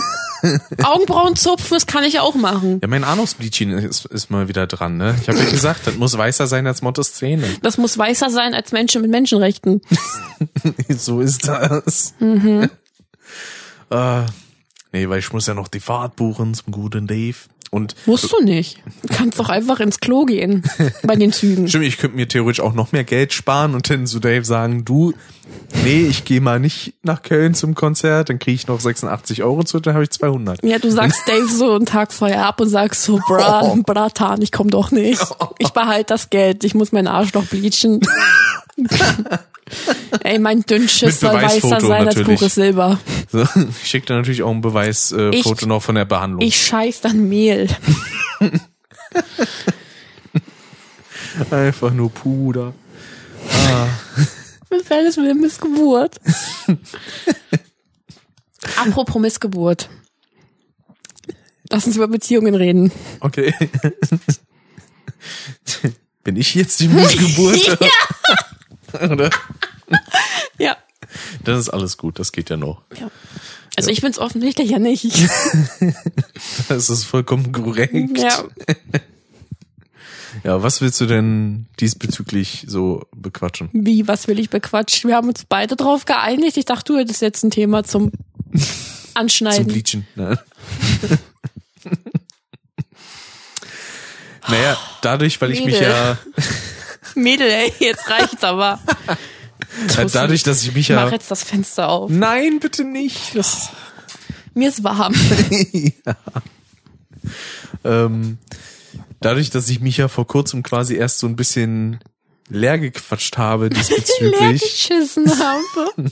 Augenbrauen 0.84 1.36
zupfen, 1.36 1.70
das 1.72 1.88
kann 1.88 2.04
ich 2.04 2.20
auch 2.20 2.36
machen. 2.36 2.78
Ja, 2.84 2.88
mein 2.88 3.04
Anus-Bleaching 3.04 3.72
ist, 3.72 4.06
ist 4.06 4.30
mal 4.30 4.48
wieder 4.48 4.68
dran, 4.68 4.98
ne? 4.98 5.16
Ich 5.20 5.28
habe 5.30 5.40
ja 5.40 5.50
gesagt, 5.50 5.88
das 5.88 5.96
muss 5.96 6.16
weißer 6.16 6.46
sein 6.46 6.68
als 6.68 6.84
Montes 6.84 7.16
Zähne. 7.16 7.48
Das 7.64 7.80
muss 7.80 7.98
weißer 7.98 8.30
sein 8.30 8.54
als 8.54 8.72
Menschen 8.72 9.02
mit 9.02 9.10
Menschenrechten. 9.10 9.82
so 10.96 11.20
ist 11.22 11.48
das. 11.48 12.14
Mhm. 12.20 12.70
äh, 13.90 14.22
nee, 14.92 15.10
weil 15.10 15.18
ich 15.18 15.34
muss 15.34 15.48
ja 15.48 15.56
noch 15.56 15.70
die 15.70 15.80
Fahrt 15.80 16.16
buchen 16.18 16.54
zum 16.54 16.72
guten 16.72 17.08
Dave. 17.08 17.38
Und 17.76 17.94
Musst 18.06 18.32
du 18.32 18.42
nicht. 18.42 18.82
Du 19.04 19.14
kannst 19.14 19.38
doch 19.38 19.50
einfach 19.50 19.82
ins 19.82 20.00
Klo 20.00 20.24
gehen 20.24 20.64
bei 21.04 21.16
den 21.18 21.34
Zügen. 21.34 21.68
Stimmt, 21.70 21.84
ich 21.86 21.98
könnte 21.98 22.16
mir 22.16 22.28
theoretisch 22.28 22.62
auch 22.62 22.74
noch 22.74 22.94
mehr 22.94 23.04
Geld 23.04 23.34
sparen 23.34 23.76
und 23.76 23.90
dann 23.90 24.08
zu 24.08 24.20
Dave 24.20 24.46
sagen, 24.46 24.86
du, 24.86 25.14
nee, 25.84 26.08
ich 26.08 26.24
gehe 26.24 26.40
mal 26.40 26.60
nicht 26.60 26.94
nach 27.04 27.22
Köln 27.22 27.54
zum 27.54 27.76
Konzert, 27.76 28.30
dann 28.30 28.40
kriege 28.40 28.56
ich 28.56 28.68
noch 28.68 28.80
86 28.80 29.44
Euro 29.44 29.64
zu, 29.66 29.82
dann 29.82 29.94
habe 29.94 30.06
ich 30.06 30.12
200. 30.12 30.64
Ja, 30.64 30.80
du 30.80 30.90
sagst 30.90 31.22
Dave 31.28 31.50
so 31.50 31.74
einen 31.76 31.86
Tag 31.86 32.14
vorher 32.14 32.46
ab 32.46 32.62
und 32.62 32.70
sagst 32.70 33.04
so, 33.04 33.18
bra, 33.28 33.62
Oh. 33.64 33.76
Bratan, 33.86 34.42
ich 34.42 34.52
komm 34.54 34.70
doch 34.70 34.92
nicht. 34.92 35.22
Ich 35.60 35.70
behalte 35.72 36.14
das 36.14 36.30
Geld, 36.30 36.64
ich 36.64 36.76
muss 36.76 36.92
meinen 36.92 37.08
Arsch 37.08 37.34
noch 37.34 37.46
bleachen. 37.46 38.00
Ey, 40.24 40.40
mein 40.40 40.62
Dünnschiss 40.62 41.20
soll 41.20 41.34
weißer 41.34 41.82
sein 41.82 42.08
als 42.08 42.22
pures 42.22 42.56
Silber. 42.56 43.00
So, 43.32 43.42
ich 43.82 43.88
schicke 43.88 44.08
dir 44.08 44.16
natürlich 44.16 44.44
auch 44.44 44.52
ein 44.52 44.62
Beweisfoto 44.62 45.66
äh, 45.66 45.68
noch 45.68 45.82
von 45.82 45.96
der 45.96 46.06
Behandlung. 46.06 46.42
Ich 46.42 46.64
scheiß 46.64 47.02
dann 47.02 47.28
Mehl. 47.28 47.68
Einfach 51.52 51.92
nur 51.92 52.12
Puder. 52.12 52.74
Ah, 53.52 53.88
Was 54.70 54.90
wäre 54.90 55.04
das 55.06 55.18
mit 55.18 55.28
der 55.28 55.36
Missgeburt? 55.36 56.20
Apropos 58.78 59.22
Missgeburt. 59.22 59.90
Lass 61.70 61.86
uns 61.88 61.96
über 61.96 62.08
Beziehungen 62.08 62.56
reden. 62.56 62.92
okay. 63.20 63.54
Bin 66.24 66.36
ich 66.38 66.56
jetzt 66.56 66.80
die 66.80 66.88
Missgeburt? 66.88 67.78
Oder? 69.12 69.30
Ja. 70.58 70.78
Das 71.44 71.60
ist 71.60 71.70
alles 71.70 71.98
gut, 71.98 72.20
das 72.20 72.32
geht 72.32 72.50
ja 72.50 72.58
noch. 72.58 72.82
ja. 73.00 73.10
Also 73.78 73.90
ich 73.90 74.00
bin's 74.02 74.20
offensichtlich 74.20 74.70
ja 74.70 74.80
nicht. 74.80 75.06
Das 76.70 76.90
ist 76.90 77.04
vollkommen 77.04 77.52
korrekt. 77.52 78.18
Ja. 78.18 78.46
Ja, 80.44 80.64
was 80.64 80.82
willst 80.82 81.00
du 81.02 81.06
denn 81.06 81.68
diesbezüglich 81.80 82.66
so 82.68 83.06
bequatschen? 83.16 83.70
Wie, 83.74 84.08
was 84.08 84.28
will 84.28 84.40
ich 84.40 84.50
bequatschen? 84.50 85.10
Wir 85.10 85.18
haben 85.18 85.28
uns 85.28 85.46
beide 85.48 85.76
drauf 85.76 86.06
geeinigt. 86.06 86.58
Ich 86.58 86.66
dachte, 86.66 86.94
du 86.94 87.00
hättest 87.00 87.22
jetzt 87.22 87.44
ein 87.44 87.52
Thema 87.52 87.84
zum 87.84 88.12
Zum 89.16 89.22
Anschneiden. 89.22 89.68
Bleachen. 89.68 90.08
Ne? 90.16 90.40
naja, 94.48 94.78
dadurch, 95.02 95.40
weil 95.42 95.52
ich 95.52 95.64
mich 95.64 95.76
Mädel. 95.76 95.90
ja, 95.90 96.18
Mädel, 97.16 97.50
ey, 97.50 97.74
jetzt 97.80 98.10
reicht's 98.10 98.44
aber. 98.44 98.80
dadurch, 100.14 100.44
dass 100.44 100.64
ich 100.64 100.74
mich 100.74 100.90
Ich 100.90 100.96
mach 100.96 101.08
ja, 101.08 101.12
jetzt 101.14 101.32
das 101.32 101.44
Fenster 101.44 101.90
auf. 101.90 102.10
nein, 102.10 102.60
bitte 102.60 102.84
nicht. 102.84 103.36
Das, 103.36 103.70
Mir 104.54 104.70
ist 104.70 104.84
warm. 104.84 105.14
ähm, 107.84 108.38
dadurch, 109.20 109.50
dass 109.50 109.70
ich 109.70 109.80
mich 109.80 109.98
ja 109.98 110.08
vor 110.08 110.28
kurzem 110.28 110.64
quasi 110.64 110.96
erst 110.96 111.20
so 111.20 111.28
ein 111.28 111.36
bisschen 111.36 112.00
leer 112.50 112.78
gequatscht 112.78 113.38
habe 113.38 113.68
Leer 113.70 113.80
diesbezüglich. 113.80 114.62
geschissen 114.62 115.28
habe. 115.40 116.12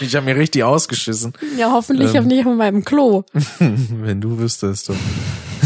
ich 0.00 0.14
habe 0.16 0.26
mir 0.26 0.36
richtig 0.36 0.64
ausgeschissen. 0.64 1.32
Ja, 1.56 1.70
hoffentlich 1.72 2.14
Ähm. 2.14 2.26
nicht 2.26 2.46
auf 2.46 2.56
meinem 2.56 2.84
Klo. 2.84 3.24
Wenn 3.58 4.20
du 4.20 4.38
wüsstest. 4.38 4.88
Du. 4.88 4.96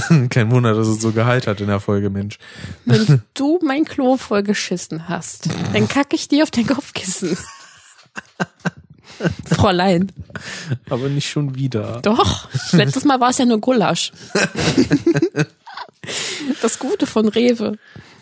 Kein 0.30 0.50
Wunder, 0.50 0.74
dass 0.74 0.86
es 0.86 1.00
so 1.00 1.12
Gehalt 1.12 1.46
hat 1.46 1.60
in 1.60 1.68
der 1.68 1.80
Folge, 1.80 2.10
Mensch. 2.10 2.38
Wenn 2.84 3.22
du 3.34 3.58
mein 3.62 3.84
Klo 3.84 4.16
voll 4.16 4.42
geschissen 4.42 5.08
hast, 5.08 5.48
dann 5.72 5.88
kacke 5.88 6.16
ich 6.16 6.28
dir 6.28 6.42
auf 6.42 6.50
dein 6.50 6.66
Kopfkissen. 6.66 7.36
Fräulein. 9.46 10.10
Aber 10.90 11.08
nicht 11.08 11.28
schon 11.28 11.54
wieder. 11.54 12.00
Doch. 12.02 12.48
Letztes 12.72 13.04
Mal 13.04 13.20
war 13.20 13.30
es 13.30 13.38
ja 13.38 13.44
nur 13.44 13.60
Gulasch. 13.60 14.12
Das 16.60 16.78
Gute 16.80 17.06
von 17.06 17.28
Rewe. 17.28 17.78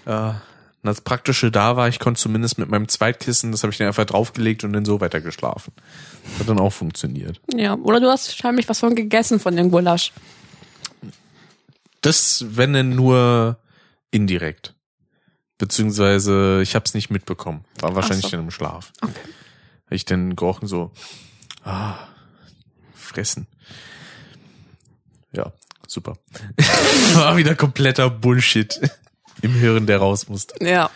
Ja, 0.07 0.43
das 0.83 1.01
Praktische 1.01 1.51
da 1.51 1.77
war, 1.77 1.89
ich 1.89 2.01
konnte 2.01 2.21
zumindest 2.21 2.59
mit 2.59 2.69
meinem 2.69 2.89
Zweitkissen, 2.89 3.53
das 3.53 3.63
habe 3.63 3.73
ich 3.73 3.79
dann 3.79 3.87
einfach 3.87 4.05
draufgelegt 4.05 4.65
und 4.65 4.73
dann 4.73 4.85
so 4.85 5.01
weiter 5.01 5.21
geschlafen. 5.21 5.73
Hat 6.39 6.49
dann 6.49 6.59
auch 6.59 6.73
funktioniert. 6.73 7.41
Ja, 7.55 7.75
oder 7.77 8.01
du 8.01 8.09
hast 8.09 8.29
wahrscheinlich 8.29 8.69
was 8.69 8.81
von 8.81 8.95
gegessen 8.95 9.39
von 9.39 9.55
dem 9.57 9.71
Gulasch. 9.71 10.13
Das, 12.03 12.45
wenn 12.49 12.73
denn 12.75 12.95
nur 12.95 13.59
indirekt. 14.11 14.75
Beziehungsweise 15.59 16.61
ich 16.63 16.75
habe 16.75 16.85
es 16.85 16.95
nicht 16.95 17.11
mitbekommen. 17.11 17.65
War 17.81 17.95
wahrscheinlich 17.95 18.27
so. 18.27 18.31
dann 18.33 18.41
im 18.41 18.51
Schlaf. 18.51 18.93
Okay. 19.01 19.13
Hab 19.87 19.93
ich 19.93 20.05
dann 20.05 20.35
gerochen 20.37 20.67
so, 20.69 20.91
ah, 21.65 21.95
fressen. 22.95 23.47
Ja, 25.33 25.53
super. 25.87 26.19
War 27.15 27.37
wieder 27.37 27.55
kompletter 27.55 28.11
Bullshit 28.11 28.81
im 29.41 29.53
Hirn, 29.55 29.87
der 29.87 29.99
raus 29.99 30.29
musste. 30.29 30.55
Ja. 30.65 30.91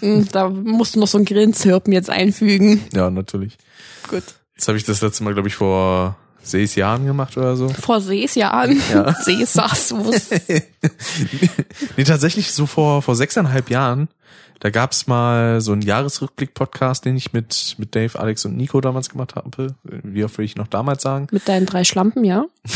Hm, 0.00 0.28
Da 0.30 0.48
musst 0.48 0.94
du 0.94 1.00
noch 1.00 1.08
so 1.08 1.18
ein 1.18 1.24
Grillenzirpen 1.24 1.92
jetzt 1.92 2.10
einfügen. 2.10 2.84
Ja, 2.92 3.10
natürlich. 3.10 3.56
Gut. 4.08 4.22
Jetzt 4.54 4.68
habe 4.68 4.78
ich 4.78 4.84
das 4.84 5.00
letzte 5.00 5.24
Mal, 5.24 5.32
glaube 5.34 5.48
ich, 5.48 5.54
vor 5.54 6.16
sechs 6.42 6.74
Jahren 6.74 7.06
gemacht 7.06 7.36
oder 7.36 7.56
so. 7.56 7.68
Vor 7.68 8.00
Seesjahren. 8.00 8.80
Ja. 8.92 9.12
Seesasus. 9.22 10.30
Nee, 11.96 12.04
tatsächlich 12.04 12.52
so 12.52 12.66
vor, 12.66 13.02
vor 13.02 13.14
sechseinhalb 13.14 13.70
Jahren, 13.70 14.08
da 14.60 14.70
gab's 14.70 15.06
mal 15.06 15.60
so 15.60 15.72
einen 15.72 15.82
Jahresrückblick-Podcast, 15.82 17.04
den 17.04 17.16
ich 17.16 17.32
mit, 17.32 17.74
mit 17.78 17.94
Dave, 17.94 18.18
Alex 18.18 18.44
und 18.44 18.56
Nico 18.56 18.80
damals 18.80 19.10
gemacht 19.10 19.34
habe. 19.34 19.74
Wie 19.82 20.24
oft 20.24 20.38
will 20.38 20.44
ich 20.44 20.56
noch 20.56 20.68
damals 20.68 21.02
sagen? 21.02 21.26
Mit 21.30 21.48
deinen 21.48 21.66
drei 21.66 21.84
Schlampen, 21.84 22.24
ja? 22.24 22.46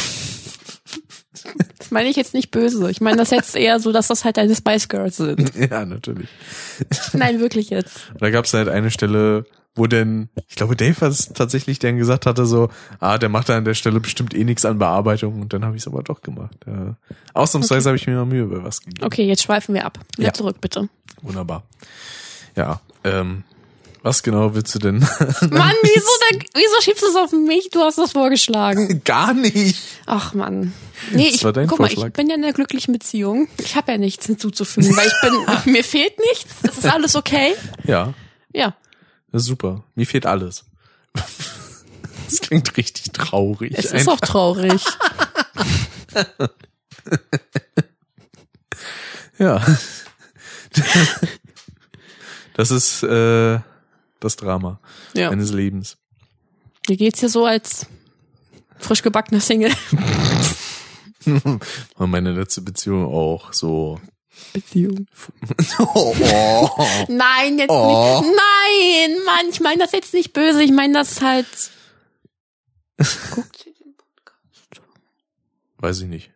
Das 1.78 1.92
meine 1.92 2.08
ich 2.08 2.16
jetzt 2.16 2.34
nicht 2.34 2.50
böse. 2.50 2.90
Ich 2.90 3.00
meine 3.00 3.18
das 3.18 3.30
jetzt 3.30 3.54
eher 3.54 3.78
so, 3.78 3.92
dass 3.92 4.08
das 4.08 4.24
halt 4.24 4.38
deine 4.38 4.56
Spice 4.56 4.88
Girls 4.88 5.18
sind. 5.18 5.54
Ja, 5.54 5.84
natürlich. 5.84 6.28
Nein, 7.12 7.38
wirklich 7.38 7.70
jetzt. 7.70 8.10
Da 8.18 8.30
gab's 8.30 8.52
halt 8.54 8.68
eine 8.68 8.90
Stelle, 8.90 9.44
wo 9.76 9.86
denn, 9.86 10.28
ich 10.48 10.56
glaube, 10.56 10.74
Dave 10.74 11.00
war 11.00 11.08
es 11.08 11.28
tatsächlich, 11.34 11.78
der 11.78 11.92
gesagt 11.92 12.26
hatte 12.26 12.46
so, 12.46 12.70
ah, 12.98 13.18
der 13.18 13.28
macht 13.28 13.48
da 13.48 13.56
an 13.56 13.64
der 13.64 13.74
Stelle 13.74 14.00
bestimmt 14.00 14.34
eh 14.34 14.42
nichts 14.44 14.64
an 14.64 14.78
Bearbeitung 14.78 15.40
und 15.42 15.52
dann 15.52 15.64
habe 15.64 15.76
ich 15.76 15.82
es 15.82 15.86
aber 15.86 16.02
doch 16.02 16.22
gemacht. 16.22 16.56
Ja. 16.66 16.96
Ausnahmsweise 17.34 17.90
habe 17.90 17.96
ich 17.96 18.06
mir 18.06 18.14
mal 18.16 18.24
Mühe 18.26 18.42
über 18.42 18.64
was 18.64 18.80
gegeben. 18.80 19.04
Okay, 19.06 19.24
jetzt 19.26 19.42
schweifen 19.42 19.74
wir 19.74 19.84
ab. 19.84 19.98
Wieder 20.16 20.28
Ja. 20.28 20.32
zurück, 20.32 20.60
bitte. 20.60 20.88
Wunderbar. 21.22 21.62
Ja, 22.56 22.80
ähm, 23.04 23.44
Was 24.02 24.22
genau 24.22 24.54
willst 24.54 24.72
du 24.74 24.78
denn? 24.78 24.98
Mann, 25.00 25.72
wieso, 25.82 26.10
denn, 26.30 26.42
wieso 26.54 26.80
schiebst 26.80 27.02
du 27.02 27.06
es 27.08 27.16
auf 27.16 27.32
mich? 27.32 27.70
Du 27.72 27.80
hast 27.80 27.98
das 27.98 28.12
vorgeschlagen. 28.12 29.02
Gar 29.04 29.34
nicht. 29.34 29.82
Ach 30.06 30.32
Mann. 30.32 30.72
Nee, 31.12 31.28
ich, 31.28 31.40
guck 31.42 31.54
mal, 31.56 31.66
Vorschlag. 31.68 32.06
ich 32.08 32.12
bin 32.12 32.28
ja 32.28 32.36
in 32.36 32.44
einer 32.44 32.52
glücklichen 32.52 32.92
Beziehung. 32.92 33.48
Ich 33.58 33.74
habe 33.74 33.90
ja 33.92 33.98
nichts 33.98 34.26
hinzuzufügen, 34.26 34.96
weil 34.96 35.08
ich 35.08 35.64
bin, 35.64 35.72
mir 35.72 35.82
fehlt 35.82 36.14
nichts. 36.30 36.46
Es 36.62 36.78
ist 36.78 36.86
alles 36.86 37.16
okay. 37.16 37.54
Ja, 37.84 38.14
Ja, 38.54 38.74
das 39.32 39.42
ist 39.42 39.48
super. 39.48 39.84
Mir 39.94 40.06
fehlt 40.06 40.26
alles. 40.26 40.64
Das 42.28 42.40
klingt 42.40 42.76
richtig 42.76 43.12
traurig. 43.12 43.72
es 43.76 43.84
ist 43.84 43.92
Einfach. 43.94 44.14
auch 44.14 44.20
traurig. 44.20 44.82
Ja. 49.38 49.64
Das 52.54 52.70
ist 52.70 53.02
äh, 53.02 53.60
das 54.20 54.36
Drama 54.36 54.80
Ja. 55.14 55.28
meines 55.30 55.52
Lebens. 55.52 55.98
Wie 56.86 56.96
geht's 56.96 57.20
dir 57.20 57.28
so 57.28 57.44
als 57.44 57.86
frisch 58.78 59.02
gebackener 59.02 59.40
Single? 59.40 59.72
Meine 61.98 62.32
letzte 62.32 62.60
Beziehung 62.62 63.04
auch 63.06 63.52
so. 63.52 64.00
Beziehung. 64.52 65.06
Oh, 65.78 66.14
oh. 66.20 66.68
Nein, 67.08 67.58
jetzt 67.58 67.70
Oh. 67.70 68.20
nicht. 68.22 68.34
Nein, 68.36 69.24
Mann, 69.24 69.46
ich 69.50 69.60
meine 69.60 69.78
das 69.82 69.92
jetzt 69.92 70.14
nicht 70.14 70.32
böse. 70.32 70.62
Ich 70.62 70.72
meine 70.72 70.94
das 70.94 71.20
halt. 71.20 71.46
Guckt 73.30 73.56
sie 73.64 73.72
den 73.74 73.94
Podcast? 73.96 74.82
Weiß 75.78 76.00
ich 76.00 76.06
nicht. 76.08 76.30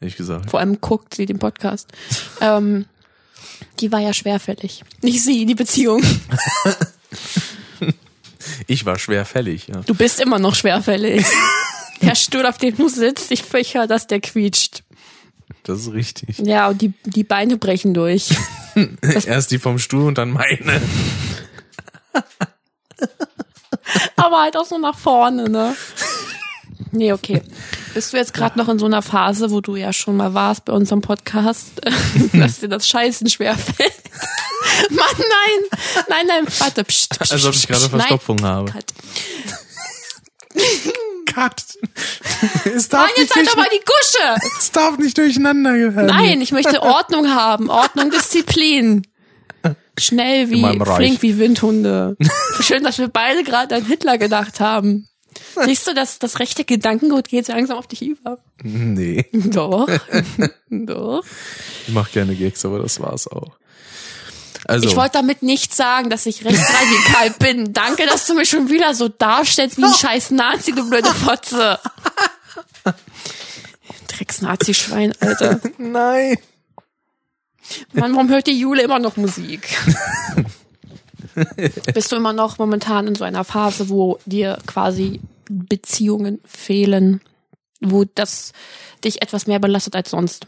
Ehrlich 0.00 0.16
gesagt. 0.16 0.50
Vor 0.50 0.60
allem 0.60 0.80
guckt 0.80 1.14
sie 1.14 1.26
den 1.26 1.38
Podcast. 1.38 1.88
ähm, 2.40 2.86
die 3.80 3.90
war 3.90 4.00
ja 4.00 4.12
schwerfällig. 4.12 4.84
Nicht 5.02 5.22
sie, 5.24 5.46
die 5.46 5.54
Beziehung. 5.54 6.02
Ich 8.66 8.84
war 8.84 8.98
schwerfällig, 8.98 9.68
ja. 9.68 9.80
Du 9.82 9.94
bist 9.94 10.20
immer 10.20 10.38
noch 10.38 10.54
schwerfällig. 10.54 11.24
Der 12.02 12.14
Stuhl, 12.14 12.46
auf 12.46 12.58
dem 12.58 12.76
du 12.76 12.88
sitzt, 12.88 13.30
ich 13.30 13.42
fürchte, 13.42 13.86
dass 13.86 14.06
der 14.06 14.20
quietscht. 14.20 14.82
Das 15.68 15.80
ist 15.80 15.92
richtig. 15.92 16.38
Ja, 16.38 16.68
und 16.68 16.80
die, 16.80 16.94
die 17.04 17.24
Beine 17.24 17.58
brechen 17.58 17.92
durch. 17.92 18.30
Erst 19.26 19.50
die 19.50 19.58
vom 19.58 19.78
Stuhl 19.78 20.06
und 20.06 20.16
dann 20.16 20.30
meine. 20.30 20.80
Aber 24.16 24.40
halt 24.40 24.56
auch 24.56 24.64
so 24.64 24.78
nach 24.78 24.96
vorne, 24.96 25.50
ne? 25.50 25.76
Nee, 26.90 27.12
okay. 27.12 27.42
Bist 27.92 28.14
du 28.14 28.16
jetzt 28.16 28.32
gerade 28.32 28.58
noch 28.58 28.70
in 28.70 28.78
so 28.78 28.86
einer 28.86 29.02
Phase, 29.02 29.50
wo 29.50 29.60
du 29.60 29.76
ja 29.76 29.92
schon 29.92 30.16
mal 30.16 30.32
warst 30.32 30.64
bei 30.64 30.72
unserem 30.72 31.02
Podcast, 31.02 31.82
dass 32.32 32.60
dir 32.60 32.68
das 32.68 32.88
Scheißen 32.88 33.28
schwerfällt? 33.28 33.92
Mann, 34.88 35.04
nein! 35.18 35.80
Nein, 36.08 36.26
nein, 36.28 36.46
warte. 36.60 36.82
Psst, 36.84 37.10
psst, 37.18 37.30
Als 37.30 37.44
ob 37.44 37.54
ich 37.54 37.68
gerade 37.68 37.90
Verstopfung 37.90 38.40
habe. 38.42 38.72
Nein, 41.38 41.50
Cut. 41.50 41.78
Es 42.74 42.88
darf, 42.88 43.08
jetzt 43.16 43.18
nicht 43.18 43.36
halt 43.36 43.48
doch 43.48 43.56
mal 43.56 43.68
die 43.72 43.84
Gusche! 43.84 44.48
es 44.58 44.70
darf 44.70 44.98
nicht 44.98 45.18
durcheinander 45.18 45.76
gehören. 45.76 46.06
Nein, 46.06 46.40
ich 46.40 46.52
möchte 46.52 46.82
Ordnung 46.82 47.28
haben. 47.34 47.68
Ordnung, 47.68 48.10
Disziplin. 48.10 49.02
Schnell 49.98 50.50
wie, 50.50 50.62
flink 50.84 51.22
wie 51.22 51.38
Windhunde. 51.38 52.16
Schön, 52.60 52.84
dass 52.84 52.98
wir 52.98 53.08
beide 53.08 53.42
gerade 53.42 53.74
an 53.74 53.84
Hitler 53.84 54.18
gedacht 54.18 54.60
haben. 54.60 55.08
Siehst 55.64 55.86
du, 55.88 55.94
dass 55.94 56.18
das 56.18 56.38
rechte 56.38 56.64
Gedankengut 56.64 57.28
geht 57.28 57.46
so 57.46 57.52
langsam 57.52 57.78
auf 57.78 57.86
dich 57.86 58.02
über? 58.02 58.38
Nee, 58.62 59.26
Doch. 59.32 59.88
Doch. 60.70 61.24
ich 61.86 61.92
mache 61.92 62.12
gerne 62.12 62.34
Gags, 62.34 62.64
aber 62.64 62.78
das 62.80 63.00
war's 63.00 63.26
auch. 63.26 63.58
Also, 64.68 64.86
Ich 64.86 64.96
wollte 64.96 65.12
damit 65.14 65.42
nicht 65.42 65.74
sagen, 65.74 66.10
dass 66.10 66.26
ich 66.26 66.44
rechtsradikal 66.44 67.30
bin. 67.38 67.72
Danke, 67.72 68.06
dass 68.06 68.26
du 68.26 68.34
mich 68.34 68.50
schon 68.50 68.68
wieder 68.68 68.94
so 68.94 69.08
darstellst 69.08 69.78
wie 69.78 69.84
ein 69.84 69.94
scheiß 69.98 70.30
Nazi, 70.30 70.72
du 70.72 70.88
blöde 70.88 71.08
Fotze. 71.08 71.80
Drecks-Nazi-Schwein, 74.08 75.14
Alter. 75.20 75.60
nein. 75.78 76.36
Mann, 77.94 78.14
warum 78.14 78.28
hört 78.28 78.46
die 78.46 78.58
Jule 78.58 78.82
immer 78.82 78.98
noch 78.98 79.16
Musik? 79.16 79.68
Bist 81.94 82.12
du 82.12 82.16
immer 82.16 82.34
noch 82.34 82.58
momentan 82.58 83.06
in 83.06 83.14
so 83.14 83.24
einer 83.24 83.44
Phase, 83.44 83.88
wo 83.88 84.18
dir 84.26 84.58
quasi 84.66 85.20
Beziehungen 85.48 86.40
fehlen, 86.44 87.22
wo 87.80 88.04
das 88.04 88.52
dich 89.02 89.22
etwas 89.22 89.46
mehr 89.46 89.60
belastet 89.60 89.96
als 89.96 90.10
sonst? 90.10 90.46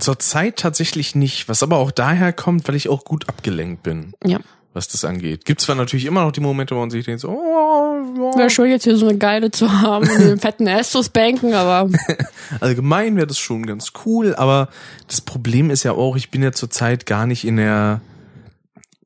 Zurzeit 0.00 0.56
tatsächlich 0.56 1.14
nicht, 1.14 1.48
was 1.48 1.62
aber 1.62 1.76
auch 1.76 1.90
daher 1.90 2.32
kommt, 2.32 2.66
weil 2.68 2.74
ich 2.74 2.88
auch 2.88 3.04
gut 3.04 3.28
abgelenkt 3.28 3.82
bin, 3.82 4.12
Ja. 4.24 4.38
was 4.72 4.88
das 4.88 5.04
angeht. 5.04 5.44
Gibt 5.44 5.60
zwar 5.60 5.76
natürlich 5.76 6.04
immer 6.06 6.22
noch 6.24 6.32
die 6.32 6.40
Momente, 6.40 6.74
wo 6.74 6.80
man 6.80 6.90
sich 6.90 7.04
denkt, 7.04 7.20
so, 7.20 7.28
oh, 7.28 8.32
Wäre 8.34 8.42
ja. 8.42 8.50
schön, 8.50 8.70
jetzt 8.70 8.84
hier 8.84 8.96
so 8.96 9.08
eine 9.08 9.18
Geile 9.18 9.50
zu 9.50 9.80
haben 9.80 10.08
und 10.08 10.20
den 10.20 10.38
fetten 10.40 10.66
Estus 10.66 11.08
banken, 11.08 11.54
aber 11.54 11.88
allgemein 12.60 13.16
wäre 13.16 13.26
das 13.26 13.38
schon 13.38 13.64
ganz 13.66 13.92
cool, 14.04 14.34
aber 14.34 14.68
das 15.06 15.20
Problem 15.20 15.70
ist 15.70 15.82
ja 15.84 15.92
auch, 15.92 16.16
ich 16.16 16.30
bin 16.30 16.42
ja 16.42 16.52
zurzeit 16.52 17.06
gar 17.06 17.26
nicht 17.26 17.44
in 17.46 17.56
der, 17.56 18.00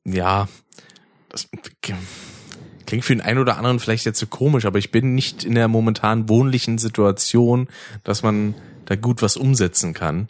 ja, 0.03 0.47
das 1.29 1.47
klingt 2.85 3.03
für 3.05 3.15
den 3.15 3.21
einen 3.21 3.39
oder 3.39 3.57
anderen 3.57 3.79
vielleicht 3.79 4.05
jetzt 4.05 4.19
so 4.19 4.27
komisch, 4.27 4.65
aber 4.65 4.79
ich 4.79 4.91
bin 4.91 5.15
nicht 5.15 5.43
in 5.43 5.55
der 5.55 5.67
momentan 5.67 6.29
wohnlichen 6.29 6.77
Situation, 6.77 7.67
dass 8.03 8.23
man 8.23 8.53
da 8.85 8.95
gut 8.95 9.21
was 9.21 9.37
umsetzen 9.37 9.93
kann. 9.93 10.27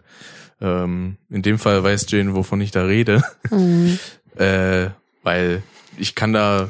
Ähm, 0.62 1.18
in 1.30 1.42
dem 1.42 1.60
Fall 1.60 1.84
weiß 1.84 2.06
Jane, 2.10 2.34
wovon 2.36 2.62
ich 2.62 2.72
da 2.72 2.84
rede. 2.84 3.22
äh, 4.38 4.90
weil 5.24 5.64
ich 5.98 6.16
kann 6.16 6.34
da, 6.34 6.70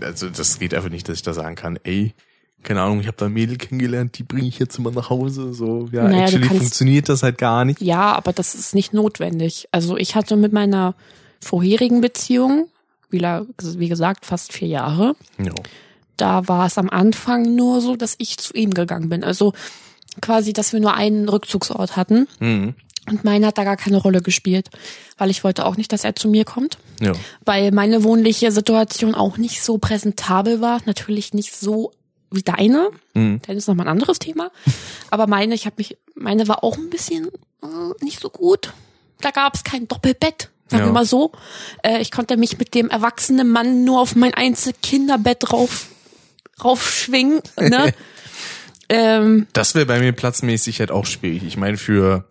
also 0.00 0.28
das 0.28 0.58
geht 0.58 0.74
einfach 0.74 0.90
nicht, 0.90 1.08
dass 1.08 1.16
ich 1.16 1.22
da 1.22 1.32
sagen 1.32 1.54
kann, 1.56 1.78
ey, 1.84 2.14
keine 2.62 2.82
Ahnung, 2.82 3.00
ich 3.00 3.06
habe 3.06 3.16
da 3.16 3.26
ein 3.26 3.32
Mädel 3.32 3.56
kennengelernt, 3.56 4.18
die 4.18 4.22
bringe 4.22 4.46
ich 4.46 4.58
jetzt 4.58 4.78
immer 4.78 4.90
nach 4.90 5.08
Hause. 5.08 5.54
So, 5.54 5.88
ja, 5.92 6.04
Naja, 6.04 6.24
actually 6.24 6.46
kannst- 6.46 6.58
funktioniert 6.62 7.08
das 7.08 7.22
halt 7.22 7.38
gar 7.38 7.64
nicht. 7.64 7.80
ja, 7.80 8.12
aber 8.14 8.32
das 8.34 8.54
ist 8.54 8.74
nicht 8.74 8.92
notwendig. 8.92 9.66
Also 9.72 9.96
ich 9.96 10.14
hatte 10.14 10.36
mit 10.36 10.52
meiner 10.52 10.94
vorherigen 11.40 12.02
Beziehung, 12.02 12.68
wie 13.10 13.88
gesagt, 13.88 14.26
fast 14.26 14.52
vier 14.52 14.68
Jahre, 14.68 15.16
Ja. 15.42 15.52
da 16.18 16.46
war 16.48 16.66
es 16.66 16.76
am 16.76 16.90
Anfang 16.90 17.54
nur 17.56 17.80
so, 17.80 17.96
dass 17.96 18.14
ich 18.18 18.36
zu 18.36 18.52
ihm 18.52 18.72
gegangen 18.74 19.08
bin. 19.08 19.24
Also 19.24 19.54
quasi, 20.20 20.52
dass 20.52 20.72
wir 20.74 20.80
nur 20.80 20.94
einen 20.94 21.28
Rückzugsort 21.30 21.96
hatten. 21.96 22.28
Mhm. 22.40 22.74
Und 23.10 23.24
meiner 23.24 23.48
hat 23.48 23.58
da 23.58 23.64
gar 23.64 23.76
keine 23.76 23.96
Rolle 23.98 24.22
gespielt, 24.22 24.70
weil 25.18 25.30
ich 25.30 25.44
wollte 25.44 25.66
auch 25.66 25.76
nicht, 25.76 25.92
dass 25.92 26.04
er 26.04 26.14
zu 26.16 26.28
mir 26.28 26.44
kommt. 26.44 26.78
Ja. 27.00 27.12
Weil 27.44 27.72
meine 27.72 28.04
wohnliche 28.04 28.52
Situation 28.52 29.14
auch 29.14 29.36
nicht 29.36 29.62
so 29.62 29.78
präsentabel 29.78 30.60
war. 30.60 30.80
Natürlich 30.86 31.34
nicht 31.34 31.54
so 31.54 31.92
wie 32.30 32.42
deine. 32.42 32.90
Mhm. 33.14 33.40
Deine 33.46 33.58
ist 33.58 33.66
nochmal 33.66 33.86
ein 33.86 33.92
anderes 33.92 34.18
Thema. 34.20 34.50
Aber 35.10 35.26
meine, 35.26 35.54
ich 35.54 35.66
habe 35.66 35.74
mich, 35.78 35.96
meine 36.14 36.46
war 36.48 36.62
auch 36.62 36.76
ein 36.78 36.88
bisschen 36.90 37.26
äh, 37.62 38.04
nicht 38.04 38.20
so 38.20 38.30
gut. 38.30 38.72
Da 39.20 39.30
gab 39.32 39.54
es 39.54 39.64
kein 39.64 39.88
Doppelbett. 39.88 40.48
Sagen 40.68 40.84
Ja. 40.84 40.88
wir 40.88 40.92
mal 40.92 41.04
so. 41.04 41.32
Äh, 41.82 42.00
ich 42.00 42.12
konnte 42.12 42.36
mich 42.36 42.56
mit 42.58 42.74
dem 42.76 42.88
erwachsenen 42.90 43.50
Mann 43.50 43.82
nur 43.84 44.00
auf 44.00 44.14
mein 44.14 44.32
Einzelkinderbett 44.34 45.52
rauf, 45.52 45.86
raufschwingen. 46.62 47.40
Ne? 47.58 47.92
ähm, 48.88 49.46
Das 49.52 49.74
wäre 49.74 49.86
bei 49.86 49.98
mir 49.98 50.12
platzmäßig 50.12 50.78
halt 50.80 50.90
auch 50.92 51.06
schwierig. 51.06 51.42
Ich 51.44 51.56
meine, 51.56 51.76
für 51.76 52.24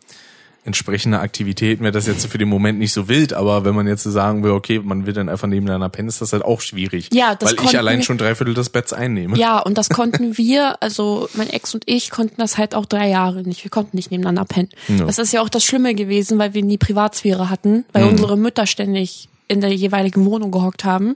entsprechende 0.65 1.19
Aktivitäten 1.19 1.83
wäre 1.83 1.91
das 1.93 2.05
jetzt 2.05 2.27
für 2.27 2.37
den 2.37 2.49
Moment 2.49 2.79
nicht 2.79 2.91
so 2.93 3.07
wild, 3.07 3.33
aber 3.33 3.65
wenn 3.65 3.73
man 3.75 3.87
jetzt 3.87 4.03
sagen 4.03 4.43
will, 4.43 4.51
okay, 4.51 4.79
man 4.79 5.05
will 5.05 5.13
dann 5.13 5.29
einfach 5.29 5.47
nebeneinander 5.47 5.89
pennen, 5.89 6.09
ist 6.09 6.21
das 6.21 6.33
halt 6.33 6.43
auch 6.43 6.61
schwierig. 6.61 7.09
Ja, 7.13 7.35
das 7.35 7.57
Weil 7.57 7.65
ich 7.65 7.77
allein 7.77 8.03
schon 8.03 8.17
drei 8.17 8.35
Viertel 8.35 8.53
des 8.53 8.69
Betts 8.69 8.91
einnehme. 8.93 9.37
Ja, 9.37 9.59
und 9.59 9.77
das 9.77 9.89
konnten 9.89 10.37
wir, 10.37 10.81
also 10.83 11.29
mein 11.33 11.49
Ex 11.49 11.73
und 11.73 11.83
ich 11.87 12.11
konnten 12.11 12.35
das 12.37 12.57
halt 12.57 12.75
auch 12.75 12.85
drei 12.85 13.07
Jahre 13.09 13.43
nicht. 13.43 13.63
Wir 13.63 13.71
konnten 13.71 13.95
nicht 13.95 14.11
nebeneinander 14.11 14.45
pennen. 14.45 14.69
Ja. 14.89 15.05
Das 15.05 15.17
ist 15.17 15.31
ja 15.31 15.41
auch 15.41 15.49
das 15.49 15.63
Schlimme 15.63 15.95
gewesen, 15.95 16.37
weil 16.39 16.53
wir 16.53 16.61
nie 16.63 16.77
Privatsphäre 16.77 17.49
hatten, 17.49 17.85
weil 17.93 18.03
Mhm. 18.03 18.09
unsere 18.11 18.37
Mütter 18.37 18.67
ständig 18.67 19.29
in 19.47 19.61
der 19.61 19.73
jeweiligen 19.73 20.25
Wohnung 20.25 20.51
gehockt 20.51 20.83
haben. 20.83 21.15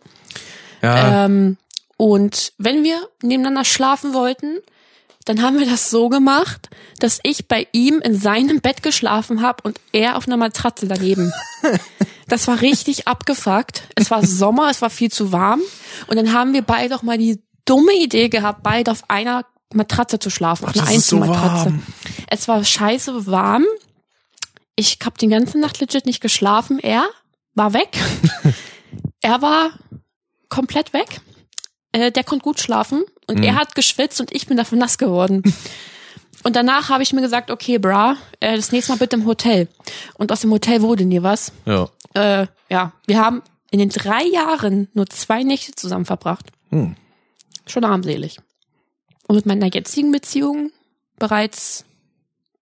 Ja, 0.82 1.26
Ähm, 1.26 1.58
und 1.98 2.54
wenn 2.58 2.84
wir 2.84 2.98
nebeneinander 3.22 3.64
schlafen 3.66 4.14
wollten, 4.14 4.58
dann 5.26 5.42
haben 5.42 5.58
wir 5.58 5.66
das 5.66 5.90
so 5.90 6.10
gemacht, 6.10 6.70
dass 7.00 7.20
ich 7.24 7.48
bei 7.48 7.68
ihm 7.72 8.00
in 8.00 8.18
seinem 8.18 8.60
Bett 8.62 8.84
geschlafen 8.84 9.42
habe 9.42 9.64
und 9.64 9.80
er 9.92 10.18
auf 10.18 10.28
einer 10.28 10.38
Matratze 10.38 10.88
daneben. 10.88 11.32
Das 12.28 12.48
war 12.48 12.62
richtig 12.62 13.08
abgefuckt. 13.08 13.84
Es 13.96 14.10
war 14.10 14.26
Sommer, 14.26 14.70
es 14.70 14.82
war 14.82 14.90
viel 14.90 15.12
zu 15.12 15.34
warm. 15.34 15.62
Und 16.08 16.16
dann 16.16 16.34
haben 16.34 16.54
wir 16.54 16.62
beide 16.62 16.96
auch 16.96 17.04
mal 17.04 17.18
die 17.18 17.44
dumme 17.66 17.94
Idee 17.94 18.30
gehabt, 18.30 18.64
beide 18.64 18.92
auf 18.92 19.04
einer 19.10 19.46
Matratze 19.74 20.20
zu 20.20 20.30
schlafen, 20.30 20.66
auf 20.66 20.74
einer 20.74 20.86
so 20.86 20.94
Einzelmatratze. 20.94 21.66
warm. 21.66 21.84
es 22.30 22.48
war 22.48 22.64
scheiße 22.64 23.28
warm. 23.28 23.66
Ich 24.76 24.98
habe 25.04 25.18
die 25.20 25.28
ganze 25.28 25.60
Nacht 25.60 25.80
legit 25.80 26.06
nicht 26.06 26.22
geschlafen. 26.22 26.80
Er 26.80 27.06
war 27.54 27.74
weg. 27.74 28.00
er 29.22 29.42
war 29.42 29.72
komplett 30.50 30.94
weg. 30.94 31.22
Äh, 31.92 32.12
der 32.12 32.24
konnte 32.24 32.44
gut 32.44 32.60
schlafen 32.60 33.04
und 33.28 33.38
Mhm. 33.40 33.44
er 33.44 33.56
hat 33.56 33.76
geschwitzt 33.76 34.20
und 34.22 34.34
ich 34.34 34.48
bin 34.48 34.58
davon 34.58 34.80
nass 34.80 34.98
geworden. 34.98 35.44
Und 36.46 36.58
danach 36.58 36.90
habe 36.90 37.04
ich 37.04 37.14
mir 37.14 37.22
gesagt, 37.22 37.50
okay, 37.52 37.78
bra, 37.78 38.18
äh, 38.42 38.58
das 38.58 38.74
nächste 38.74 38.92
Mal 38.92 38.98
bitte 38.98 39.16
im 39.16 39.26
Hotel. 39.26 39.70
Und 40.16 40.30
aus 40.30 40.42
dem 40.42 40.52
Hotel 40.52 40.82
wurde 40.82 41.06
nie 41.06 41.24
was. 41.24 41.54
ja. 41.66 41.88
Äh, 42.16 42.48
ja, 42.70 42.92
wir 43.08 43.18
haben 43.24 43.42
in 43.72 43.80
den 43.80 43.88
drei 43.88 44.24
Jahren 44.26 44.90
nur 44.94 45.08
zwei 45.08 45.44
Nächte 45.44 45.72
zusammen 45.74 46.04
verbracht. 46.04 46.48
Hm. 46.70 46.96
Schon 47.66 47.86
armselig. 47.86 48.40
Und 49.26 49.38
mit 49.38 49.46
meiner 49.46 49.68
jetzigen 49.74 50.12
Beziehung 50.12 50.72
bereits 51.18 51.86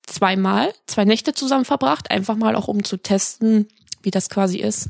zweimal, 0.05 0.71
zwei 0.85 1.03
Nächte 1.05 1.33
zusammen 1.33 1.65
verbracht, 1.65 2.11
einfach 2.11 2.35
mal 2.35 2.55
auch 2.55 2.67
um 2.67 2.83
zu 2.83 2.97
testen, 2.97 3.67
wie 4.03 4.11
das 4.11 4.29
quasi 4.29 4.57
ist, 4.57 4.87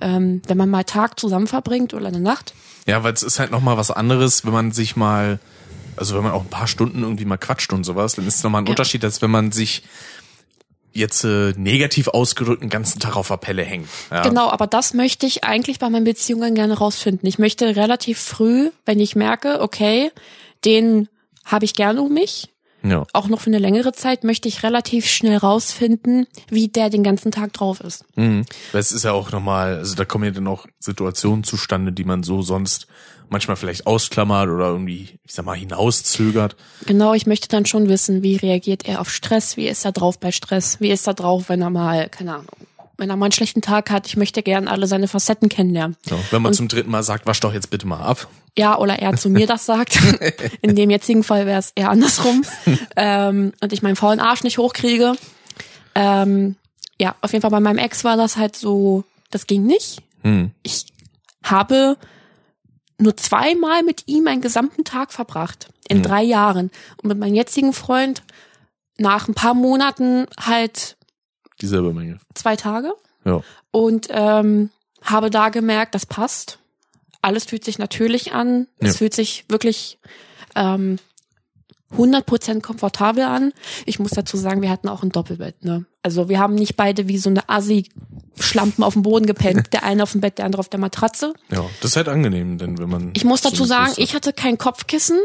ähm, 0.00 0.42
wenn 0.46 0.56
man 0.56 0.70
mal 0.70 0.84
Tag 0.84 1.18
zusammen 1.18 1.46
verbringt 1.46 1.94
oder 1.94 2.06
eine 2.06 2.20
Nacht. 2.20 2.54
Ja, 2.86 3.04
weil 3.04 3.12
es 3.12 3.22
ist 3.22 3.38
halt 3.38 3.50
noch 3.50 3.60
mal 3.60 3.76
was 3.76 3.90
anderes, 3.90 4.44
wenn 4.44 4.52
man 4.52 4.72
sich 4.72 4.96
mal, 4.96 5.38
also 5.96 6.16
wenn 6.16 6.24
man 6.24 6.32
auch 6.32 6.42
ein 6.42 6.50
paar 6.50 6.66
Stunden 6.66 7.02
irgendwie 7.02 7.24
mal 7.24 7.36
quatscht 7.38 7.72
und 7.72 7.84
sowas, 7.84 8.14
dann 8.14 8.26
ist 8.26 8.36
es 8.36 8.42
nochmal 8.42 8.62
ein 8.62 8.66
Ja. 8.66 8.70
Unterschied, 8.70 9.04
als 9.04 9.22
wenn 9.22 9.30
man 9.30 9.52
sich 9.52 9.82
jetzt 10.94 11.24
äh, 11.24 11.54
negativ 11.56 12.08
ausgedrückt 12.08 12.62
den 12.62 12.68
ganzen 12.68 13.00
Tag 13.00 13.16
auf 13.16 13.28
der 13.28 13.38
Pelle 13.38 13.62
hängt. 13.62 13.88
Ja. 14.10 14.22
Genau, 14.22 14.50
aber 14.50 14.66
das 14.66 14.92
möchte 14.94 15.26
ich 15.26 15.42
eigentlich 15.42 15.78
bei 15.78 15.88
meinen 15.88 16.04
Beziehungen 16.04 16.54
gerne 16.54 16.76
rausfinden. 16.76 17.26
Ich 17.26 17.38
möchte 17.38 17.76
relativ 17.76 18.18
früh, 18.18 18.70
wenn 18.84 19.00
ich 19.00 19.16
merke, 19.16 19.62
okay, 19.62 20.10
den 20.64 21.08
habe 21.44 21.64
ich 21.64 21.74
gerne 21.74 22.02
um 22.02 22.12
mich, 22.12 22.50
Ja. 22.84 23.04
auch 23.12 23.28
noch 23.28 23.40
für 23.40 23.50
eine 23.50 23.58
längere 23.58 23.92
Zeit, 23.92 24.24
möchte 24.24 24.48
ich 24.48 24.62
relativ 24.62 25.06
schnell 25.06 25.36
rausfinden, 25.36 26.26
wie 26.48 26.68
der 26.68 26.90
den 26.90 27.02
ganzen 27.02 27.30
Tag 27.30 27.52
drauf 27.52 27.80
ist. 27.80 28.04
Mhm. 28.16 28.44
Weil 28.72 28.80
es 28.80 28.92
ist 28.92 29.04
ja 29.04 29.12
auch 29.12 29.30
nochmal, 29.30 29.76
also 29.76 29.94
da 29.94 30.04
kommen 30.04 30.24
ja 30.24 30.30
dann 30.30 30.46
auch 30.46 30.66
Situationen 30.80 31.44
zustande, 31.44 31.92
die 31.92 32.04
man 32.04 32.22
so 32.22 32.42
sonst 32.42 32.86
manchmal 33.28 33.56
vielleicht 33.56 33.86
ausklammert 33.86 34.48
oder 34.48 34.66
irgendwie, 34.66 35.18
ich 35.24 35.32
sag 35.32 35.44
mal, 35.44 35.56
hinauszögert. 35.56 36.54
Genau, 36.86 37.14
ich 37.14 37.26
möchte 37.26 37.48
dann 37.48 37.66
schon 37.66 37.88
wissen, 37.88 38.22
wie 38.22 38.36
reagiert 38.36 38.86
er 38.86 39.00
auf 39.00 39.10
Stress, 39.10 39.56
wie 39.56 39.68
ist 39.68 39.84
er 39.84 39.92
drauf 39.92 40.20
bei 40.20 40.30
Stress, 40.30 40.80
wie 40.80 40.90
ist 40.90 41.06
er 41.06 41.14
drauf, 41.14 41.48
wenn 41.48 41.62
er 41.62 41.70
mal, 41.70 42.08
keine 42.08 42.34
Ahnung, 42.34 42.56
wenn 42.98 43.10
er 43.10 43.16
mal 43.16 43.26
einen 43.26 43.32
schlechten 43.32 43.62
Tag 43.62 43.90
hat. 43.90 44.06
Ich 44.06 44.16
möchte 44.16 44.42
gern 44.42 44.68
alle 44.68 44.86
seine 44.86 45.08
Facetten 45.08 45.48
kennenlernen. 45.48 45.96
So, 46.08 46.18
wenn 46.30 46.42
man 46.42 46.50
Und- 46.50 46.54
zum 46.56 46.68
dritten 46.68 46.90
Mal 46.90 47.02
sagt, 47.02 47.26
wasch 47.26 47.40
doch 47.40 47.52
jetzt 47.54 47.70
bitte 47.70 47.86
mal 47.86 48.00
ab. 48.00 48.28
Ja, 48.56 48.78
oder 48.78 48.98
er 48.98 49.16
zu 49.16 49.30
mir 49.30 49.46
das 49.46 49.64
sagt. 49.66 49.98
In 50.60 50.76
dem 50.76 50.90
jetzigen 50.90 51.24
Fall 51.24 51.46
wäre 51.46 51.58
es 51.58 51.72
eher 51.74 51.90
andersrum. 51.90 52.44
ähm, 52.96 53.52
und 53.60 53.72
ich 53.72 53.82
meinen 53.82 53.96
faulen 53.96 54.20
Arsch 54.20 54.42
nicht 54.44 54.58
hochkriege. 54.58 55.14
Ähm, 55.94 56.56
ja, 57.00 57.14
auf 57.20 57.32
jeden 57.32 57.42
Fall 57.42 57.50
bei 57.50 57.60
meinem 57.60 57.78
Ex 57.78 58.04
war 58.04 58.16
das 58.16 58.36
halt 58.36 58.56
so, 58.56 59.04
das 59.30 59.46
ging 59.46 59.64
nicht. 59.64 60.02
Hm. 60.22 60.50
Ich 60.62 60.86
habe 61.42 61.96
nur 62.98 63.16
zweimal 63.16 63.82
mit 63.82 64.04
ihm 64.06 64.26
einen 64.28 64.42
gesamten 64.42 64.84
Tag 64.84 65.12
verbracht. 65.12 65.68
In 65.88 65.98
Mhm. 65.98 66.02
drei 66.02 66.22
Jahren. 66.22 66.70
Und 67.02 67.08
mit 67.08 67.18
meinem 67.18 67.34
jetzigen 67.34 67.72
Freund 67.72 68.22
nach 68.98 69.26
ein 69.28 69.34
paar 69.34 69.54
Monaten 69.54 70.26
halt 70.38 70.96
Dieselbe 71.62 71.92
Menge. 71.94 72.18
zwei 72.34 72.56
Tage. 72.56 72.92
Ja. 73.24 73.40
Und 73.70 74.08
ähm, 74.10 74.70
habe 75.02 75.30
da 75.30 75.48
gemerkt, 75.48 75.94
das 75.94 76.04
passt. 76.06 76.58
Alles 77.22 77.44
fühlt 77.44 77.64
sich 77.64 77.78
natürlich 77.78 78.32
an. 78.32 78.66
Es 78.78 78.94
Ja. 78.94 78.98
fühlt 78.98 79.14
sich 79.14 79.44
wirklich 79.48 79.98
ähm, 80.56 80.98
100% 81.96 82.62
komfortabel 82.62 83.22
an. 83.24 83.52
Ich 83.86 83.98
muss 83.98 84.12
dazu 84.12 84.36
sagen, 84.36 84.62
wir 84.62 84.70
hatten 84.70 84.88
auch 84.88 85.02
ein 85.02 85.10
Doppelbett. 85.10 85.62
Ne? 85.64 85.84
Also 86.02 86.28
wir 86.28 86.38
haben 86.38 86.54
nicht 86.54 86.76
beide 86.76 87.06
wie 87.06 87.18
so 87.18 87.28
eine 87.30 87.48
Assi-Schlampen 87.48 88.82
auf 88.82 88.94
dem 88.94 89.02
Boden 89.02 89.26
gepennt. 89.26 89.68
Der 89.72 89.82
eine 89.84 90.02
auf 90.02 90.12
dem 90.12 90.20
Bett, 90.20 90.38
der 90.38 90.46
andere 90.46 90.60
auf 90.60 90.68
der 90.68 90.80
Matratze. 90.80 91.34
Ja. 91.50 91.64
Das 91.80 91.92
ist 91.92 91.96
halt 91.96 92.08
angenehm, 92.08 92.58
denn 92.58 92.78
wenn 92.78 92.88
man. 92.88 93.10
Ich 93.14 93.24
muss 93.24 93.42
dazu 93.42 93.64
sagen, 93.64 93.92
ich 93.98 94.14
hatte 94.14 94.32
kein 94.32 94.56
Kopfkissen, 94.58 95.20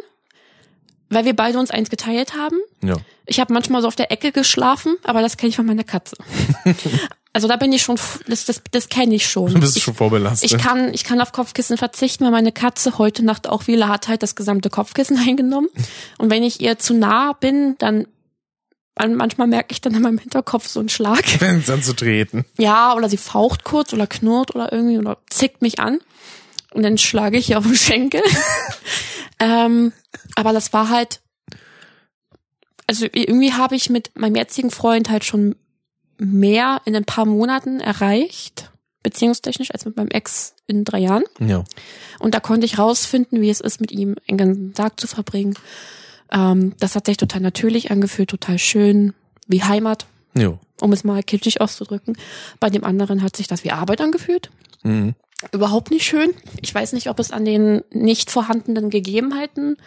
weil 1.10 1.26
wir 1.26 1.36
beide 1.36 1.60
uns 1.60 1.72
eins 1.72 1.90
geteilt 1.90 2.34
haben. 2.36 2.58
Ja. 2.82 2.96
Ich 3.26 3.40
habe 3.40 3.54
manchmal 3.54 3.82
so 3.82 3.88
auf 3.88 3.96
der 3.96 4.12
Ecke 4.12 4.32
geschlafen, 4.32 4.96
aber 5.04 5.22
das 5.22 5.38
kenne 5.38 5.50
ich 5.50 5.56
von 5.56 5.66
meiner 5.66 5.84
Katze. 5.84 6.16
also 7.34 7.48
da 7.48 7.56
bin 7.56 7.72
ich 7.74 7.82
schon, 7.82 7.98
das, 8.28 8.46
das, 8.46 8.62
das 8.72 8.90
kenne 8.90 9.16
ich 9.16 9.28
schon. 9.28 9.54
Du 9.54 9.60
bist 9.60 9.78
ich, 9.78 9.84
schon 9.84 9.96
vorbelastet. 9.96 10.52
ich 10.52 10.58
kann, 10.58 10.94
ich 10.94 11.04
kann 11.04 11.22
auf 11.22 11.32
Kopfkissen 11.32 11.78
verzichten, 11.78 12.24
weil 12.24 12.32
meine 12.32 12.52
Katze 12.52 12.98
heute 12.98 13.24
Nacht 13.24 13.48
auch 13.48 13.68
Wille 13.68 13.88
hat 13.88 14.08
halt 14.08 14.24
das 14.24 14.36
gesamte 14.36 14.70
Kopfkissen 14.70 15.18
eingenommen. 15.28 15.70
Und 16.18 16.30
wenn 16.30 16.44
ich 16.44 16.62
ihr 16.62 16.78
zu 16.80 16.94
nah 16.94 17.34
bin, 17.34 17.76
dann 17.80 18.08
man- 18.98 19.16
manchmal 19.16 19.48
merke 19.48 19.72
ich 19.72 19.82
dann 19.82 19.94
in 19.94 20.02
meinem 20.02 20.18
Hinterkopf 20.18 20.68
so 20.68 20.80
einen 20.80 20.90
Schlag. 20.90 21.24
Wenn 21.40 21.60
es 21.60 21.70
anzutreten. 21.70 22.46
Ja, 22.58 22.96
oder 22.96 23.10
sie 23.10 23.18
faucht 23.18 23.64
kurz 23.64 23.94
oder 23.94 24.08
knurrt 24.08 24.56
oder 24.56 24.72
irgendwie 24.74 24.98
oder 24.98 25.18
zickt 25.30 25.62
mich 25.62 25.80
an. 25.80 26.00
Und 26.74 26.84
dann 26.84 26.98
schlage 26.98 27.38
ich 27.38 27.52
ihr 27.52 27.58
auf 27.58 27.66
den 27.66 27.76
Schenkel. 27.76 28.22
Ähm, 29.40 29.94
aber 30.36 30.54
das 30.54 30.74
war 30.74 30.90
halt, 30.90 31.22
also 32.88 33.06
irgendwie 33.12 33.54
habe 33.54 33.76
ich 33.76 33.90
mit 33.90 34.12
meinem 34.18 34.36
jetzigen 34.36 34.72
Freund 34.72 35.10
halt 35.10 35.24
schon 35.24 35.56
mehr 36.18 36.82
in 36.86 36.96
ein 36.96 37.06
paar 37.06 37.26
Monaten 37.26 37.80
erreicht, 37.80 38.72
beziehungstechnisch, 39.04 39.72
als 39.72 39.86
mit 39.86 39.96
meinem 39.96 40.10
Ex 40.10 40.56
in 40.66 40.84
drei 40.84 41.00
Jahren. 41.00 41.24
Ja. 41.40 41.64
Und 42.20 42.34
da 42.34 42.40
konnte 42.40 42.66
ich 42.66 42.80
rausfinden, 42.80 43.42
wie 43.42 43.50
es 43.50 43.62
ist, 43.62 43.80
mit 43.80 43.92
ihm 43.92 44.16
einen 44.28 44.38
ganzen 44.38 44.74
Tag 44.74 45.00
zu 45.00 45.08
verbringen. 45.08 45.56
Ähm, 46.32 46.74
das 46.80 46.96
hat 46.96 47.06
sich 47.06 47.18
total 47.18 47.42
natürlich 47.42 47.92
angefühlt, 47.92 48.30
total 48.30 48.60
schön, 48.60 49.14
wie 49.48 49.64
Heimat 49.64 50.08
Jo. 50.36 50.60
um 50.82 50.92
es 50.92 51.04
mal 51.04 51.24
kitschig 51.24 51.62
auszudrücken. 51.62 52.18
Bei 52.60 52.70
dem 52.70 52.84
anderen 52.84 53.22
hat 53.22 53.38
sich 53.38 53.48
das 53.48 53.64
wie 53.64 53.72
Arbeit 53.72 54.02
angefühlt. 54.02 54.50
Mhm. 54.84 55.16
Überhaupt 55.52 55.92
nicht 55.92 56.06
schön. 56.06 56.34
Ich 56.62 56.74
weiß 56.74 56.94
nicht, 56.94 57.10
ob 57.10 57.20
es 57.20 57.32
an 57.32 57.46
den 57.46 57.84
nicht 57.92 58.32
vorhandenen 58.32 58.90
Gegebenheiten 58.90 59.78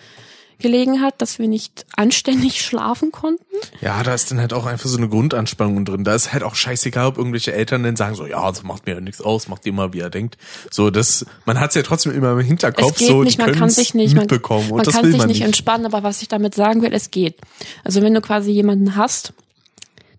gelegen 0.61 1.01
hat, 1.01 1.21
dass 1.21 1.39
wir 1.39 1.49
nicht 1.49 1.87
anständig 1.97 2.63
schlafen 2.65 3.11
konnten. 3.11 3.43
Ja, 3.81 4.03
da 4.03 4.15
ist 4.15 4.31
dann 4.31 4.39
halt 4.39 4.53
auch 4.53 4.67
einfach 4.67 4.89
so 4.89 4.97
eine 4.97 5.09
Grundanspannung 5.09 5.85
drin. 5.85 6.05
Da 6.05 6.15
ist 6.15 6.33
halt 6.33 6.43
auch 6.45 6.55
scheißegal, 6.55 7.07
ob 7.07 7.19
irgendwelche 7.19 7.53
Eltern 7.53 7.83
dann 7.83 7.97
sagen 7.97 8.15
so, 8.15 8.27
ja, 8.27 8.49
das 8.49 8.63
macht 8.63 8.87
mir 8.87 8.95
ja 8.95 9.01
nichts 9.01 9.21
aus, 9.21 9.49
macht 9.49 9.67
immer, 9.67 9.93
wie 9.93 10.01
er 10.01 10.11
denkt. 10.11 10.37
So, 10.71 10.91
das, 10.91 11.27
man 11.47 11.59
hat 11.59 11.71
es 11.71 11.77
ja 11.77 11.83
trotzdem 11.83 12.13
immer 12.13 12.33
im 12.33 12.41
Hinterkopf, 12.41 12.93
es 12.93 12.99
geht 12.99 13.09
so, 13.09 13.23
nicht, 13.23 13.39
die 13.39 13.43
man 13.43 13.55
kann 13.55 13.71
sich 13.71 13.95
nicht, 13.95 14.15
man, 14.15 14.23
mitbekommen 14.23 14.71
und 14.71 14.77
man 14.77 14.85
das 14.85 14.95
kann 14.95 15.05
will 15.05 15.13
sich 15.13 15.19
man 15.19 15.29
nicht 15.29 15.39
nicht. 15.39 15.47
entspannen, 15.47 15.87
aber 15.87 16.03
was 16.03 16.23
ich 16.23 16.29
damit 16.29 16.55
sagen 16.55 16.83
will, 16.83 16.93
es 16.93 17.11
geht. 17.11 17.37
Also 17.83 18.03
wenn 18.03 18.15
du 18.15 18.21
quasi 18.21 18.51
jemanden 18.51 18.97
hast, 18.97 19.33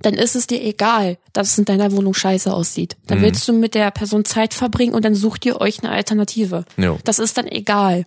dann 0.01 0.13
ist 0.15 0.35
es 0.35 0.47
dir 0.47 0.61
egal, 0.61 1.17
dass 1.33 1.51
es 1.51 1.57
in 1.57 1.65
deiner 1.65 1.91
Wohnung 1.91 2.13
scheiße 2.13 2.53
aussieht. 2.53 2.95
Dann 3.07 3.19
Mhm. 3.19 3.23
willst 3.23 3.47
du 3.47 3.53
mit 3.53 3.75
der 3.75 3.91
Person 3.91 4.25
Zeit 4.25 4.53
verbringen 4.53 4.93
und 4.93 5.05
dann 5.05 5.15
sucht 5.15 5.45
ihr 5.45 5.61
euch 5.61 5.79
eine 5.83 5.91
Alternative. 5.91 6.65
Jo. 6.77 6.97
Das 7.03 7.19
ist 7.19 7.37
dann 7.37 7.47
egal. 7.47 8.05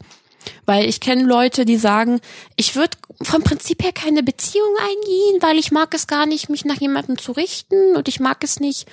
Weil 0.66 0.86
ich 0.88 1.00
kenne 1.00 1.24
Leute, 1.24 1.64
die 1.64 1.78
sagen, 1.78 2.20
ich 2.56 2.76
würde 2.76 2.98
vom 3.22 3.42
Prinzip 3.42 3.82
her 3.82 3.92
keine 3.92 4.22
Beziehung 4.22 4.74
eingehen, 4.78 5.38
weil 5.40 5.56
ich 5.58 5.70
mag 5.72 5.94
es 5.94 6.06
gar 6.06 6.26
nicht, 6.26 6.50
mich 6.50 6.64
nach 6.66 6.80
jemandem 6.80 7.16
zu 7.16 7.32
richten 7.32 7.96
und 7.96 8.08
ich 8.08 8.20
mag 8.20 8.44
es 8.44 8.60
nicht, 8.60 8.86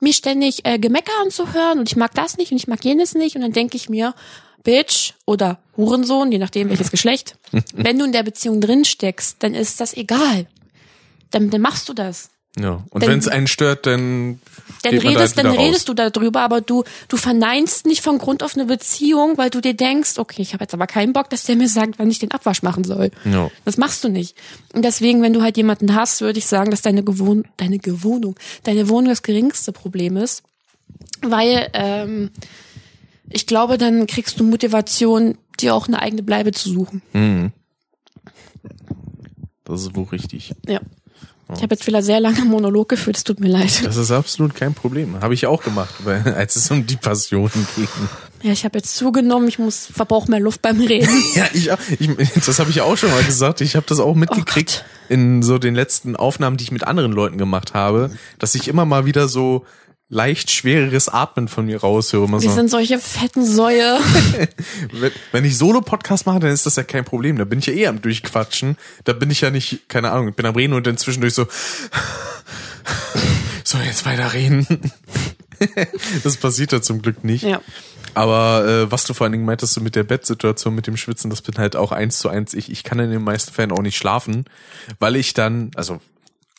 mir 0.00 0.12
ständig 0.12 0.64
äh, 0.64 0.78
Gemecker 0.78 1.12
anzuhören 1.22 1.78
und 1.78 1.88
ich 1.88 1.96
mag 1.96 2.14
das 2.14 2.36
nicht 2.36 2.50
und 2.52 2.56
ich 2.58 2.66
mag 2.68 2.84
jenes 2.84 3.14
nicht 3.14 3.36
und 3.36 3.42
dann 3.42 3.52
denke 3.52 3.76
ich 3.76 3.88
mir, 3.88 4.14
Bitch 4.64 5.12
oder 5.24 5.58
Hurensohn, 5.76 6.32
je 6.32 6.38
nachdem 6.38 6.68
welches 6.68 6.90
Geschlecht, 6.92 7.36
wenn 7.72 7.98
du 7.98 8.04
in 8.04 8.12
der 8.12 8.22
Beziehung 8.24 8.60
drin 8.60 8.84
steckst, 8.84 9.36
dann 9.40 9.54
ist 9.54 9.80
das 9.80 9.94
egal. 9.96 10.46
Dann, 11.30 11.50
dann 11.50 11.60
machst 11.60 11.88
du 11.88 11.94
das. 11.94 12.30
Ja. 12.58 12.84
Und 12.90 13.06
wenn 13.06 13.18
es 13.18 13.28
einen 13.28 13.46
stört, 13.46 13.86
dann 13.86 14.40
Dann 14.82 14.98
redest, 14.98 15.36
halt 15.36 15.46
dann 15.46 15.56
redest 15.56 15.88
du 15.88 15.94
darüber, 15.94 16.40
aber 16.40 16.60
du, 16.60 16.84
du 17.08 17.16
verneinst 17.16 17.86
nicht 17.86 18.02
von 18.02 18.18
Grund 18.18 18.42
auf 18.42 18.56
eine 18.56 18.64
Beziehung, 18.64 19.38
weil 19.38 19.50
du 19.50 19.60
dir 19.60 19.74
denkst, 19.74 20.18
okay, 20.18 20.42
ich 20.42 20.54
habe 20.54 20.64
jetzt 20.64 20.74
aber 20.74 20.86
keinen 20.86 21.12
Bock, 21.12 21.30
dass 21.30 21.44
der 21.44 21.56
mir 21.56 21.68
sagt, 21.68 21.98
wann 21.98 22.10
ich 22.10 22.18
den 22.18 22.32
Abwasch 22.32 22.62
machen 22.62 22.84
soll. 22.84 23.10
Ja. 23.24 23.50
Das 23.64 23.76
machst 23.76 24.02
du 24.02 24.08
nicht. 24.08 24.36
Und 24.72 24.84
deswegen, 24.84 25.22
wenn 25.22 25.32
du 25.32 25.42
halt 25.42 25.56
jemanden 25.56 25.94
hast, 25.94 26.20
würde 26.20 26.38
ich 26.38 26.46
sagen, 26.46 26.70
dass 26.70 26.82
deine 26.82 27.04
Gewohn 27.04 27.44
deine 27.56 27.78
Gewohnung, 27.78 28.34
deine 28.64 28.88
Wohnung 28.88 29.08
das 29.08 29.22
geringste 29.22 29.72
Problem 29.72 30.16
ist. 30.16 30.42
Weil, 31.22 31.68
ähm, 31.74 32.30
ich 33.28 33.46
glaube, 33.46 33.78
dann 33.78 34.06
kriegst 34.06 34.40
du 34.40 34.44
Motivation, 34.44 35.36
dir 35.60 35.74
auch 35.74 35.86
eine 35.86 36.00
eigene 36.00 36.22
Bleibe 36.22 36.52
zu 36.52 36.70
suchen. 36.70 37.02
Mhm. 37.12 37.52
Das 39.64 39.82
ist 39.82 39.94
wohl 39.94 40.04
richtig. 40.04 40.54
Ja. 40.66 40.80
Ich 41.54 41.62
habe 41.62 41.74
jetzt 41.74 41.86
wieder 41.86 42.02
sehr 42.02 42.20
lange 42.20 42.44
Monolog 42.44 42.90
geführt, 42.90 43.16
es 43.16 43.24
tut 43.24 43.40
mir 43.40 43.48
leid. 43.48 43.84
Das 43.84 43.96
ist 43.96 44.10
absolut 44.10 44.54
kein 44.54 44.74
Problem. 44.74 45.20
Habe 45.20 45.32
ich 45.32 45.46
auch 45.46 45.62
gemacht, 45.62 45.94
weil, 46.04 46.34
als 46.34 46.56
es 46.56 46.70
um 46.70 46.86
die 46.86 46.96
Passion 46.96 47.50
ging. 47.74 47.88
Ja, 48.42 48.52
ich 48.52 48.64
habe 48.64 48.78
jetzt 48.78 48.96
zugenommen, 48.96 49.48
ich 49.48 49.58
muss 49.58 49.86
verbrauche 49.86 50.30
mehr 50.30 50.40
Luft 50.40 50.62
beim 50.62 50.80
Reden. 50.80 51.08
Ja, 51.34 51.46
ich, 51.52 51.70
ich 52.00 52.30
das 52.44 52.58
habe 52.58 52.70
ich 52.70 52.80
auch 52.80 52.96
schon 52.96 53.10
mal 53.10 53.22
gesagt. 53.22 53.60
Ich 53.60 53.76
habe 53.76 53.86
das 53.88 54.00
auch 54.00 54.14
mitgekriegt 54.14 54.84
in 55.08 55.42
so 55.42 55.58
den 55.58 55.74
letzten 55.74 56.16
Aufnahmen, 56.16 56.56
die 56.56 56.64
ich 56.64 56.72
mit 56.72 56.84
anderen 56.84 57.12
Leuten 57.12 57.38
gemacht 57.38 57.74
habe, 57.74 58.10
dass 58.38 58.54
ich 58.54 58.68
immer 58.68 58.84
mal 58.84 59.06
wieder 59.06 59.28
so 59.28 59.64
leicht 60.10 60.50
schwereres 60.50 61.08
Atmen 61.08 61.48
von 61.48 61.66
mir 61.66 61.80
raushöre. 61.80 62.24
Immer 62.24 62.40
Wir 62.40 62.50
so, 62.50 62.56
sind 62.56 62.70
solche 62.70 62.98
fetten 62.98 63.44
Säue. 63.44 63.98
wenn, 64.92 65.12
wenn 65.32 65.44
ich 65.44 65.58
Solo-Podcast 65.58 66.26
mache, 66.26 66.40
dann 66.40 66.50
ist 66.50 66.66
das 66.66 66.76
ja 66.76 66.82
kein 66.82 67.04
Problem. 67.04 67.36
Da 67.36 67.44
bin 67.44 67.58
ich 67.58 67.66
ja 67.66 67.74
eh 67.74 67.86
am 67.86 68.00
Durchquatschen. 68.00 68.76
Da 69.04 69.12
bin 69.12 69.30
ich 69.30 69.42
ja 69.42 69.50
nicht, 69.50 69.88
keine 69.88 70.10
Ahnung, 70.10 70.28
ich 70.28 70.34
bin 70.34 70.46
am 70.46 70.54
Reden 70.54 70.72
und 70.72 70.86
dann 70.86 70.96
zwischendurch 70.96 71.34
so, 71.34 71.46
so 73.64 73.78
jetzt 73.78 74.06
weiter 74.06 74.32
reden. 74.32 74.92
das 76.24 76.36
passiert 76.38 76.72
ja 76.72 76.80
zum 76.80 77.02
Glück 77.02 77.22
nicht. 77.24 77.44
Ja. 77.44 77.60
Aber 78.14 78.66
äh, 78.66 78.90
was 78.90 79.04
du 79.04 79.12
vor 79.12 79.26
allen 79.26 79.32
Dingen 79.32 79.44
meintest, 79.44 79.74
so 79.74 79.80
mit 79.82 79.94
der 79.94 80.04
Bettsituation, 80.04 80.74
mit 80.74 80.86
dem 80.86 80.96
Schwitzen, 80.96 81.28
das 81.28 81.42
bin 81.42 81.56
halt 81.58 81.76
auch 81.76 81.92
eins 81.92 82.18
zu 82.18 82.30
eins. 82.30 82.54
Ich, 82.54 82.70
ich 82.70 82.82
kann 82.82 82.98
in 82.98 83.10
den 83.10 83.22
meisten 83.22 83.52
Fällen 83.52 83.72
auch 83.72 83.82
nicht 83.82 83.96
schlafen, 83.96 84.46
weil 84.98 85.16
ich 85.16 85.34
dann, 85.34 85.70
also 85.76 86.00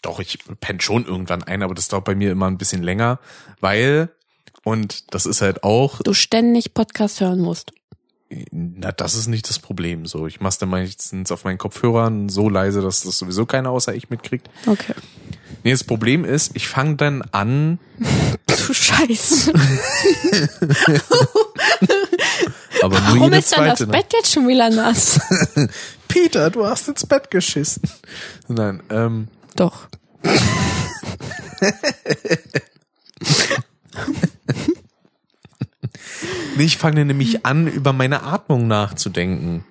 doch, 0.02 0.20
ich 0.20 0.40
penne 0.60 0.82
schon 0.82 1.06
irgendwann 1.06 1.44
ein, 1.44 1.62
aber 1.64 1.74
das 1.76 1.88
dauert 1.88 2.06
bei 2.06 2.16
mir 2.16 2.32
immer 2.32 2.48
ein 2.48 2.58
bisschen 2.58 2.84
länger, 2.84 3.20
weil, 3.60 4.10
Und 4.64 5.14
das 5.14 5.26
ist 5.26 5.42
halt 5.42 5.64
auch, 5.64 6.02
Du 6.02 6.14
ständig 6.14 6.74
Podcast 6.74 7.22
hören 7.22 7.40
musst. 7.40 7.72
na, 8.52 8.92
das 8.92 9.16
ist 9.16 9.28
nicht 9.28 9.50
das 9.50 9.60
Problem. 9.60 10.06
So, 10.06 10.28
ich 10.28 10.40
mach's 10.40 10.58
dann 10.58 10.70
meistens 10.70 11.32
auf 11.32 11.44
meinen 11.44 11.58
Kopfhörern 11.58 12.30
so 12.30 12.48
leise, 12.50 12.82
dass 12.82 13.02
das 13.02 13.18
sowieso 13.18 13.46
keiner 13.46 13.72
außer 13.72 13.94
ich 13.96 14.10
mitkriegt. 14.10 14.50
Okay. 14.68 14.94
Nee, 15.64 15.72
das 15.72 15.84
Problem 15.84 16.24
ist, 16.26 16.56
ich 16.56 16.68
fange 16.68 16.96
dann 16.96 17.22
an, 17.32 17.80
Du 18.68 18.74
Scheiße. 18.74 19.52
aber 22.84 23.00
nur 23.02 23.20
Warum 23.20 23.34
ist 23.34 23.56
denn 23.56 23.66
das 23.66 23.80
ne? 23.80 23.88
Bett 23.88 24.14
jetzt 24.14 24.32
schon 24.32 24.48
wieder 24.48 24.70
nass? 24.70 25.20
Peter, 26.08 26.50
du 26.50 26.66
hast 26.66 26.88
ins 26.88 27.06
Bett 27.06 27.32
geschissen. 27.32 27.84
Nein, 28.48 28.82
ähm, 28.90 29.28
Doch. 29.56 29.88
Ich 36.58 36.78
fange 36.78 37.06
nämlich 37.06 37.46
an, 37.46 37.68
über 37.68 37.94
meine 37.94 38.24
Atmung 38.24 38.68
nachzudenken. 38.68 39.66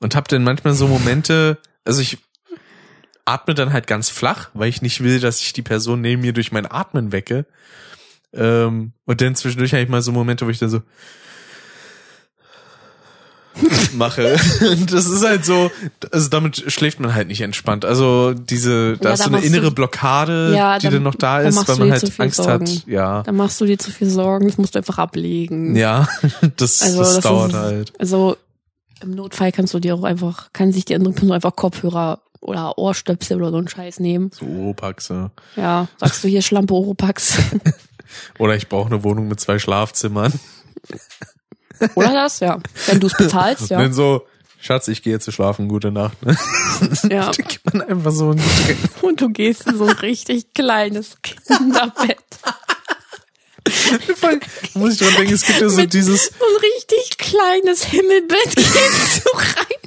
Und 0.00 0.14
hab 0.16 0.28
dann 0.28 0.42
manchmal 0.42 0.74
so 0.74 0.88
Momente, 0.88 1.58
also 1.84 2.00
ich 2.00 2.18
atme 3.24 3.54
dann 3.54 3.72
halt 3.72 3.86
ganz 3.86 4.08
flach, 4.08 4.50
weil 4.54 4.68
ich 4.68 4.82
nicht 4.82 5.02
will, 5.02 5.20
dass 5.20 5.40
ich 5.40 5.52
die 5.52 5.62
Person 5.62 6.00
neben 6.00 6.22
mir 6.22 6.32
durch 6.32 6.50
mein 6.50 6.66
Atmen 6.70 7.12
wecke. 7.12 7.46
Ähm, 8.32 8.92
und 9.04 9.20
dann 9.20 9.34
zwischendurch 9.34 9.72
habe 9.72 9.82
ich 9.82 9.88
mal 9.88 10.02
so 10.02 10.10
Momente, 10.10 10.46
wo 10.46 10.50
ich 10.50 10.58
dann 10.58 10.70
so 10.70 10.82
mache. 13.94 14.36
Das 14.90 15.06
ist 15.06 15.24
halt 15.24 15.44
so, 15.44 15.70
also 16.10 16.28
damit 16.28 16.64
schläft 16.72 17.00
man 17.00 17.14
halt 17.14 17.28
nicht 17.28 17.40
entspannt. 17.40 17.84
Also 17.84 18.32
diese, 18.34 18.96
da 18.98 19.10
Ja, 19.10 19.14
ist 19.14 19.22
so 19.24 19.28
eine 19.30 19.40
innere 19.40 19.66
du- 19.68 19.72
Blockade, 19.72 20.54
Ja, 20.56 20.78
die 20.78 20.86
da- 20.86 20.92
dann 20.92 21.02
noch 21.02 21.14
da 21.14 21.40
ist, 21.40 21.68
weil 21.68 21.76
man 21.76 21.90
halt 21.92 22.20
Angst 22.20 22.36
Sorgen. 22.36 22.66
hat. 22.66 22.86
Ja. 22.86 23.22
Da 23.22 23.32
machst 23.32 23.60
du 23.60 23.66
dir 23.66 23.78
zu 23.78 23.90
viel 23.90 24.08
Sorgen, 24.08 24.46
das 24.48 24.58
musst 24.58 24.74
du 24.74 24.78
einfach 24.78 24.98
ablegen. 24.98 25.76
Ja, 25.76 26.08
das, 26.56 26.82
Also, 26.82 26.98
das, 27.00 27.14
das 27.16 27.24
dauert 27.24 27.50
ist- 27.52 27.56
halt. 27.58 27.92
Also 27.98 28.36
im 29.02 29.10
Notfall 29.12 29.52
kannst 29.52 29.74
du 29.74 29.80
dir 29.80 29.94
auch 29.96 30.04
einfach, 30.04 30.52
kann 30.52 30.72
sich 30.72 30.84
die 30.84 30.94
andere 30.94 31.12
Person 31.12 31.32
einfach 31.32 31.56
Kopfhörer 31.56 32.20
oder 32.40 32.76
Ohrstöpsel 32.78 33.36
oder 33.36 33.50
so 33.50 33.56
einen 33.58 33.68
Scheiß 33.68 34.00
nehmen. 34.00 34.30
So 34.32 34.46
Oropax, 34.46 35.08
ja. 35.08 35.30
Ja, 35.56 35.88
sagst 35.98 36.22
du 36.24 36.28
hier 36.28 36.42
Schlampe 36.42 36.74
Oropax. 36.74 37.38
Oder 38.38 38.56
ich 38.56 38.68
brauche 38.68 38.86
eine 38.88 39.04
Wohnung 39.04 39.28
mit 39.28 39.40
zwei 39.40 39.58
Schlafzimmern. 39.58 40.32
Oder 41.94 42.12
das? 42.12 42.40
Ja. 42.40 42.58
Wenn 42.86 43.00
du 43.00 43.06
es 43.06 43.14
bezahlst, 43.14 43.70
ja. 43.70 43.78
dann 43.78 43.92
so, 43.92 44.26
Schatz, 44.60 44.88
ich 44.88 45.02
gehe 45.02 45.12
jetzt 45.12 45.24
zu 45.24 45.32
schlafen, 45.32 45.68
gute 45.68 45.90
Nacht. 45.90 46.24
Ne? 46.24 46.36
ja. 47.10 47.30
Dann 47.30 47.46
gibt 47.46 47.74
man 47.74 47.82
einfach 47.82 48.12
so 48.12 48.30
ein. 48.30 48.40
Und 49.02 49.20
du 49.20 49.28
gehst 49.30 49.66
in 49.66 49.76
so 49.76 49.86
ein 49.86 49.96
richtig 49.96 50.54
kleines 50.54 51.16
Kinderbett. 51.22 52.18
Muss 54.74 54.94
ich 54.94 54.98
dran 55.00 55.14
denken, 55.16 55.34
es 55.34 55.44
gibt 55.46 55.60
ja 55.60 55.68
so 55.68 55.76
Mit- 55.76 55.92
dieses, 55.92 56.26
So 56.26 56.32
ein 56.44 56.60
richtig 56.60 57.18
kleines 57.18 57.84
Himmelbett 57.84 58.56
gehst 58.56 59.24
du 59.24 59.30
rein. 59.36 59.82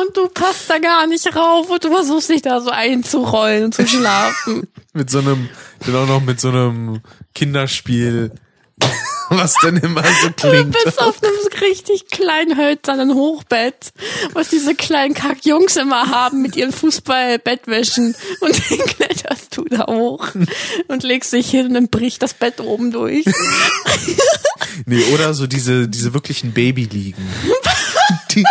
Und 0.00 0.16
du 0.16 0.28
passt 0.28 0.68
da 0.68 0.78
gar 0.78 1.06
nicht 1.06 1.34
rauf 1.34 1.70
und 1.70 1.82
du 1.82 1.90
versuchst 1.90 2.28
dich 2.28 2.42
da 2.42 2.60
so 2.60 2.70
einzurollen 2.70 3.64
und 3.64 3.74
zu 3.74 3.86
schlafen. 3.86 4.68
mit 4.92 5.08
so 5.10 5.18
einem, 5.18 5.48
dann 5.86 5.96
auch 5.96 6.06
noch 6.06 6.20
mit 6.20 6.40
so 6.40 6.48
einem 6.48 7.00
Kinderspiel, 7.34 8.32
was 9.36 9.54
denn 9.62 9.76
immer 9.78 10.02
so 10.22 10.28
Du 10.28 10.34
klingt. 10.50 10.72
bist 10.84 11.00
auf 11.00 11.16
einem 11.22 11.62
richtig 11.62 12.08
kleinen 12.10 12.56
hölzernen 12.56 13.14
Hochbett, 13.14 13.92
was 14.32 14.48
diese 14.48 14.74
kleinen 14.74 15.14
Kackjungs 15.14 15.76
immer 15.76 16.08
haben 16.10 16.42
mit 16.42 16.56
ihren 16.56 16.72
Fußball-Bettwäschen. 16.72 18.14
Und 18.40 18.70
dann 18.70 18.78
kletterst 18.86 19.56
du 19.56 19.64
da 19.64 19.86
hoch 19.86 20.28
und 20.88 21.02
legst 21.02 21.32
dich 21.32 21.50
hin 21.50 21.66
und 21.68 21.74
dann 21.74 21.88
bricht 21.88 22.22
das 22.22 22.34
Bett 22.34 22.60
oben 22.60 22.90
durch. 22.90 23.24
Nee, 24.86 25.04
oder 25.14 25.34
so 25.34 25.46
diese, 25.46 25.88
diese 25.88 26.14
wirklichen 26.14 26.52
Babyliegen. 26.52 27.24
Die, 28.32 28.44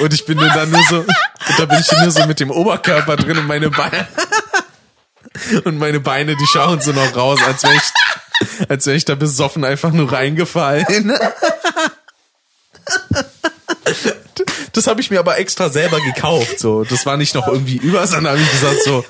und 0.00 0.12
ich 0.12 0.24
bin 0.26 0.38
dann 0.38 0.70
nur 0.70 0.82
so, 0.90 0.98
und 1.00 1.58
da 1.58 1.64
bin 1.66 1.78
ich 1.78 1.90
nur 2.00 2.10
so 2.10 2.26
mit 2.26 2.40
dem 2.40 2.50
Oberkörper 2.50 3.16
drin 3.16 3.38
und 3.38 3.46
meine 3.46 3.70
Beine, 3.70 4.06
und 5.64 5.78
meine 5.78 6.00
Beine, 6.00 6.36
die 6.36 6.46
schauen 6.46 6.80
so 6.80 6.92
noch 6.92 7.14
raus, 7.16 7.40
als 7.46 7.62
wäre 7.62 7.74
ich, 7.74 7.82
als 8.68 8.86
wäre 8.86 8.96
ich 8.96 9.04
da 9.04 9.14
besoffen 9.14 9.64
einfach 9.64 9.92
nur 9.92 10.12
reingefallen. 10.12 11.12
Das 14.72 14.86
habe 14.88 15.00
ich 15.00 15.10
mir 15.10 15.20
aber 15.20 15.38
extra 15.38 15.68
selber 15.68 16.00
gekauft, 16.00 16.58
so. 16.58 16.84
Das 16.84 17.06
war 17.06 17.16
nicht 17.16 17.34
noch 17.34 17.46
irgendwie 17.46 17.76
über, 17.76 18.06
sondern 18.06 18.32
habe 18.34 18.42
ich 18.42 18.50
gesagt 18.50 18.82
so, 18.84 19.04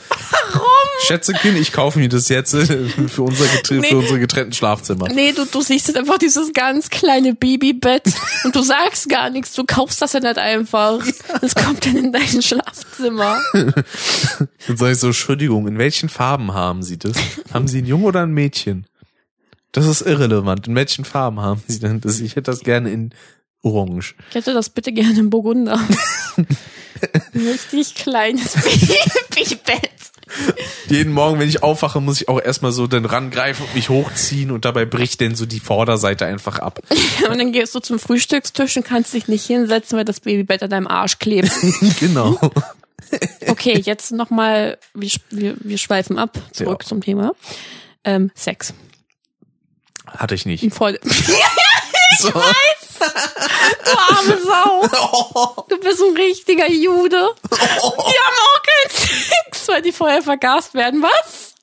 Warum? 0.53 0.69
Schätzekind, 1.07 1.59
ich 1.59 1.73
kaufe 1.73 1.99
mir 1.99 2.09
das 2.09 2.29
jetzt 2.29 2.55
äh, 2.55 2.67
für, 3.09 3.23
unser 3.23 3.47
getr 3.47 3.75
Nee. 3.75 3.89
für 3.89 3.97
unsere 3.99 4.19
getrennten 4.21 4.53
Schlafzimmer. 4.53 5.09
Nee, 5.09 5.33
du, 5.33 5.45
du 5.47 5.61
siehst 5.63 5.89
jetzt 5.89 5.97
einfach 5.97 6.19
dieses 6.19 6.53
ganz 6.53 6.91
kleine 6.91 7.35
Babybett 7.35 8.03
und 8.45 8.55
du 8.55 8.63
sagst 8.63 9.09
gar 9.09 9.31
nichts, 9.31 9.53
du 9.55 9.65
kaufst 9.65 10.01
das 10.03 10.13
ja 10.13 10.21
nicht 10.21 10.39
einfach. 10.39 10.99
Das 11.41 11.55
kommt 11.55 11.85
dann 11.87 11.97
in 11.97 12.13
dein 12.13 12.43
Schlafzimmer. 12.43 13.41
Dann 13.53 14.77
sag 14.77 14.93
ich 14.93 14.99
so, 14.99 15.09
Entschuldigung, 15.09 15.67
in 15.67 15.79
welchen 15.79 16.09
Farben 16.09 16.53
haben 16.55 16.83
Sie 16.83 16.99
das? 16.99 17.17
haben 17.53 17.67
Sie 17.69 17.79
ein 17.83 17.87
Jung 17.87 18.05
oder 18.05 18.23
ein 18.23 18.33
Mädchen? 18.33 18.87
Das 19.75 19.87
ist 19.87 20.01
irrelevant. 20.03 20.67
In 20.69 20.75
welchen 20.75 21.05
Farben 21.05 21.41
haben 21.41 21.63
Sie 21.69 21.79
denn 21.81 22.01
das? 22.01 22.21
Ich 22.21 22.33
hätte 22.37 22.51
das 22.51 22.61
gerne 22.61 22.91
in 22.91 23.11
Orange. 23.63 24.15
Ich 24.31 24.35
hätte 24.37 24.55
das 24.55 24.69
bitte 24.71 24.93
gerne 24.93 25.19
im 25.19 25.31
Burgunder. 25.31 25.81
Richtig 27.35 27.95
kleines 27.97 28.53
Babybett. 29.31 29.91
Jeden 30.89 31.13
Morgen, 31.13 31.39
wenn 31.39 31.49
ich 31.49 31.63
aufwache, 31.63 32.01
muss 32.01 32.21
ich 32.21 32.29
auch 32.29 32.41
erstmal 32.41 32.73
so 32.73 32.87
dann 32.87 33.05
rangreifen 33.05 33.67
und 33.67 33.75
mich 33.75 33.89
hochziehen 33.89 34.51
und 34.51 34.65
dabei 34.65 34.85
bricht 34.85 35.21
denn 35.21 35.35
so 35.35 35.45
die 35.47 35.61
Vorderseite 35.61 36.25
einfach 36.27 36.59
ab. 36.59 36.81
Und 37.31 37.39
dann 37.39 37.53
gehst 37.53 37.75
du 37.75 37.81
zum 37.81 37.99
Frühstückstisch 37.99 38.77
und 38.77 38.85
kannst 38.85 39.13
dich 39.15 39.29
nicht 39.29 39.45
hinsetzen, 39.47 39.97
weil 39.99 40.05
das 40.05 40.21
Babybett 40.21 40.63
an 40.63 40.71
deinem 40.71 40.87
Arsch 40.87 41.19
klebt. 41.19 41.51
genau. 42.01 42.39
Okay, 43.47 43.79
jetzt 43.85 44.13
nochmal, 44.13 44.79
wir, 44.95 45.11
wir, 45.31 45.57
wir 45.61 45.79
schweifen 45.79 46.19
ab, 46.19 46.39
zurück 46.53 46.83
Ja. 46.83 46.89
zum 46.89 47.01
Thema. 47.01 47.33
Ähm, 48.03 48.31
Sex. 48.35 48.73
Hatte 50.17 50.35
ich 50.35 50.47
nicht. 50.47 50.73
Voll, 50.75 50.99
So. 52.19 52.31
du 52.31 52.39
arme 53.99 54.39
Sau. 54.45 55.65
Du 55.69 55.79
bist 55.81 56.01
ein 56.01 56.17
richtiger 56.17 56.71
Jude. 56.71 57.31
Die 57.51 57.57
haben 57.57 57.81
auch 57.83 58.63
keinen 58.63 58.91
Sex, 58.91 59.67
weil 59.69 59.83
die 59.83 59.93
vorher 59.93 60.23
vergast 60.23 60.75
werden. 60.75 61.03
Was? 61.03 61.55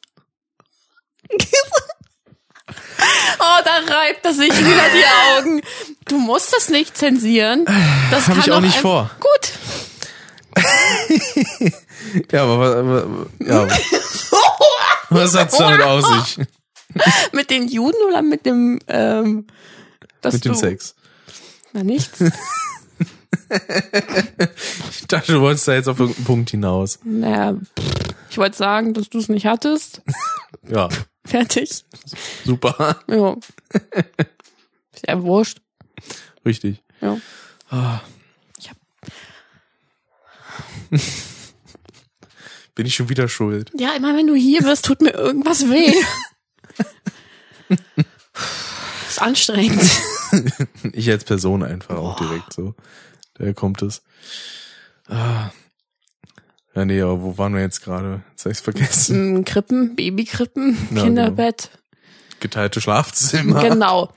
Oh, 3.39 3.61
da 3.63 3.93
reibt 3.95 4.25
er 4.25 4.33
sich 4.33 4.51
wieder 4.51 4.89
die 4.93 5.05
Augen. 5.37 5.61
Du 6.07 6.17
musst 6.19 6.53
das 6.53 6.69
nicht 6.69 6.97
zensieren. 6.97 7.65
Das 8.11 8.27
Hab 8.27 8.35
kann 8.35 8.39
ich 8.39 8.51
auch 8.51 8.59
nicht 8.59 8.77
vor. 8.77 9.09
Gut. 9.19 10.63
Ja, 12.31 12.43
aber, 12.43 12.75
aber 12.77 13.27
ja. 13.39 13.67
Was 15.09 15.35
hat's 15.35 15.57
damit 15.57 15.81
aus 15.81 16.05
sich? 16.35 16.45
Mit 17.33 17.49
den 17.49 17.67
Juden 17.67 17.97
oder 18.07 18.21
mit 18.21 18.45
dem, 18.45 18.79
ähm, 18.87 19.47
dass 20.21 20.33
Mit 20.35 20.45
dem 20.45 20.55
Sex. 20.55 20.95
Na, 21.73 21.83
nichts. 21.83 22.21
Ich 24.91 25.07
dachte, 25.07 25.33
du 25.33 25.41
wolltest 25.41 25.67
da 25.67 25.73
jetzt 25.73 25.87
auf 25.87 25.99
irgendeinen 25.99 26.25
Punkt 26.25 26.49
hinaus. 26.51 26.99
Naja, 27.03 27.57
ich 28.29 28.37
wollte 28.37 28.57
sagen, 28.57 28.93
dass 28.93 29.09
du 29.09 29.17
es 29.19 29.29
nicht 29.29 29.45
hattest. 29.45 30.01
Ja, 30.69 30.89
Fertig. 31.25 31.85
super. 32.45 32.99
Ja. 33.07 33.35
Ist 34.93 35.07
ja 35.07 35.21
wurscht. 35.23 35.59
Richtig. 36.45 36.83
Ja. 37.01 37.17
Ah. 37.69 38.01
Ich 38.59 38.69
hab, 38.69 38.77
Bin 42.75 42.85
ich 42.85 42.93
schon 42.95 43.09
wieder 43.09 43.27
schuld. 43.27 43.71
ja, 43.75 43.93
immer 43.95 44.15
wenn 44.15 44.27
du 44.27 44.35
hier 44.35 44.61
bist, 44.61 44.85
tut 44.85 45.01
mir 45.01 45.13
irgendwas 45.13 45.67
weh. 45.69 45.93
ist 49.09 49.21
anstrengend. 49.21 49.81
Ich 50.93 51.09
als 51.09 51.25
Person 51.25 51.61
einfach 51.61 51.97
auch 51.97 52.15
direkt 52.15 52.53
so. 52.53 52.73
Daher 53.33 53.53
kommt 53.53 53.81
es. 53.81 54.01
Ah. 55.09 55.51
Ja, 56.73 56.85
nee, 56.85 57.01
aber 57.01 57.21
wo 57.21 57.37
waren 57.37 57.53
wir 57.53 57.59
jetzt 57.59 57.83
gerade? 57.83 58.23
Jetzt 58.29 58.45
hab 58.45 58.51
ich's 58.53 58.61
vergessen. 58.61 59.33
Mm, 59.33 59.43
Krippen, 59.43 59.95
Babykrippen, 59.97 60.77
Ja, 60.95 61.03
Kinderbett. 61.03 61.69
Geteilte 62.39 62.79
Schlafzimmer. 62.79 63.61
Genau. 63.67 64.13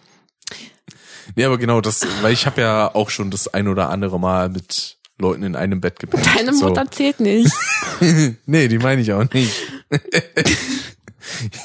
Nee, 1.34 1.44
aber 1.46 1.58
genau 1.58 1.80
das, 1.80 2.06
weil 2.22 2.32
ich 2.32 2.46
habe 2.46 2.60
ja 2.60 2.94
auch 2.94 3.10
schon 3.10 3.32
das 3.32 3.48
ein 3.52 3.66
oder 3.66 3.90
andere 3.90 4.20
Mal 4.20 4.50
mit 4.50 4.98
Leuten 5.18 5.42
in 5.42 5.56
einem 5.56 5.80
Bett 5.80 5.98
gepennt. 5.98 6.26
Deine 6.26 6.54
so. 6.54 6.68
Mutter 6.68 6.88
zählt 6.90 7.18
nicht. 7.18 7.50
Nee, 8.46 8.68
die 8.68 8.78
meine 8.78 9.00
ich 9.00 9.12
auch 9.12 9.24
nicht. 9.32 9.52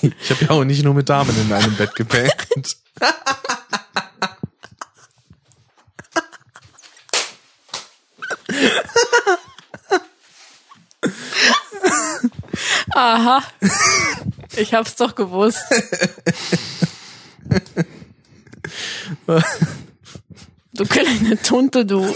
Ich 0.01 0.29
habe 0.29 0.45
ja 0.45 0.49
auch 0.51 0.63
nicht 0.63 0.83
nur 0.83 0.93
mit 0.93 1.09
Damen 1.09 1.35
in 1.39 1.51
einem 1.53 1.75
Bett 1.75 1.95
gepennt. 1.95 2.77
Aha. 12.91 13.43
Ich 14.55 14.73
hab's 14.73 14.95
doch 14.95 15.15
gewusst. 15.15 15.61
Du 20.73 20.85
kleine 20.85 21.41
Tunte, 21.41 21.85
du. 21.85 22.15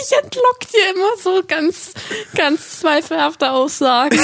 Ich 0.00 0.12
entlock 0.22 0.60
dir 0.60 0.94
immer 0.94 1.16
so 1.22 1.42
ganz, 1.46 1.92
ganz 2.34 2.80
zweifelhafte 2.80 3.50
Aussagen. 3.50 4.18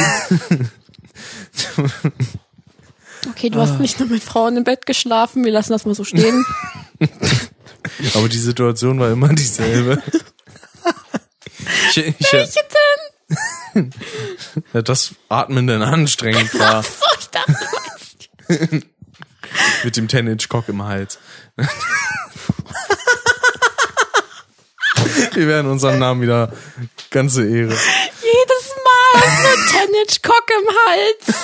Okay, 3.30 3.50
du 3.50 3.60
hast 3.60 3.80
nicht 3.80 3.98
nur 3.98 4.08
mit 4.08 4.22
Frauen 4.22 4.56
im 4.56 4.64
Bett 4.64 4.86
geschlafen, 4.86 5.44
wir 5.44 5.52
lassen 5.52 5.72
das 5.72 5.84
mal 5.84 5.94
so 5.94 6.04
stehen. 6.04 6.44
Aber 8.14 8.28
die 8.28 8.38
Situation 8.38 8.98
war 8.98 9.10
immer 9.10 9.28
dieselbe. 9.28 10.02
Ich, 11.90 11.96
ich, 11.98 12.32
Welche 12.32 12.60
denn? 13.74 13.92
ja, 14.72 14.82
das 14.82 15.14
Atmen 15.28 15.66
denn 15.66 15.82
anstrengend 15.82 16.58
war 16.58 16.82
So, 16.82 16.88
ich 17.18 17.26
dachte, 17.28 17.56
mit 19.84 19.96
dem 19.96 20.08
10-Inch-Cock 20.08 20.68
im 20.68 20.84
Hals. 20.84 21.18
Wir 25.34 25.46
werden 25.48 25.70
unseren 25.70 25.98
Namen 25.98 26.22
wieder 26.22 26.52
ganze 27.10 27.42
Ehre. 27.44 27.74
jedes 27.74 28.74
Mal 28.84 29.22
so 29.42 29.48
ein 29.48 29.86
Tennis-Cock 29.86 30.46
im 30.60 30.68
Hals. 30.86 31.36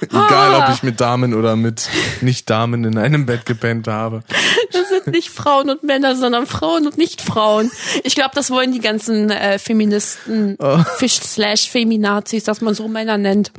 Egal, 0.00 0.54
Ah. 0.54 0.68
ob 0.68 0.74
ich 0.74 0.82
mit 0.82 1.00
Damen 1.00 1.32
oder 1.34 1.56
mit 1.56 1.88
Nicht-Damen 2.20 2.84
in 2.84 2.98
einem 2.98 3.24
Bett 3.26 3.46
gepennt 3.46 3.88
habe. 3.88 4.22
Das 4.70 4.88
sind 4.90 5.06
nicht 5.06 5.30
Frauen 5.30 5.70
und 5.70 5.82
Männer, 5.82 6.14
sondern 6.14 6.46
Frauen 6.46 6.86
und 6.86 6.98
Nicht-Frauen. 6.98 7.70
Ich 8.02 8.14
glaube, 8.14 8.32
das 8.34 8.50
wollen 8.50 8.72
die 8.72 8.80
ganzen 8.80 9.30
äh, 9.30 9.58
Feministen, 9.58 10.58
Fisch 10.98 11.14
slash 11.20 11.70
Feminazis, 11.70 12.44
dass 12.44 12.60
man 12.60 12.74
so 12.74 12.86
Männer 12.86 13.16
nennt. 13.16 13.50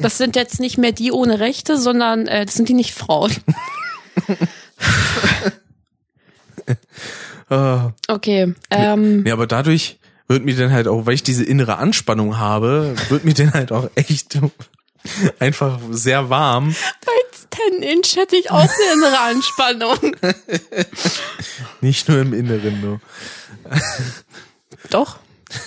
Das 0.00 0.18
sind 0.18 0.34
jetzt 0.34 0.58
nicht 0.58 0.78
mehr 0.78 0.92
die 0.92 1.12
ohne 1.12 1.38
Rechte, 1.38 1.78
sondern 1.78 2.26
äh, 2.26 2.44
das 2.44 2.54
sind 2.54 2.68
die 2.68 2.74
Nicht-Frauen. 2.74 3.32
Ah. 7.52 7.92
Okay, 8.08 8.54
ähm, 8.70 9.22
Nee, 9.24 9.30
aber 9.30 9.46
dadurch 9.46 9.98
wird 10.26 10.44
mir 10.44 10.56
dann 10.56 10.72
halt 10.72 10.88
auch, 10.88 11.04
weil 11.04 11.12
ich 11.14 11.22
diese 11.22 11.44
innere 11.44 11.76
Anspannung 11.76 12.38
habe, 12.38 12.94
wird 13.10 13.24
mir 13.24 13.34
dann 13.34 13.52
halt 13.52 13.72
auch 13.72 13.90
echt 13.94 14.38
einfach 15.38 15.78
sehr 15.90 16.30
warm. 16.30 16.74
bei 17.04 17.12
10 17.70 17.82
Inch 17.82 18.16
hätte 18.16 18.36
ich 18.36 18.50
auch 18.50 18.60
eine 18.60 18.92
innere 18.94 19.18
Anspannung. 19.20 20.16
Nicht 21.82 22.08
nur 22.08 22.20
im 22.20 22.32
Inneren, 22.32 22.80
nur. 22.80 23.00
Doch, 24.88 25.18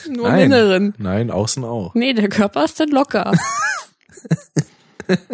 nur 0.10 0.26
im 0.28 0.32
Nein. 0.34 0.46
Inneren. 0.46 0.96
Nein, 0.98 1.30
außen 1.30 1.64
auch. 1.64 1.94
Nee, 1.94 2.14
der 2.14 2.30
Körper 2.30 2.66
ist 2.66 2.80
dann 2.80 2.90
locker. 2.90 3.34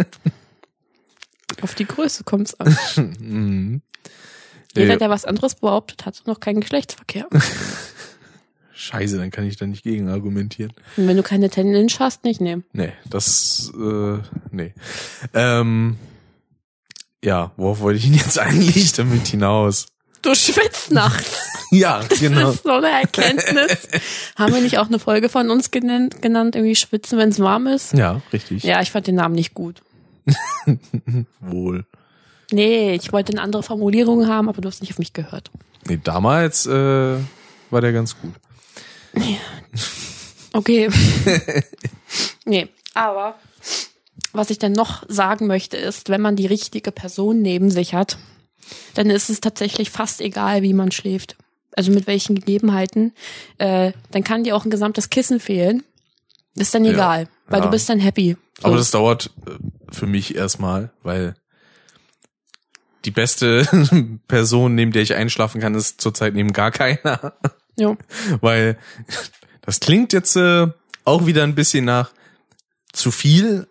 Auf 1.62 1.76
die 1.76 1.86
Größe 1.86 2.26
kommt's 2.26 2.60
an. 2.60 3.82
Jeder, 4.76 4.94
Äh, 4.96 4.98
der 4.98 5.10
was 5.10 5.26
anderes 5.26 5.56
behauptet, 5.56 6.06
hat 6.06 6.22
noch 6.26 6.40
keinen 6.40 6.62
Geschlechtsverkehr. 6.62 7.28
Scheiße, 8.74 9.18
dann 9.18 9.30
kann 9.30 9.46
ich 9.46 9.58
da 9.58 9.68
nicht 9.68 9.84
gegen 9.84 10.10
argumentieren. 10.10 10.74
Und 10.98 11.08
wenn 11.08 11.16
du 11.18 11.22
keine 11.24 11.50
10 11.52 11.74
Inch 11.76 12.00
hast, 12.00 12.24
nicht 12.24 12.42
nehmen. 12.42 12.64
Nee, 12.74 12.94
das, 13.10 13.72
äh, 13.80 14.18
nee. 14.50 14.74
Ähm, 15.36 15.98
ja, 17.24 17.52
worauf 17.58 17.82
wollte 17.82 18.00
ich 18.00 18.06
ihn 18.08 18.16
jetzt 18.16 18.40
eigentlich 18.40 18.92
damit 18.94 19.28
hinaus? 19.28 19.86
Du 20.24 20.34
schwitzt 20.36 20.92
nachts. 20.92 21.38
Ja, 21.74 22.02
Das 22.04 22.20
genau. 22.20 22.50
ist 22.52 22.64
so 22.64 22.72
eine 22.72 22.90
Erkenntnis. 22.90 23.88
Haben 24.36 24.54
wir 24.54 24.60
nicht 24.62 24.78
auch 24.78 24.88
eine 24.88 25.00
Folge 25.00 25.30
von 25.30 25.50
uns 25.50 25.72
genannt, 25.72 26.22
genannt 26.22 26.58
irgendwie 26.58 26.76
schwitzen, 26.76 27.18
wenn 27.18 27.30
es 27.30 27.40
warm 27.40 27.66
ist? 27.66 27.94
Ja, 27.94 28.22
richtig. 28.34 28.64
Ja, 28.64 28.82
ich 28.82 28.92
fand 28.92 29.08
den 29.08 29.16
Namen 29.16 29.36
nicht 29.36 29.54
gut. 29.54 29.82
Wohl. 31.40 31.86
Nee, 32.52 32.94
ich 32.96 33.12
wollte 33.14 33.32
eine 33.32 33.42
andere 33.42 33.64
Formulierung 33.64 34.28
haben, 34.28 34.50
aber 34.50 34.62
du 34.62 34.68
hast 34.68 34.82
nicht 34.82 34.92
auf 34.92 35.00
mich 35.00 35.14
gehört. 35.14 35.52
Nee, 35.88 36.00
damals, 36.04 36.66
äh, 36.66 37.18
war 37.70 37.82
der 37.82 37.94
ganz 37.94 38.16
gut. 38.20 38.34
Okay. 40.54 40.90
nee, 42.46 42.68
aber 42.94 43.36
was 44.34 44.50
ich 44.50 44.60
dann 44.60 44.74
noch 44.74 45.04
sagen 45.08 45.48
möchte 45.48 45.78
ist, 45.78 46.10
wenn 46.10 46.22
man 46.22 46.36
die 46.36 46.46
richtige 46.46 46.92
Person 46.92 47.42
neben 47.42 47.70
sich 47.72 47.94
hat, 47.94 48.18
dann 48.94 49.10
ist 49.10 49.30
es 49.30 49.42
tatsächlich 49.42 49.90
fast 49.90 50.22
egal, 50.22 50.62
wie 50.62 50.74
man 50.74 50.92
schläft. 50.92 51.38
Also 51.74 51.92
mit 51.92 52.06
welchen 52.06 52.36
Gegebenheiten. 52.36 53.14
Äh, 53.58 53.94
dann 54.12 54.24
kann 54.24 54.44
dir 54.44 54.56
auch 54.56 54.66
ein 54.66 54.72
gesamtes 54.72 55.10
Kissen 55.10 55.40
fehlen. 55.40 55.84
Ist 56.56 56.76
dann 56.76 56.84
Ja, 56.84 56.92
egal, 56.92 57.28
weil 57.48 57.60
ja. 57.60 57.66
du 57.66 57.72
bist 57.72 57.88
dann 57.88 58.00
happy. 58.00 58.36
So. 58.60 58.68
Aber 58.68 58.78
das 58.78 58.92
dauert 58.92 59.32
äh, 59.48 59.52
für 59.90 60.06
mich 60.06 60.36
erstmal, 60.36 60.92
weil 61.02 61.36
die 63.06 63.12
beste 63.12 63.68
Person, 64.28 64.76
neben 64.76 64.92
der 64.92 65.02
ich 65.02 65.16
einschlafen 65.16 65.62
kann, 65.62 65.76
ist 65.76 66.02
zurzeit 66.02 66.34
neben 66.34 66.54
gar 66.54 66.72
keiner. 66.72 67.34
ja. 67.76 67.96
Weil 68.42 68.78
das 69.62 69.80
klingt 69.80 70.14
jetzt 70.14 70.36
äh, 70.36 70.68
auch 71.06 71.26
wieder 71.26 71.44
ein 71.44 71.56
bisschen 71.56 71.86
nach 71.86 72.12
zu 72.94 73.12
viel. 73.12 73.68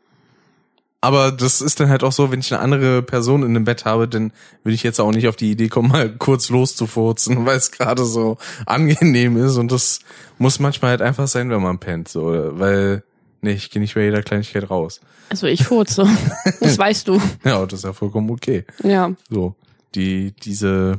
Aber 1.02 1.32
das 1.32 1.62
ist 1.62 1.80
dann 1.80 1.88
halt 1.88 2.04
auch 2.04 2.12
so, 2.12 2.30
wenn 2.30 2.40
ich 2.40 2.52
eine 2.52 2.62
andere 2.62 3.02
Person 3.02 3.42
in 3.42 3.54
dem 3.54 3.64
Bett 3.64 3.86
habe, 3.86 4.06
dann 4.06 4.32
würde 4.62 4.74
ich 4.74 4.82
jetzt 4.82 5.00
auch 5.00 5.12
nicht 5.12 5.28
auf 5.28 5.36
die 5.36 5.50
Idee 5.50 5.68
kommen, 5.68 5.88
mal 5.92 6.14
kurz 6.16 6.50
loszufurzen, 6.50 7.46
weil 7.46 7.56
es 7.56 7.70
gerade 7.70 8.04
so 8.04 8.36
angenehm 8.66 9.36
ist. 9.36 9.56
Und 9.56 9.72
das 9.72 10.00
muss 10.38 10.60
manchmal 10.60 10.92
halt 10.92 11.02
einfach 11.02 11.26
sein, 11.26 11.50
wenn 11.50 11.62
man 11.62 11.78
pennt. 11.78 12.08
So, 12.08 12.58
weil, 12.58 13.02
nee, 13.40 13.52
ich 13.52 13.70
gehe 13.70 13.80
nicht 13.80 13.94
bei 13.94 14.02
jeder 14.02 14.22
Kleinigkeit 14.22 14.68
raus. 14.70 15.00
Also 15.28 15.46
ich 15.46 15.64
furze. 15.64 16.06
Das 16.60 16.78
weißt 16.78 17.08
du. 17.08 17.20
Ja, 17.44 17.64
das 17.64 17.80
ist 17.80 17.84
ja 17.84 17.92
vollkommen 17.92 18.30
okay. 18.30 18.64
Ja. 18.82 19.12
So, 19.28 19.54
die, 19.94 20.32
diese 20.32 20.98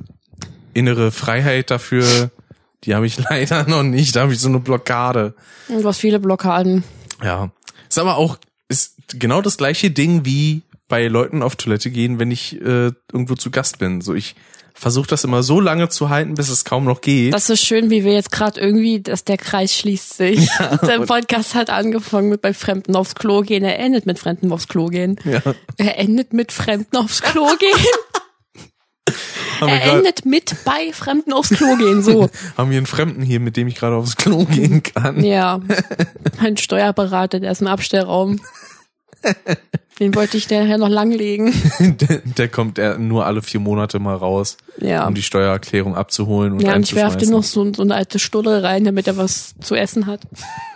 innere 0.73 1.11
Freiheit 1.11 1.71
dafür, 1.71 2.31
die 2.83 2.95
habe 2.95 3.05
ich 3.05 3.17
leider 3.29 3.67
noch 3.67 3.83
nicht. 3.83 4.15
Da 4.15 4.21
habe 4.21 4.33
ich 4.33 4.39
so 4.39 4.49
eine 4.49 4.59
Blockade. 4.59 5.33
Und 5.67 5.81
du 5.83 5.87
hast 5.87 5.99
viele 5.99 6.19
Blockaden. 6.19 6.83
Ja. 7.23 7.51
Ist 7.87 7.99
aber 7.99 8.17
auch, 8.17 8.37
ist 8.67 8.95
genau 9.19 9.41
das 9.41 9.57
gleiche 9.57 9.91
Ding 9.91 10.25
wie 10.25 10.61
bei 10.87 11.07
Leuten 11.07 11.41
auf 11.43 11.55
Toilette 11.55 11.89
gehen, 11.91 12.19
wenn 12.19 12.31
ich 12.31 12.59
äh, 12.61 12.91
irgendwo 13.11 13.35
zu 13.35 13.51
Gast 13.51 13.79
bin. 13.79 14.01
So, 14.01 14.13
ich 14.13 14.35
versuche 14.81 15.07
das 15.07 15.23
immer 15.23 15.43
so 15.43 15.59
lange 15.59 15.89
zu 15.89 16.09
halten, 16.09 16.33
bis 16.33 16.49
es 16.49 16.65
kaum 16.65 16.85
noch 16.85 17.01
geht. 17.01 17.35
Das 17.35 17.51
ist 17.51 17.63
schön, 17.63 17.91
wie 17.91 18.03
wir 18.03 18.13
jetzt 18.13 18.31
gerade 18.31 18.59
irgendwie, 18.59 18.99
dass 18.99 19.23
der 19.23 19.37
Kreis 19.37 19.75
schließt 19.77 20.17
sich. 20.17 20.49
der 20.81 21.01
Podcast 21.01 21.53
hat 21.53 21.69
angefangen 21.69 22.29
mit 22.29 22.41
bei 22.41 22.51
Fremden 22.51 22.95
aufs 22.95 23.13
Klo 23.13 23.41
gehen. 23.41 23.63
Er 23.63 23.77
endet 23.77 24.07
mit 24.07 24.17
Fremden 24.17 24.51
aufs 24.51 24.67
Klo 24.67 24.87
gehen. 24.87 25.19
ja. 25.23 25.39
Er 25.77 25.99
endet 25.99 26.33
mit 26.33 26.51
Fremden 26.51 26.97
aufs 26.97 27.21
Klo 27.21 27.45
gehen. 27.59 27.85
Wir, 29.59 29.67
er 29.67 29.97
endet 29.97 30.25
mit 30.25 30.55
bei 30.65 30.91
Fremden 30.93 31.33
aufs 31.33 31.49
Klo 31.49 31.75
gehen. 31.75 32.01
So. 32.01 32.31
haben 32.57 32.71
wir 32.71 32.77
einen 32.77 32.87
Fremden 32.87 33.21
hier, 33.21 33.39
mit 33.39 33.57
dem 33.57 33.67
ich 33.67 33.75
gerade 33.75 33.95
aufs 33.95 34.15
Klo 34.15 34.45
gehen 34.45 34.81
kann. 34.81 35.23
Ja. 35.23 35.59
Mein 36.41 36.57
Steuerberater, 36.57 37.39
der 37.39 37.51
ist 37.51 37.61
im 37.61 37.67
Abstellraum. 37.67 38.39
Den 40.01 40.13
wollte 40.15 40.35
ich 40.35 40.49
nachher 40.49 40.77
noch 40.77 40.89
langlegen. 40.89 41.53
der, 41.79 42.17
der 42.19 42.49
kommt 42.49 42.77
er 42.77 42.97
nur 42.97 43.25
alle 43.25 43.41
vier 43.41 43.59
Monate 43.59 43.99
mal 43.99 44.15
raus, 44.15 44.57
Ja. 44.79 45.07
um 45.07 45.15
die 45.15 45.21
Steuererklärung 45.21 45.95
abzuholen 45.95 46.53
und 46.53 46.63
Ja, 46.63 46.75
und 46.75 46.83
ich 46.83 46.95
werfe 46.95 47.17
dir 47.17 47.29
noch 47.29 47.43
so, 47.43 47.71
so 47.73 47.83
eine 47.83 47.95
alte 47.95 48.19
Stulle 48.19 48.63
rein, 48.63 48.83
damit 48.83 49.07
er 49.07 49.17
was 49.17 49.55
zu 49.61 49.75
essen 49.75 50.07
hat. 50.07 50.21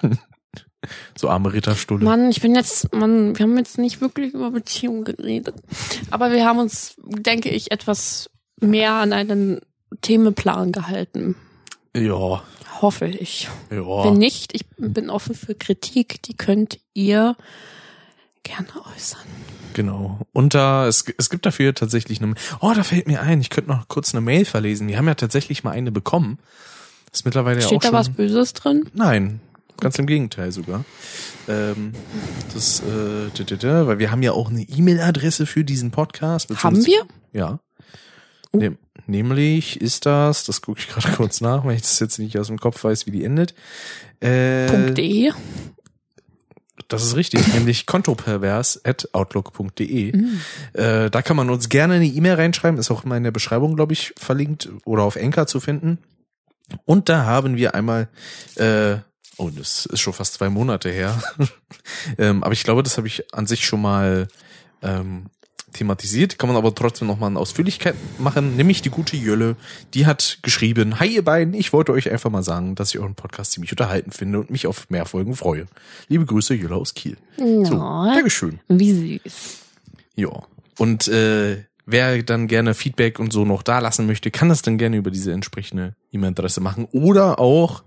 So 1.17 1.29
arme 1.29 1.51
Ritterstulle. 1.51 2.05
Mann, 2.05 2.29
ich 2.29 2.41
bin 2.41 2.53
jetzt, 2.53 2.93
Mann, 2.93 3.35
wir 3.35 3.43
haben 3.43 3.57
jetzt 3.57 3.79
nicht 3.79 4.01
wirklich 4.01 4.35
über 4.35 4.51
Beziehungen 4.51 5.03
geredet. 5.03 5.55
Aber 6.11 6.31
wir 6.31 6.45
haben 6.45 6.59
uns, 6.59 6.95
denke 7.03 7.49
ich, 7.49 7.71
etwas 7.71 8.29
mehr 8.61 8.93
an 8.93 9.11
einen 9.11 9.61
Themenplan 10.01 10.71
gehalten. 10.71 11.35
Ja, 11.95 12.43
Hoffe 12.81 13.07
ich. 13.07 13.47
Wenn 13.69 13.83
ja. 13.83 14.11
nicht, 14.11 14.53
ich 14.53 14.65
bin 14.77 15.09
offen 15.09 15.33
für 15.33 15.55
Kritik. 15.55 16.21
Die 16.23 16.35
könnt 16.35 16.79
ihr 16.93 17.35
gerne 18.45 18.69
äußern. 18.95 19.21
Genau. 19.73 20.19
Und 20.31 20.53
da, 20.53 20.87
es, 20.87 21.03
es 21.17 21.29
gibt 21.29 21.45
dafür 21.45 21.73
tatsächlich 21.73 22.21
eine, 22.21 22.35
oh, 22.61 22.71
da 22.73 22.83
fällt 22.83 23.07
mir 23.07 23.21
ein, 23.21 23.41
ich 23.41 23.49
könnte 23.49 23.69
noch 23.69 23.89
kurz 23.89 24.13
eine 24.13 24.21
Mail 24.21 24.45
verlesen. 24.45 24.87
Wir 24.87 24.97
haben 24.97 25.07
ja 25.07 25.15
tatsächlich 25.15 25.65
mal 25.65 25.71
eine 25.71 25.91
bekommen. 25.91 26.39
Das 27.11 27.21
ist 27.21 27.25
mittlerweile 27.25 27.59
ja 27.59 27.65
auch 27.65 27.69
Steht 27.69 27.83
da 27.83 27.87
schon, 27.87 27.95
was 27.95 28.09
Böses 28.09 28.53
drin? 28.53 28.89
Nein, 28.93 29.41
ganz 29.81 29.99
im 29.99 30.05
Gegenteil 30.05 30.53
sogar. 30.53 30.85
Ähm, 31.49 31.91
das, 32.53 32.81
äh, 32.81 33.85
weil 33.87 33.99
wir 33.99 34.11
haben 34.11 34.23
ja 34.23 34.31
auch 34.31 34.49
eine 34.49 34.61
E-Mail-Adresse 34.61 35.45
für 35.45 35.65
diesen 35.65 35.91
Podcast. 35.91 36.49
Haben 36.63 36.85
wir? 36.85 37.05
Ja. 37.33 37.59
Oh. 38.51 38.57
Nem 38.57 38.77
nämlich 39.07 39.81
ist 39.81 40.05
das, 40.05 40.45
das 40.45 40.61
gucke 40.61 40.79
ich 40.79 40.87
gerade 40.87 41.09
kurz 41.15 41.41
nach, 41.41 41.65
weil 41.65 41.75
ich 41.75 41.81
das 41.81 41.99
jetzt 41.99 42.17
nicht 42.17 42.39
aus 42.39 42.47
dem 42.47 42.59
Kopf 42.59 42.83
weiß, 42.83 43.05
wie 43.05 43.11
die 43.11 43.23
endet. 43.23 43.53
Äh, 44.21 44.93
.de. 44.93 45.31
Das 46.87 47.03
ist 47.03 47.15
richtig, 47.15 47.47
nämlich 47.53 47.85
kontopervers 47.85 48.83
at 48.83 49.09
outlook.de. 49.13 50.15
Mhm. 50.15 50.41
Äh, 50.73 51.09
da 51.09 51.21
kann 51.21 51.37
man 51.37 51.49
uns 51.49 51.69
gerne 51.69 51.95
eine 51.95 52.05
E-Mail 52.05 52.35
reinschreiben, 52.35 52.79
ist 52.79 52.91
auch 52.91 53.03
immer 53.03 53.17
in 53.17 53.23
der 53.23 53.31
Beschreibung, 53.31 53.75
glaube 53.75 53.93
ich, 53.93 54.13
verlinkt 54.17 54.69
oder 54.85 55.03
auf 55.03 55.15
Enker 55.15 55.47
zu 55.47 55.59
finden. 55.59 55.99
Und 56.85 57.09
da 57.09 57.25
haben 57.25 57.57
wir 57.57 57.75
einmal, 57.75 58.09
äh, 58.55 58.97
oh, 59.37 59.49
das 59.49 59.85
ist 59.85 59.99
schon 59.99 60.13
fast 60.13 60.35
zwei 60.35 60.49
Monate 60.49 60.89
her. 60.89 61.21
ähm, 62.17 62.43
aber 62.43 62.53
ich 62.53 62.63
glaube, 62.63 62.83
das 62.83 62.97
habe 62.97 63.07
ich 63.07 63.33
an 63.33 63.45
sich 63.45 63.65
schon 63.65 63.81
mal 63.81 64.27
ähm, 64.81 65.27
thematisiert, 65.75 66.39
kann 66.39 66.47
man 66.49 66.57
aber 66.57 66.73
trotzdem 66.73 67.07
nochmal 67.07 67.29
eine 67.29 67.39
Ausführlichkeit 67.39 67.95
machen, 68.17 68.55
nämlich 68.55 68.81
die 68.81 68.89
gute 68.89 69.17
Jölle, 69.17 69.55
die 69.93 70.05
hat 70.05 70.39
geschrieben, 70.41 70.99
hi 70.99 71.07
ihr 71.07 71.23
beiden, 71.23 71.53
ich 71.53 71.73
wollte 71.73 71.91
euch 71.91 72.11
einfach 72.11 72.29
mal 72.29 72.43
sagen, 72.43 72.75
dass 72.75 72.89
ich 72.89 72.99
euren 72.99 73.15
Podcast 73.15 73.51
ziemlich 73.51 73.71
unterhalten 73.71 74.11
finde 74.11 74.39
und 74.39 74.49
mich 74.49 74.67
auf 74.67 74.89
mehr 74.89 75.05
Folgen 75.05 75.35
freue. 75.35 75.67
Liebe 76.07 76.25
Grüße, 76.25 76.55
Jölle 76.55 76.75
aus 76.75 76.93
Kiel. 76.93 77.17
No. 77.37 77.65
So, 77.65 77.77
Dankeschön. 77.77 78.59
Wie 78.67 79.19
süß. 79.21 79.57
Ja. 80.15 80.29
Und 80.77 81.07
äh, 81.07 81.63
wer 81.85 82.23
dann 82.23 82.47
gerne 82.47 82.73
Feedback 82.73 83.19
und 83.19 83.31
so 83.31 83.45
noch 83.45 83.63
da 83.63 83.79
lassen 83.79 84.05
möchte, 84.05 84.31
kann 84.31 84.49
das 84.49 84.61
dann 84.61 84.77
gerne 84.77 84.97
über 84.97 85.11
diese 85.11 85.31
entsprechende 85.31 85.95
E-Mail-Adresse 86.11 86.61
machen. 86.61 86.87
Oder 86.91 87.39
auch, 87.39 87.83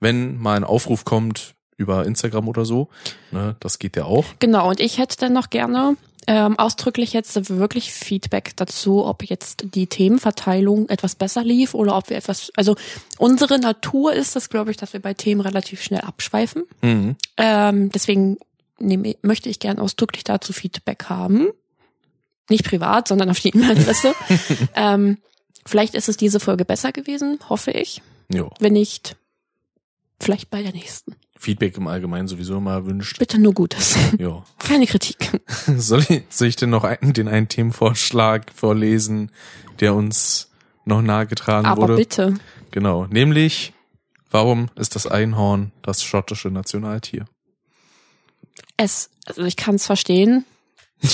wenn 0.00 0.38
mal 0.38 0.56
ein 0.56 0.64
Aufruf 0.64 1.04
kommt 1.04 1.54
über 1.76 2.04
Instagram 2.04 2.48
oder 2.48 2.64
so, 2.64 2.88
ne, 3.30 3.56
das 3.60 3.78
geht 3.78 3.96
ja 3.96 4.04
auch. 4.04 4.26
Genau, 4.38 4.68
und 4.68 4.80
ich 4.80 4.98
hätte 4.98 5.16
dann 5.16 5.32
noch 5.32 5.48
gerne 5.48 5.96
ähm, 6.30 6.56
ausdrücklich 6.60 7.12
jetzt 7.12 7.50
wirklich 7.50 7.92
Feedback 7.92 8.52
dazu, 8.54 9.04
ob 9.04 9.24
jetzt 9.24 9.64
die 9.74 9.88
Themenverteilung 9.88 10.88
etwas 10.88 11.16
besser 11.16 11.42
lief 11.42 11.74
oder 11.74 11.96
ob 11.96 12.08
wir 12.08 12.16
etwas, 12.16 12.52
also 12.54 12.76
unsere 13.18 13.58
Natur 13.58 14.12
ist 14.12 14.36
das, 14.36 14.48
glaube 14.48 14.70
ich, 14.70 14.76
dass 14.76 14.92
wir 14.92 15.00
bei 15.00 15.12
Themen 15.12 15.40
relativ 15.40 15.82
schnell 15.82 16.02
abschweifen. 16.02 16.66
Mhm. 16.82 17.16
Ähm, 17.36 17.90
deswegen 17.90 18.38
nehme, 18.78 19.16
möchte 19.22 19.48
ich 19.48 19.58
gern 19.58 19.80
ausdrücklich 19.80 20.22
dazu 20.22 20.52
Feedback 20.52 21.06
haben. 21.06 21.48
Nicht 22.48 22.64
privat, 22.64 23.08
sondern 23.08 23.28
auf 23.28 23.40
die 23.40 23.48
E-Mail-Adresse. 23.48 24.14
ähm, 24.76 25.18
vielleicht 25.66 25.96
ist 25.96 26.08
es 26.08 26.16
diese 26.16 26.38
Folge 26.38 26.64
besser 26.64 26.92
gewesen, 26.92 27.40
hoffe 27.48 27.72
ich. 27.72 28.02
Ja. 28.32 28.48
Wenn 28.60 28.74
nicht, 28.74 29.16
vielleicht 30.20 30.48
bei 30.48 30.62
der 30.62 30.74
nächsten. 30.74 31.16
Feedback 31.40 31.76
im 31.78 31.86
Allgemeinen 31.86 32.28
sowieso 32.28 32.58
immer 32.58 32.84
wünscht. 32.84 33.18
Bitte 33.18 33.38
nur 33.38 33.54
Gutes. 33.54 33.96
Ja. 34.18 34.44
Keine 34.58 34.86
Kritik. 34.86 35.40
Soll 35.76 36.04
ich, 36.08 36.24
soll 36.28 36.48
ich 36.48 36.56
denn 36.56 36.68
noch 36.68 36.84
einen, 36.84 37.14
den 37.14 37.28
einen 37.28 37.48
Themenvorschlag 37.48 38.52
vorlesen, 38.54 39.30
der 39.80 39.94
uns 39.94 40.50
noch 40.84 41.00
nahegetragen 41.00 41.66
Aber 41.66 41.82
wurde? 41.82 41.96
bitte. 41.96 42.34
Genau. 42.70 43.06
Nämlich, 43.06 43.72
warum 44.30 44.68
ist 44.76 44.94
das 44.96 45.06
Einhorn 45.06 45.72
das 45.80 46.04
schottische 46.04 46.50
Nationaltier? 46.50 47.24
Es, 48.76 49.08
also 49.24 49.42
ich 49.44 49.56
kann 49.56 49.76
es 49.76 49.86
verstehen. 49.86 50.44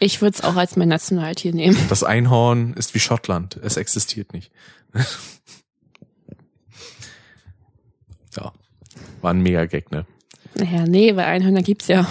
Ich 0.00 0.22
würde 0.22 0.36
es 0.36 0.44
auch 0.44 0.54
als 0.54 0.76
mein 0.76 0.86
Nationaltier 0.86 1.52
nehmen. 1.52 1.76
Das 1.88 2.04
Einhorn 2.04 2.72
ist 2.74 2.94
wie 2.94 3.00
Schottland. 3.00 3.56
Es 3.56 3.76
existiert 3.76 4.32
nicht. 4.32 4.52
ja. 8.36 8.52
War 9.20 9.32
ein 9.32 9.40
Mega-Gag, 9.40 9.90
ne? 9.90 10.06
Naja, 10.54 10.84
nee, 10.86 11.14
weil 11.14 11.24
Einhörner 11.24 11.62
gibt's 11.62 11.88
ja. 11.88 12.06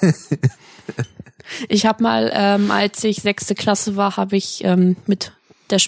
ich 1.68 1.86
habe 1.86 2.02
mal, 2.02 2.30
ähm, 2.34 2.70
als 2.70 3.02
ich 3.04 3.22
sechste 3.22 3.54
Klasse 3.54 3.96
war, 3.96 4.16
habe 4.16 4.36
ich 4.36 4.64
ähm, 4.64 4.96
mit 5.06 5.32
der 5.70 5.78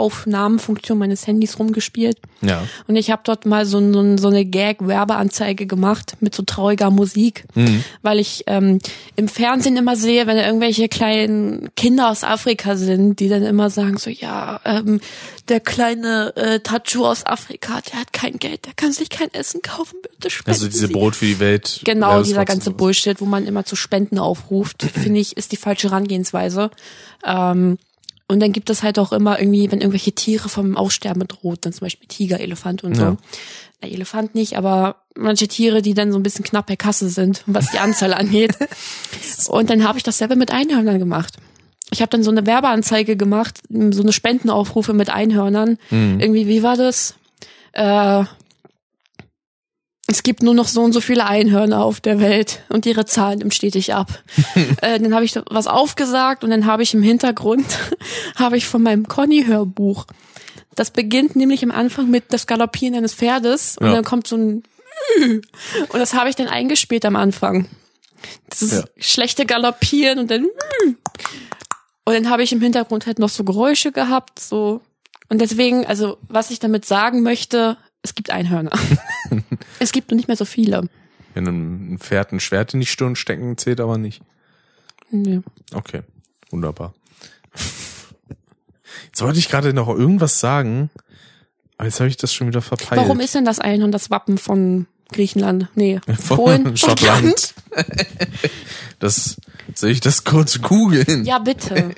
Sprachaufnahmenfunktion 0.00 0.98
meines 0.98 1.26
Handys 1.26 1.58
rumgespielt. 1.58 2.18
Ja. 2.40 2.62
Und 2.86 2.96
ich 2.96 3.10
habe 3.10 3.22
dort 3.24 3.46
mal 3.46 3.66
so, 3.66 3.80
so, 3.92 4.16
so 4.16 4.28
eine 4.28 4.44
Gag-Werbeanzeige 4.44 5.66
gemacht 5.66 6.14
mit 6.20 6.34
so 6.34 6.42
trauriger 6.42 6.90
Musik, 6.90 7.44
Mhm. 7.54 7.84
weil 8.02 8.18
ich 8.18 8.44
ähm, 8.46 8.78
im 9.16 9.28
Fernsehen 9.28 9.76
immer 9.76 9.96
sehe, 9.96 10.26
wenn 10.26 10.36
da 10.36 10.46
irgendwelche 10.46 10.88
kleinen 10.88 11.68
Kinder 11.76 12.10
aus 12.10 12.24
Afrika 12.24 12.76
sind, 12.76 13.20
die 13.20 13.28
dann 13.28 13.42
immer 13.42 13.70
sagen 13.70 13.96
so, 13.98 14.10
ja, 14.10 14.60
ähm, 14.64 15.00
der 15.48 15.60
kleine 15.60 16.34
äh, 16.36 16.60
Tachu 16.60 17.04
aus 17.04 17.26
Afrika, 17.26 17.80
der 17.92 18.00
hat 18.00 18.12
kein 18.12 18.38
Geld, 18.38 18.66
der 18.66 18.74
kann 18.74 18.92
sich 18.92 19.10
kein 19.10 19.32
Essen 19.34 19.62
kaufen, 19.62 19.96
bitte 20.02 20.30
spenden 20.30 20.50
Also 20.50 20.68
diese 20.68 20.86
Sie. 20.86 20.92
Brot 20.92 21.16
für 21.16 21.26
die 21.26 21.40
Welt. 21.40 21.80
Genau, 21.84 22.22
dieser 22.22 22.44
ganze. 22.44 22.70
Bullshit, 22.70 23.20
wo 23.20 23.24
man 23.24 23.46
immer 23.46 23.64
zu 23.64 23.74
Spenden 23.76 24.18
aufruft, 24.18 24.82
finde 24.94 25.20
ich, 25.20 25.36
ist 25.36 25.52
die 25.52 25.56
falsche 25.56 25.88
Herangehensweise. 25.90 26.70
Ähm, 27.26 27.78
und 28.30 28.38
dann 28.38 28.52
gibt 28.52 28.70
es 28.70 28.84
halt 28.84 29.00
auch 29.00 29.10
immer 29.10 29.40
irgendwie, 29.40 29.72
wenn 29.72 29.80
irgendwelche 29.80 30.12
Tiere 30.12 30.48
vom 30.48 30.76
Aussterben 30.76 31.18
bedroht, 31.18 31.58
dann 31.62 31.72
zum 31.72 31.86
Beispiel 31.86 32.06
Tiger, 32.06 32.38
Elefant 32.38 32.84
und 32.84 32.94
so. 32.94 33.02
Ja. 33.02 33.16
Der 33.82 33.90
Elefant 33.90 34.36
nicht, 34.36 34.56
aber 34.56 35.02
manche 35.16 35.48
Tiere, 35.48 35.82
die 35.82 35.94
dann 35.94 36.12
so 36.12 36.18
ein 36.18 36.22
bisschen 36.22 36.44
knapp 36.44 36.66
per 36.66 36.76
Kasse 36.76 37.08
sind, 37.08 37.42
was 37.46 37.72
die 37.72 37.80
Anzahl 37.80 38.14
angeht. 38.14 38.56
Und 39.48 39.68
dann 39.68 39.82
habe 39.82 39.98
ich 39.98 40.04
das 40.04 40.18
selber 40.18 40.36
mit 40.36 40.52
Einhörnern 40.52 41.00
gemacht. 41.00 41.38
Ich 41.90 42.02
habe 42.02 42.10
dann 42.10 42.22
so 42.22 42.30
eine 42.30 42.46
Werbeanzeige 42.46 43.16
gemacht, 43.16 43.62
so 43.68 44.02
eine 44.02 44.12
Spendenaufrufe 44.12 44.92
mit 44.92 45.10
Einhörnern. 45.10 45.76
Mhm. 45.90 46.20
Irgendwie, 46.20 46.46
wie 46.46 46.62
war 46.62 46.76
das? 46.76 47.16
Äh, 47.72 48.22
es 50.10 50.22
gibt 50.22 50.42
nur 50.42 50.54
noch 50.54 50.66
so 50.68 50.82
und 50.82 50.92
so 50.92 51.00
viele 51.00 51.26
Einhörner 51.26 51.84
auf 51.84 52.00
der 52.00 52.20
Welt 52.20 52.62
und 52.68 52.86
ihre 52.86 53.04
Zahlen 53.04 53.38
nimmt 53.38 53.54
stetig 53.54 53.94
ab. 53.94 54.08
äh, 54.82 54.98
dann 54.98 55.14
habe 55.14 55.24
ich 55.24 55.34
was 55.50 55.66
aufgesagt 55.66 56.42
und 56.44 56.50
dann 56.50 56.66
habe 56.66 56.82
ich 56.82 56.94
im 56.94 57.02
Hintergrund 57.02 57.64
habe 58.36 58.56
ich 58.56 58.66
von 58.66 58.82
meinem 58.82 59.06
Conny-Hörbuch. 59.08 60.06
Das 60.74 60.90
beginnt 60.90 61.36
nämlich 61.36 61.62
am 61.62 61.70
Anfang 61.70 62.10
mit 62.10 62.32
das 62.32 62.46
Galoppieren 62.46 62.94
eines 62.94 63.14
Pferdes 63.14 63.76
und 63.78 63.86
Ja. 63.88 63.94
dann 63.94 64.04
kommt 64.04 64.26
so 64.26 64.36
ein 64.36 64.62
und 65.22 65.94
das 65.94 66.14
habe 66.14 66.28
ich 66.30 66.36
dann 66.36 66.48
eingespielt 66.48 67.04
am 67.04 67.16
Anfang. 67.16 67.66
Das 68.48 68.62
ist 68.62 68.72
Ja. 68.72 68.84
schlechte 68.98 69.46
Galoppieren 69.46 70.18
und 70.18 70.30
dann 70.30 70.46
und 72.04 72.14
dann 72.14 72.30
habe 72.30 72.42
ich 72.42 72.52
im 72.52 72.60
Hintergrund 72.60 73.06
halt 73.06 73.18
noch 73.18 73.28
so 73.28 73.44
Geräusche 73.44 73.92
gehabt, 73.92 74.38
so 74.40 74.80
und 75.28 75.40
deswegen, 75.40 75.86
also 75.86 76.18
was 76.28 76.50
ich 76.50 76.58
damit 76.58 76.84
sagen 76.84 77.22
möchte, 77.22 77.76
es 78.02 78.14
gibt 78.14 78.30
Einhörner. 78.30 78.72
es 79.78 79.92
gibt 79.92 80.10
nicht 80.12 80.28
mehr 80.28 80.36
so 80.36 80.44
viele. 80.44 80.88
Wenn 81.34 81.46
ein 81.46 81.98
Pferd 81.98 82.32
ein 82.32 82.40
Schwert 82.40 82.74
in 82.74 82.80
die 82.80 82.86
Stirn 82.86 83.16
stecken, 83.16 83.56
zählt 83.56 83.80
aber 83.80 83.98
nicht. 83.98 84.22
Nee. 85.10 85.40
Okay, 85.72 86.02
wunderbar. 86.50 86.94
Jetzt 89.06 89.22
wollte 89.22 89.38
ich 89.38 89.48
gerade 89.48 89.72
noch 89.72 89.88
irgendwas 89.88 90.40
sagen, 90.40 90.90
aber 91.76 91.86
jetzt 91.86 92.00
habe 92.00 92.08
ich 92.08 92.16
das 92.16 92.34
schon 92.34 92.48
wieder 92.48 92.60
verpeilt. 92.60 93.00
Warum 93.00 93.20
ist 93.20 93.34
denn 93.34 93.44
das 93.44 93.58
Einhorn 93.58 93.92
das 93.92 94.10
Wappen 94.10 94.36
von 94.36 94.86
Griechenland? 95.12 95.68
Nee, 95.74 96.00
Von 96.20 96.36
Polen, 96.36 96.76
Schottland. 96.76 97.54
Das 98.98 99.36
soll 99.74 99.90
ich 99.90 100.00
das 100.00 100.24
kurz 100.24 100.60
googeln? 100.60 101.24
Ja, 101.24 101.38
bitte. 101.38 101.94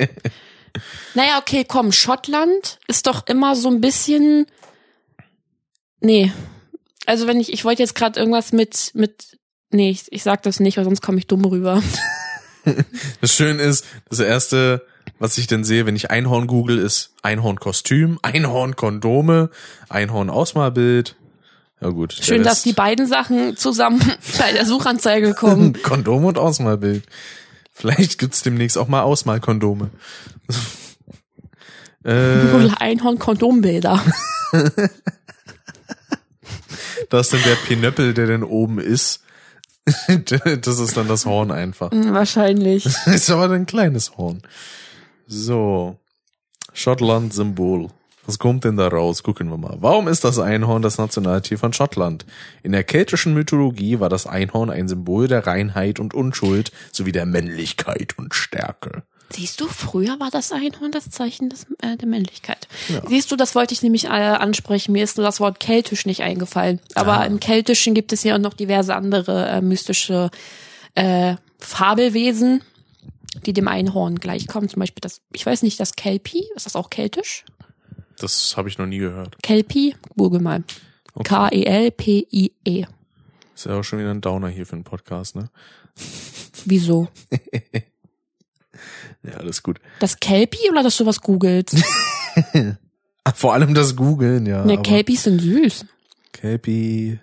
naja, 1.14 1.38
okay, 1.40 1.64
komm, 1.66 1.92
Schottland 1.92 2.78
ist 2.86 3.06
doch 3.06 3.26
immer 3.26 3.56
so 3.56 3.68
ein 3.70 3.80
bisschen. 3.80 4.46
Nee. 6.02 6.32
Also 7.06 7.26
wenn 7.26 7.40
ich, 7.40 7.52
ich 7.52 7.64
wollte 7.64 7.82
jetzt 7.82 7.94
gerade 7.94 8.18
irgendwas 8.20 8.52
mit, 8.52 8.90
mit. 8.94 9.38
Nee, 9.70 9.90
ich, 9.90 10.04
ich 10.10 10.22
sag 10.22 10.42
das 10.42 10.60
nicht, 10.60 10.76
weil 10.76 10.84
sonst 10.84 11.00
komme 11.00 11.18
ich 11.18 11.26
dumm 11.26 11.44
rüber. 11.44 11.82
Das 13.20 13.34
Schöne 13.34 13.60
ist, 13.60 13.84
das 14.08 14.20
erste, 14.20 14.86
was 15.18 15.36
ich 15.36 15.48
denn 15.48 15.64
sehe, 15.64 15.84
wenn 15.84 15.96
ich 15.96 16.12
Einhorn 16.12 16.46
google, 16.46 16.78
ist 16.78 17.10
Einhorn-Kostüm, 17.22 18.20
Einhorn-Kondome, 18.22 19.50
Einhorn-Ausmalbild. 19.88 21.16
Ja 21.80 21.88
gut. 21.88 22.12
Schön, 22.12 22.44
dass 22.44 22.62
die 22.62 22.72
beiden 22.72 23.08
Sachen 23.08 23.56
zusammen 23.56 24.00
bei 24.38 24.52
der 24.52 24.64
Suchanzeige 24.64 25.34
kommen. 25.34 25.72
Kondom 25.82 26.24
und 26.24 26.38
Ausmalbild. 26.38 27.02
Vielleicht 27.72 28.18
gibt's 28.18 28.42
demnächst 28.42 28.78
auch 28.78 28.86
mal 28.86 29.02
Ausmalkondome. 29.02 29.90
äh, 32.04 32.68
Einhorn-Kondombilder. 32.78 34.04
Das 37.12 37.26
ist 37.26 37.34
dann 37.34 37.42
der 37.42 37.56
Pinöppel, 37.56 38.14
der 38.14 38.26
denn 38.26 38.42
oben 38.42 38.78
ist. 38.78 39.22
das 40.26 40.78
ist 40.78 40.96
dann 40.96 41.08
das 41.08 41.26
Horn 41.26 41.50
einfach. 41.50 41.90
Hm, 41.90 42.14
Wahrscheinlich. 42.14 42.86
ist 43.06 43.30
aber 43.30 43.52
ein 43.52 43.66
kleines 43.66 44.16
Horn. 44.16 44.42
So. 45.26 45.98
Schottland-Symbol. 46.72 47.88
Was 48.24 48.38
kommt 48.38 48.64
denn 48.64 48.76
da 48.76 48.88
raus? 48.88 49.22
Gucken 49.22 49.50
wir 49.50 49.58
mal. 49.58 49.76
Warum 49.80 50.08
ist 50.08 50.24
das 50.24 50.38
Einhorn 50.38 50.80
das 50.80 50.96
Nationaltier 50.96 51.58
von 51.58 51.72
Schottland? 51.72 52.24
In 52.62 52.72
der 52.72 52.84
keltischen 52.84 53.34
Mythologie 53.34 54.00
war 54.00 54.08
das 54.08 54.26
Einhorn 54.26 54.70
ein 54.70 54.88
Symbol 54.88 55.28
der 55.28 55.46
Reinheit 55.46 56.00
und 56.00 56.14
Unschuld 56.14 56.72
sowie 56.92 57.12
der 57.12 57.26
Männlichkeit 57.26 58.16
und 58.16 58.34
Stärke. 58.34 59.02
Siehst 59.34 59.60
du, 59.60 59.66
früher 59.66 60.20
war 60.20 60.30
das 60.30 60.52
Einhorn 60.52 60.92
das 60.92 61.10
Zeichen 61.10 61.48
des, 61.48 61.66
äh, 61.80 61.96
der 61.96 62.06
Männlichkeit. 62.08 62.68
Siehst 63.08 63.30
du, 63.32 63.36
das 63.36 63.54
wollte 63.54 63.72
ich 63.74 63.82
nämlich 63.82 64.04
äh, 64.04 64.08
ansprechen. 64.08 64.92
Mir 64.92 65.04
ist 65.04 65.16
nur 65.16 65.24
das 65.24 65.40
Wort 65.40 65.58
keltisch 65.60 66.04
nicht 66.06 66.22
eingefallen. 66.22 66.80
Aber 66.94 67.20
Ah. 67.20 67.24
im 67.24 67.40
Keltischen 67.40 67.94
gibt 67.94 68.12
es 68.12 68.22
ja 68.24 68.34
auch 68.34 68.38
noch 68.40 68.54
diverse 68.54 68.94
andere 68.94 69.48
äh, 69.48 69.60
mystische 69.62 70.30
äh, 70.94 71.36
Fabelwesen, 71.58 72.62
die 73.46 73.52
dem 73.54 73.68
Einhorn 73.68 74.16
gleichkommen. 74.20 74.68
Zum 74.68 74.80
Beispiel 74.80 75.00
das, 75.00 75.20
ich 75.32 75.46
weiß 75.46 75.62
nicht, 75.62 75.80
das 75.80 75.96
Kelpie, 75.96 76.44
ist 76.54 76.66
das 76.66 76.76
auch 76.76 76.90
keltisch? 76.90 77.44
Das 78.18 78.56
habe 78.56 78.68
ich 78.68 78.76
noch 78.78 78.86
nie 78.86 78.98
gehört. 78.98 79.42
Kelpie, 79.42 79.96
google 80.16 80.40
mal. 80.40 80.62
Okay. 81.14 81.28
K-E-L-P-I-E. 81.28 82.84
Ist 83.54 83.66
ja 83.66 83.78
auch 83.78 83.82
schon 83.82 83.98
wieder 83.98 84.10
ein 84.10 84.20
Downer 84.20 84.48
hier 84.48 84.66
für 84.66 84.74
einen 84.74 84.84
Podcast, 84.84 85.36
ne? 85.36 85.48
Wieso? 86.64 87.08
Ja, 89.24 89.34
alles 89.34 89.62
gut. 89.62 89.78
Das 90.00 90.18
Kelpie 90.20 90.68
oder 90.70 90.82
dass 90.82 90.96
du 90.96 91.06
was 91.06 91.20
googelst? 91.20 91.76
Ah, 93.24 93.32
Vor 93.34 93.54
allem 93.54 93.72
das 93.72 93.94
Googeln, 93.94 94.46
ja. 94.46 94.64
Ne, 94.64 94.82
Kelpies 94.82 95.22
sind 95.22 95.38
süß. 95.40 95.86
Kelpie. 96.32 97.20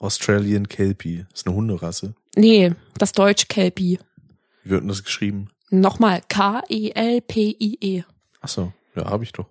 Australian 0.00 0.68
Kelpie. 0.68 1.24
Ist 1.32 1.46
eine 1.46 1.56
Hunderasse. 1.56 2.14
Nee, 2.36 2.74
das 2.98 3.12
Deutsch 3.12 3.48
Kelpie. 3.48 3.98
Wie 4.64 4.70
wird 4.70 4.82
denn 4.82 4.88
das 4.88 5.02
geschrieben? 5.04 5.48
Nochmal, 5.70 6.20
K-E-L-P-I-E. 6.28 8.02
Ach 8.42 8.48
so, 8.48 8.72
ja, 8.94 9.06
habe 9.06 9.24
ich 9.24 9.32
doch. 9.32 9.46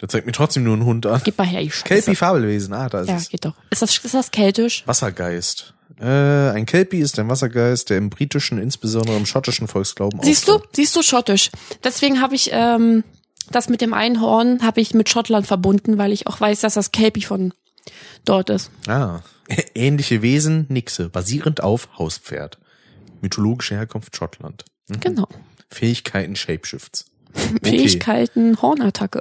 Der 0.00 0.08
zeigt 0.08 0.24
mir 0.26 0.32
trotzdem 0.32 0.62
nur 0.64 0.72
einen 0.74 0.84
Hund 0.86 1.04
an. 1.04 1.20
Gib 1.22 1.36
mal 1.36 1.46
her, 1.46 1.60
ich 1.60 1.74
Scheiße. 1.74 1.84
Kelpie 1.84 2.14
Fabelwesen, 2.16 2.72
ah, 2.72 2.88
da 2.88 3.00
ist 3.00 3.08
Ja, 3.08 3.16
es. 3.16 3.28
geht 3.28 3.44
doch. 3.44 3.54
Ist 3.70 3.82
das, 3.82 3.98
ist 3.98 4.14
das 4.14 4.30
keltisch? 4.30 4.86
Wassergeist. 4.86 5.74
Äh, 6.00 6.50
ein 6.50 6.66
Kelpie 6.66 6.98
ist 7.00 7.18
ein 7.18 7.28
Wassergeist, 7.28 7.90
der 7.90 7.98
im 7.98 8.10
britischen, 8.10 8.58
insbesondere 8.58 9.16
im 9.16 9.26
schottischen 9.26 9.68
Volksglauben 9.68 10.20
Siehst 10.22 10.48
du? 10.48 10.56
auftritt. 10.56 10.76
Siehst 10.76 10.96
du 10.96 11.02
schottisch. 11.02 11.50
Deswegen 11.82 12.20
habe 12.20 12.34
ich 12.34 12.50
ähm, 12.52 13.04
das 13.50 13.68
mit 13.68 13.80
dem 13.80 13.94
Einhorn 13.94 14.62
habe 14.62 14.80
ich 14.80 14.94
mit 14.94 15.08
Schottland 15.08 15.46
verbunden, 15.46 15.98
weil 15.98 16.12
ich 16.12 16.26
auch 16.26 16.40
weiß, 16.40 16.60
dass 16.60 16.74
das 16.74 16.92
Kelpie 16.92 17.22
von 17.22 17.52
dort 18.24 18.50
ist. 18.50 18.70
Ah. 18.86 19.20
Ähnliche 19.74 20.20
Wesen, 20.22 20.66
Nixe, 20.68 21.08
basierend 21.08 21.62
auf 21.62 21.88
Hauspferd. 21.98 22.58
Mythologische 23.22 23.74
Herkunft 23.74 24.14
Schottland. 24.16 24.64
Mhm. 24.88 25.00
Genau. 25.00 25.28
Fähigkeiten 25.70 26.36
Shapeshifts. 26.36 27.06
Okay. 27.34 27.70
Fähigkeiten 27.70 28.60
Hornattacke. 28.60 29.20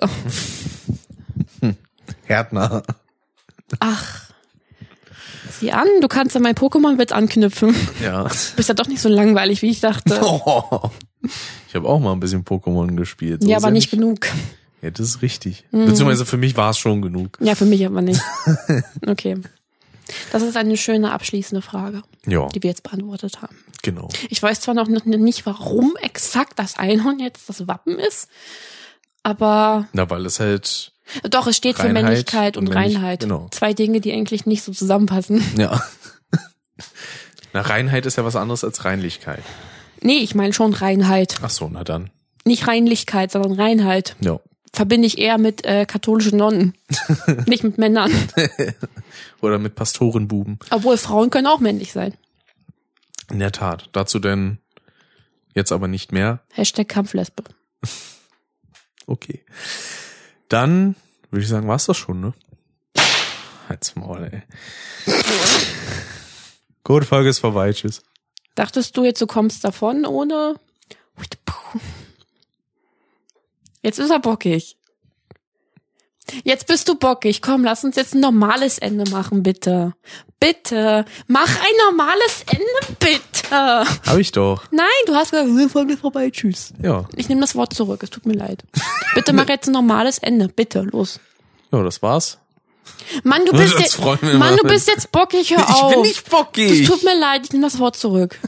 Härtner. 2.23 2.83
Ach. 3.79 4.26
Sieh 5.59 5.71
an, 5.71 5.87
du 6.01 6.07
kannst 6.07 6.35
an 6.35 6.41
mein 6.43 6.55
Pokémon-Witz 6.55 7.11
anknüpfen. 7.11 7.75
Ja. 8.03 8.23
Bist 8.55 8.69
ja 8.69 8.73
doch 8.75 8.87
nicht 8.87 9.01
so 9.01 9.09
langweilig, 9.09 9.61
wie 9.61 9.69
ich 9.69 9.79
dachte. 9.79 10.19
Oh. 10.23 10.89
Ich 11.67 11.75
habe 11.75 11.89
auch 11.89 11.99
mal 11.99 12.13
ein 12.13 12.19
bisschen 12.19 12.45
Pokémon 12.45 12.95
gespielt. 12.95 13.41
So 13.43 13.49
ja, 13.49 13.57
aber 13.57 13.71
nicht 13.71 13.91
genug. 13.91 14.27
Ja, 14.81 14.91
das 14.91 15.07
ist 15.07 15.21
richtig. 15.21 15.65
Beziehungsweise 15.71 16.25
für 16.25 16.37
mich 16.37 16.55
war 16.55 16.69
es 16.69 16.77
schon 16.77 17.01
genug. 17.01 17.37
Ja, 17.41 17.55
für 17.55 17.65
mich 17.65 17.85
aber 17.85 18.01
nicht. 18.01 18.21
Okay. 19.07 19.37
Das 20.31 20.41
ist 20.43 20.55
eine 20.55 20.77
schöne 20.77 21.11
abschließende 21.11 21.61
Frage, 21.61 22.03
Ja, 22.25 22.47
die 22.47 22.63
wir 22.63 22.69
jetzt 22.69 22.83
beantwortet 22.83 23.41
haben. 23.41 23.57
genau. 23.81 24.07
Ich 24.29 24.41
weiß 24.41 24.61
zwar 24.61 24.73
noch 24.75 24.87
nicht, 24.87 25.45
warum 25.45 25.95
exakt 26.01 26.57
das 26.57 26.77
Einhorn 26.77 27.19
jetzt 27.19 27.49
das 27.49 27.67
Wappen 27.67 27.99
ist, 27.99 28.29
aber 29.23 29.87
Na, 29.91 30.09
weil 30.09 30.25
es 30.25 30.39
halt, 30.39 30.93
doch, 31.29 31.47
es 31.47 31.57
steht 31.57 31.75
für 31.77 31.83
Reinheit 31.83 32.03
Männlichkeit 32.03 32.57
und 32.57 32.67
und 32.67 32.73
Männlich- 32.75 32.95
Reinheit. 32.97 33.19
genau. 33.21 33.47
Zwei 33.51 33.73
Dinge, 33.73 34.01
die 34.01 34.11
eigentlich 34.13 34.45
nicht 34.45 34.63
so 34.63 34.71
zusammenpassen. 34.71 35.43
ja. 35.57 35.81
Na, 37.53 37.61
Reinheit 37.61 38.05
ist 38.05 38.17
ja 38.17 38.25
was 38.25 38.35
anderes 38.35 38.63
als 38.63 38.85
Reinlichkeit. 38.85 39.43
Nee, 40.01 40.17
ich 40.17 40.35
meine 40.35 40.53
schon 40.53 40.73
Reinheit. 40.73 41.35
Ach 41.41 41.49
so, 41.49 41.69
na 41.71 41.83
dann. 41.83 42.09
Nicht 42.45 42.67
Reinlichkeit, 42.67 43.31
sondern 43.31 43.53
Reinheit. 43.53 44.15
Ja. 44.19 44.39
Verbinde 44.73 45.07
ich 45.07 45.17
eher 45.17 45.37
mit 45.37 45.65
äh, 45.65 45.85
katholischen 45.85 46.37
Nonnen. 46.37 46.73
nicht 47.47 47.63
mit 47.63 47.77
Männern. 47.77 48.11
Oder 49.41 49.57
mit 49.59 49.75
Pastorenbuben. 49.75 50.59
Obwohl 50.69 50.97
Frauen 50.97 51.29
können 51.29 51.47
auch 51.47 51.59
männlich 51.59 51.93
sein. 51.93 52.13
In 53.31 53.39
der 53.39 53.51
Tat. 53.51 53.89
Dazu 53.93 54.19
denn 54.19 54.59
jetzt 55.55 55.71
aber 55.71 55.87
nicht 55.87 56.11
mehr. 56.11 56.41
Hashtag 56.53 56.87
Kampflesbe. 56.89 57.43
Okay. 59.07 59.43
Dann 60.49 60.95
würde 61.29 61.43
ich 61.43 61.49
sagen, 61.49 61.67
war's 61.67 61.85
das 61.85 61.97
schon, 61.97 62.21
ne? 62.21 62.33
Halt's 63.67 63.95
Maul, 63.95 64.23
ey. 64.31 65.13
Gut, 66.83 67.03
Folge 67.03 67.29
ist 67.29 67.39
vorbei. 67.39 67.73
Tschüss. 67.73 68.01
Dachtest 68.55 68.95
du 68.95 69.03
jetzt, 69.03 69.21
du 69.21 69.27
kommst 69.27 69.63
davon 69.63 70.05
ohne? 70.05 70.55
Jetzt 73.81 73.99
ist 73.99 74.09
er 74.09 74.19
bockig. 74.19 74.76
Jetzt 76.43 76.67
bist 76.67 76.87
du 76.89 76.95
bockig. 76.95 77.41
Komm, 77.41 77.63
lass 77.63 77.83
uns 77.83 77.95
jetzt 77.95 78.13
ein 78.13 78.19
normales 78.19 78.77
Ende 78.77 79.09
machen, 79.09 79.43
bitte. 79.43 79.93
Bitte. 80.39 81.05
Mach 81.27 81.47
ein 81.49 81.75
normales 81.89 82.43
Ende, 82.51 82.95
bitte. 82.99 83.49
Hab 84.05 84.17
ich 84.17 84.31
doch. 84.31 84.63
Nein, 84.71 84.85
du 85.05 85.15
hast 85.15 85.31
gesagt, 85.31 85.49
die 85.49 85.69
Folge 85.69 85.93
ist 85.93 86.01
vorbei, 86.01 86.29
tschüss. 86.29 86.73
Ja. 86.81 87.05
Ich 87.15 87.29
nehme 87.29 87.41
das 87.41 87.55
Wort 87.55 87.73
zurück, 87.73 88.01
es 88.03 88.09
tut 88.09 88.25
mir 88.25 88.33
leid. 88.33 88.63
Bitte 89.15 89.33
mach 89.33 89.47
jetzt 89.47 89.67
ein 89.67 89.71
normales 89.73 90.17
Ende, 90.19 90.47
bitte, 90.49 90.81
los. 90.81 91.19
Ja, 91.71 91.81
das 91.81 92.01
war's. 92.01 92.37
Mann, 93.23 93.45
du 93.45 93.51
bist 93.51 93.73
Das 93.73 93.81
jetzt, 93.81 93.99
Mann, 93.99 94.55
du 94.57 94.67
bist 94.67 94.87
jetzt 94.87 95.11
bockig, 95.11 95.49
hör 95.51 95.59
Ich 95.59 95.75
auf. 95.75 95.91
bin 95.91 96.01
nicht 96.01 96.17
Es 96.25 96.29
bockig. 96.29 96.87
tut 96.87 97.03
mir 97.03 97.17
leid, 97.19 97.41
ich 97.45 97.51
nehme 97.51 97.65
das 97.65 97.79
Wort 97.79 97.95
zurück. 97.97 98.39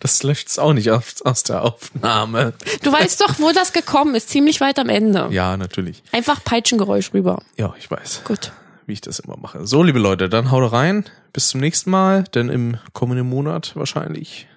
Das 0.00 0.22
löscht's 0.22 0.58
auch 0.58 0.72
nicht 0.72 0.90
aus, 0.90 1.22
aus 1.22 1.42
der 1.42 1.62
Aufnahme. 1.62 2.54
Du 2.82 2.92
weißt 2.92 3.20
doch, 3.20 3.38
wo 3.38 3.52
das 3.52 3.72
gekommen 3.72 4.14
ist, 4.14 4.28
ziemlich 4.28 4.60
weit 4.60 4.78
am 4.78 4.88
Ende. 4.88 5.28
Ja, 5.30 5.56
natürlich. 5.56 6.02
Einfach 6.12 6.42
Peitschengeräusch 6.42 7.12
rüber. 7.14 7.42
Ja, 7.56 7.74
ich 7.78 7.90
weiß, 7.90 8.22
Gut. 8.24 8.52
wie 8.86 8.92
ich 8.92 9.00
das 9.00 9.18
immer 9.20 9.36
mache. 9.36 9.66
So, 9.66 9.82
liebe 9.82 9.98
Leute, 9.98 10.28
dann 10.28 10.50
haut 10.50 10.72
rein. 10.72 11.04
Bis 11.32 11.48
zum 11.48 11.60
nächsten 11.60 11.90
Mal, 11.90 12.24
denn 12.24 12.48
im 12.48 12.78
kommenden 12.92 13.28
Monat 13.28 13.76
wahrscheinlich. 13.76 14.48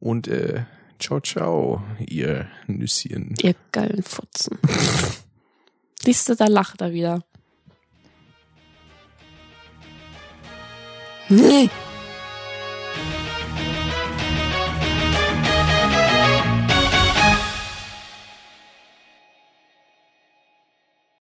Und 0.00 0.26
äh, 0.26 0.64
ciao, 0.98 1.20
ciao, 1.20 1.82
ihr 2.00 2.48
Nüsschen. 2.66 3.34
Ihr 3.40 3.54
geilen 3.70 4.02
Futzen. 4.02 4.58
Siehst 6.02 6.28
du, 6.28 6.34
da 6.34 6.46
lacht 6.46 6.80
er 6.80 6.92
wieder. 6.92 7.22
Nee. 11.28 11.70